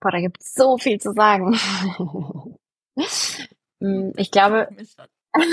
Boah, 0.00 0.10
da 0.10 0.20
gibt 0.20 0.40
es 0.40 0.52
so 0.52 0.76
viel 0.76 1.00
zu 1.00 1.12
sagen. 1.12 1.56
Mm, 3.80 4.10
ich 4.16 4.30
glaube. 4.30 4.68
was, 5.32 5.46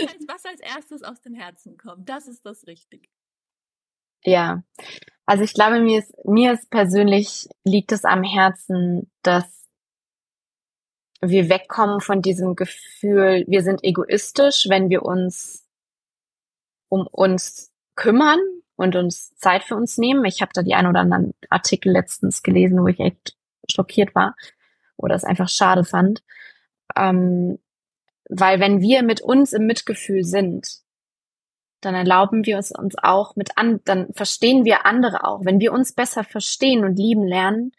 als, 0.00 0.26
was 0.26 0.44
als 0.46 0.60
erstes 0.60 1.02
aus 1.02 1.20
dem 1.20 1.34
Herzen 1.34 1.76
kommt, 1.76 2.08
das 2.08 2.26
ist 2.26 2.44
das 2.46 2.66
Richtige. 2.66 3.08
Ja, 4.24 4.64
also 5.26 5.44
ich 5.44 5.52
glaube, 5.52 5.80
mir 5.80 5.98
ist, 5.98 6.14
mir 6.24 6.52
ist 6.52 6.70
persönlich 6.70 7.46
liegt 7.64 7.92
es 7.92 8.04
am 8.04 8.22
Herzen, 8.22 9.10
dass 9.22 9.63
wir 11.28 11.48
wegkommen 11.48 12.00
von 12.00 12.22
diesem 12.22 12.56
Gefühl, 12.56 13.44
wir 13.46 13.62
sind 13.62 13.84
egoistisch, 13.84 14.66
wenn 14.68 14.90
wir 14.90 15.02
uns 15.02 15.66
um 16.88 17.06
uns 17.06 17.72
kümmern 17.94 18.38
und 18.76 18.96
uns 18.96 19.34
Zeit 19.36 19.64
für 19.64 19.76
uns 19.76 19.98
nehmen. 19.98 20.24
Ich 20.24 20.42
habe 20.42 20.52
da 20.54 20.62
die 20.62 20.74
ein 20.74 20.86
oder 20.86 21.00
anderen 21.00 21.34
Artikel 21.50 21.92
letztens 21.92 22.42
gelesen, 22.42 22.80
wo 22.80 22.88
ich 22.88 23.00
echt 23.00 23.36
schockiert 23.68 24.14
war 24.14 24.34
oder 24.96 25.14
es 25.14 25.24
einfach 25.24 25.48
schade 25.48 25.84
fand. 25.84 26.22
Ähm, 26.96 27.58
weil 28.28 28.60
wenn 28.60 28.80
wir 28.80 29.02
mit 29.02 29.20
uns 29.20 29.52
im 29.52 29.66
Mitgefühl 29.66 30.24
sind, 30.24 30.66
dann 31.80 31.94
erlauben 31.94 32.46
wir 32.46 32.58
es 32.58 32.72
uns 32.72 32.96
auch 32.96 33.36
mit 33.36 33.58
an, 33.58 33.80
dann 33.84 34.12
verstehen 34.14 34.64
wir 34.64 34.86
andere 34.86 35.24
auch. 35.24 35.44
Wenn 35.44 35.60
wir 35.60 35.72
uns 35.72 35.92
besser 35.92 36.24
verstehen 36.24 36.84
und 36.84 36.96
lieben 36.96 37.26
lernen, 37.26 37.72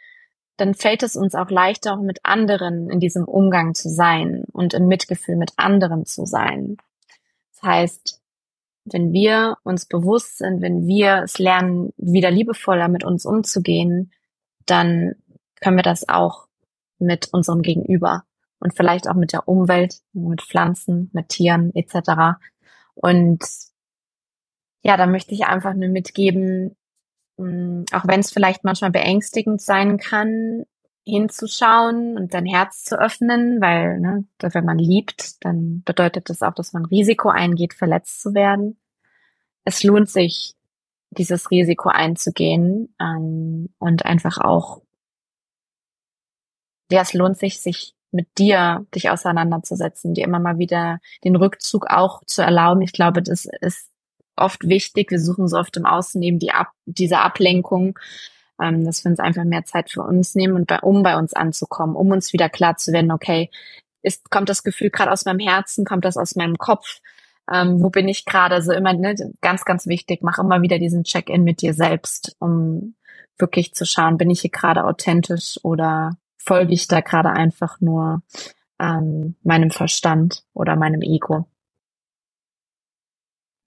dann 0.58 0.74
fällt 0.74 1.04
es 1.04 1.16
uns 1.16 1.36
auch 1.36 1.50
leichter, 1.50 1.98
mit 1.98 2.20
anderen 2.24 2.90
in 2.90 3.00
diesem 3.00 3.26
Umgang 3.26 3.74
zu 3.74 3.90
sein 3.90 4.46
und 4.52 4.74
im 4.74 4.88
Mitgefühl 4.88 5.36
mit 5.36 5.54
anderen 5.58 6.06
zu 6.06 6.26
sein. 6.26 6.78
Das 7.54 7.64
heißt, 7.64 8.22
wenn 8.86 9.12
wir 9.12 9.58
uns 9.64 9.86
bewusst 9.86 10.38
sind, 10.38 10.62
wenn 10.62 10.88
wir 10.88 11.24
es 11.24 11.40
lernen, 11.40 11.92
wieder 11.98 12.32
liebevoller 12.32 12.88
mit 12.88 13.04
uns 13.04 13.26
umzugehen, 13.26 14.12
dann 14.66 15.16
können 15.60 15.78
wir 15.78 15.84
das 15.84 16.08
auch 16.08 16.48
mit 17.00 17.34
unserem 17.34 17.62
Gegenüber 17.62 18.24
und 18.60 18.76
vielleicht 18.76 19.10
auch 19.10 19.16
mit 19.16 19.34
der 19.34 19.48
Umwelt, 19.48 20.02
mit 20.14 20.42
Pflanzen, 20.42 21.10
mit 21.14 21.30
Tieren 21.30 21.74
etc. 21.76 22.38
Und 22.94 23.44
ja, 24.84 24.98
da 24.98 25.08
möchte 25.08 25.34
ich 25.34 25.46
einfach 25.46 25.74
nur 25.74 25.90
mitgeben, 25.90 26.78
auch 27.38 28.08
wenn 28.08 28.20
es 28.22 28.32
vielleicht 28.32 28.64
manchmal 28.64 28.92
beängstigend 28.92 29.62
sein 29.62 29.98
kann, 29.98 30.66
hinzuschauen 31.06 32.18
und 32.18 32.34
dein 32.34 32.46
Herz 32.46 32.84
zu 32.84 33.00
öffnen, 33.00 33.62
weil 33.62 34.00
ne, 34.00 34.26
wenn 34.40 34.66
man 34.66 34.80
liebt, 34.80 35.44
dann 35.46 35.84
bedeutet 35.84 36.30
das 36.30 36.42
auch, 36.42 36.54
dass 36.54 36.74
man 36.74 36.86
Risiko 36.86 37.30
eingeht, 37.30 37.74
verletzt 37.74 38.22
zu 38.22 38.34
werden. 38.34 38.78
Es 39.66 39.84
lohnt 39.84 40.10
sich, 40.10 40.56
dieses 41.12 41.52
Risiko 41.52 41.90
einzugehen 41.90 42.94
ähm, 43.00 43.70
und 43.78 44.06
einfach 44.06 44.38
auch, 44.40 44.82
ja, 46.92 47.02
es 47.02 47.14
lohnt 47.14 47.38
sich, 47.38 47.62
sich 47.62 47.94
mit 48.12 48.38
dir 48.38 48.86
dich 48.94 49.10
auseinanderzusetzen, 49.10 50.14
dir 50.14 50.24
immer 50.24 50.40
mal 50.40 50.58
wieder 50.58 51.00
den 51.24 51.36
Rückzug 51.36 51.88
auch 51.88 52.24
zu 52.26 52.42
erlauben. 52.42 52.82
Ich 52.82 52.94
glaube, 52.94 53.22
das 53.22 53.46
ist 53.62 53.90
oft 54.36 54.68
wichtig. 54.68 55.12
Wir 55.12 55.20
suchen 55.20 55.48
so 55.48 55.58
oft 55.58 55.76
im 55.78 55.86
Außen 55.86 56.22
eben 56.22 56.40
die 56.40 56.52
Ab 56.52 56.72
diese 56.86 57.20
Ablenkung 57.20 57.98
ähm, 58.62 58.86
dass 58.86 59.04
wir 59.04 59.12
uns 59.12 59.20
einfach 59.20 59.44
mehr 59.44 59.66
Zeit 59.66 59.90
für 59.90 60.02
uns 60.02 60.36
nehmen 60.36 60.56
und 60.56 60.68
bei, 60.68 60.80
um 60.80 61.04
bei 61.04 61.18
uns 61.18 61.34
anzukommen, 61.34 61.96
um 61.96 62.12
uns 62.12 62.34
wieder 62.34 62.50
klar 62.50 62.78
zu 62.78 62.92
werden, 62.94 63.12
okay, 63.12 63.50
ist, 64.02 64.30
kommt 64.30 64.50
das 64.50 64.64
Gefühl 64.64 64.90
gerade 64.90 65.12
aus 65.12 65.26
meinem 65.26 65.40
Herzen, 65.40 65.86
kommt 65.86 66.06
das 66.06 66.18
aus 66.18 66.36
meinem 66.36 66.58
Kopf, 66.58 67.02
ähm, 67.52 67.82
wo 67.82 67.90
bin 67.90 68.08
ich 68.08 68.26
gerade, 68.26 68.56
also 68.56 68.72
immer 68.72 68.94
ne, 68.94 69.16
ganz, 69.42 69.66
ganz 69.66 69.88
wichtig, 69.88 70.22
mach 70.22 70.40
immer 70.40 70.62
wieder 70.62 70.80
diesen 70.80 71.04
Check-in 71.04 71.44
mit 71.44 71.62
dir 71.62 71.74
selbst, 71.74 72.36
um 72.40 72.96
wirklich 73.38 73.74
zu 73.74 73.86
schauen, 73.86 74.18
bin 74.18 74.30
ich 74.30 74.42
hier 74.42 74.52
gerade 74.52 74.86
authentisch 74.86 75.60
oder 75.64 76.18
folge 76.38 76.74
ich 76.74 76.88
da 76.88 77.02
gerade 77.02 77.32
einfach 77.32 77.82
nur 77.82 78.22
ähm, 78.80 79.36
meinem 79.44 79.72
Verstand 79.72 80.44
oder 80.54 80.76
meinem 80.76 81.02
Ego. 81.02 81.48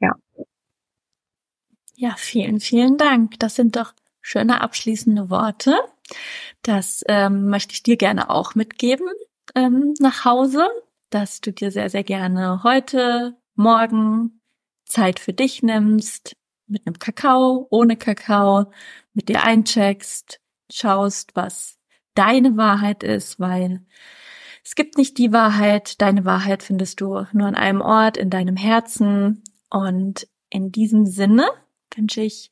Ja. 0.01 0.15
Ja, 2.01 2.15
vielen, 2.17 2.61
vielen 2.61 2.97
Dank. 2.97 3.41
Das 3.41 3.57
sind 3.57 3.75
doch 3.75 3.93
schöne 4.21 4.61
abschließende 4.61 5.31
Worte. 5.31 5.77
Das 6.63 7.03
ähm, 7.09 7.49
möchte 7.49 7.73
ich 7.73 7.83
dir 7.83 7.97
gerne 7.97 8.31
auch 8.31 8.55
mitgeben 8.55 9.09
ähm, 9.57 9.95
nach 9.99 10.25
Hause, 10.25 10.69
dass 11.11 11.41
du 11.41 11.53
dir 11.53 11.73
sehr, 11.73 11.91
sehr 11.91 12.05
gerne 12.05 12.63
heute, 12.63 13.37
morgen 13.57 14.41
Zeit 14.85 15.19
für 15.19 15.33
dich 15.33 15.65
nimmst, 15.65 16.37
mit 16.69 16.87
einem 16.87 17.01
Kakao, 17.01 17.67
ohne 17.69 17.97
Kakao, 17.97 18.71
mit 19.13 19.29
dir 19.29 19.43
eincheckst, 19.43 20.39
schaust, 20.71 21.35
was 21.35 21.79
deine 22.15 22.57
Wahrheit 22.57 23.03
ist, 23.03 23.41
weil 23.41 23.85
es 24.63 24.77
gibt 24.77 24.99
nicht 24.99 25.19
die 25.19 25.33
Wahrheit, 25.33 26.01
deine 26.01 26.25
Wahrheit 26.25 26.63
findest 26.63 27.01
du 27.01 27.27
nur 27.33 27.49
an 27.49 27.57
einem 27.57 27.81
Ort, 27.81 28.17
in 28.17 28.31
deinem 28.31 28.57
Herzen. 28.57 29.43
Und 29.69 30.29
in 30.51 30.71
diesem 30.73 31.05
Sinne 31.05 31.51
wünsche 31.99 32.23
ich 32.23 32.51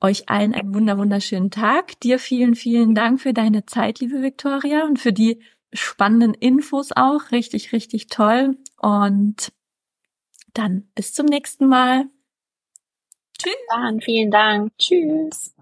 euch 0.00 0.28
allen 0.28 0.54
einen 0.54 0.74
wunder 0.74 0.98
wunderschönen 0.98 1.50
Tag. 1.50 1.98
Dir 2.00 2.18
vielen, 2.18 2.54
vielen 2.54 2.94
Dank 2.94 3.20
für 3.20 3.32
deine 3.32 3.64
Zeit, 3.64 4.00
liebe 4.00 4.20
Victoria, 4.20 4.84
und 4.84 4.98
für 4.98 5.12
die 5.12 5.40
spannenden 5.72 6.34
Infos 6.34 6.92
auch. 6.94 7.32
Richtig, 7.32 7.72
richtig 7.72 8.08
toll. 8.08 8.58
Und 8.78 9.52
dann 10.52 10.88
bis 10.94 11.14
zum 11.14 11.26
nächsten 11.26 11.66
Mal. 11.66 12.06
Tschüss. 13.38 13.54
Dann 13.70 14.00
vielen 14.00 14.30
Dank. 14.30 14.72
Tschüss. 14.78 15.53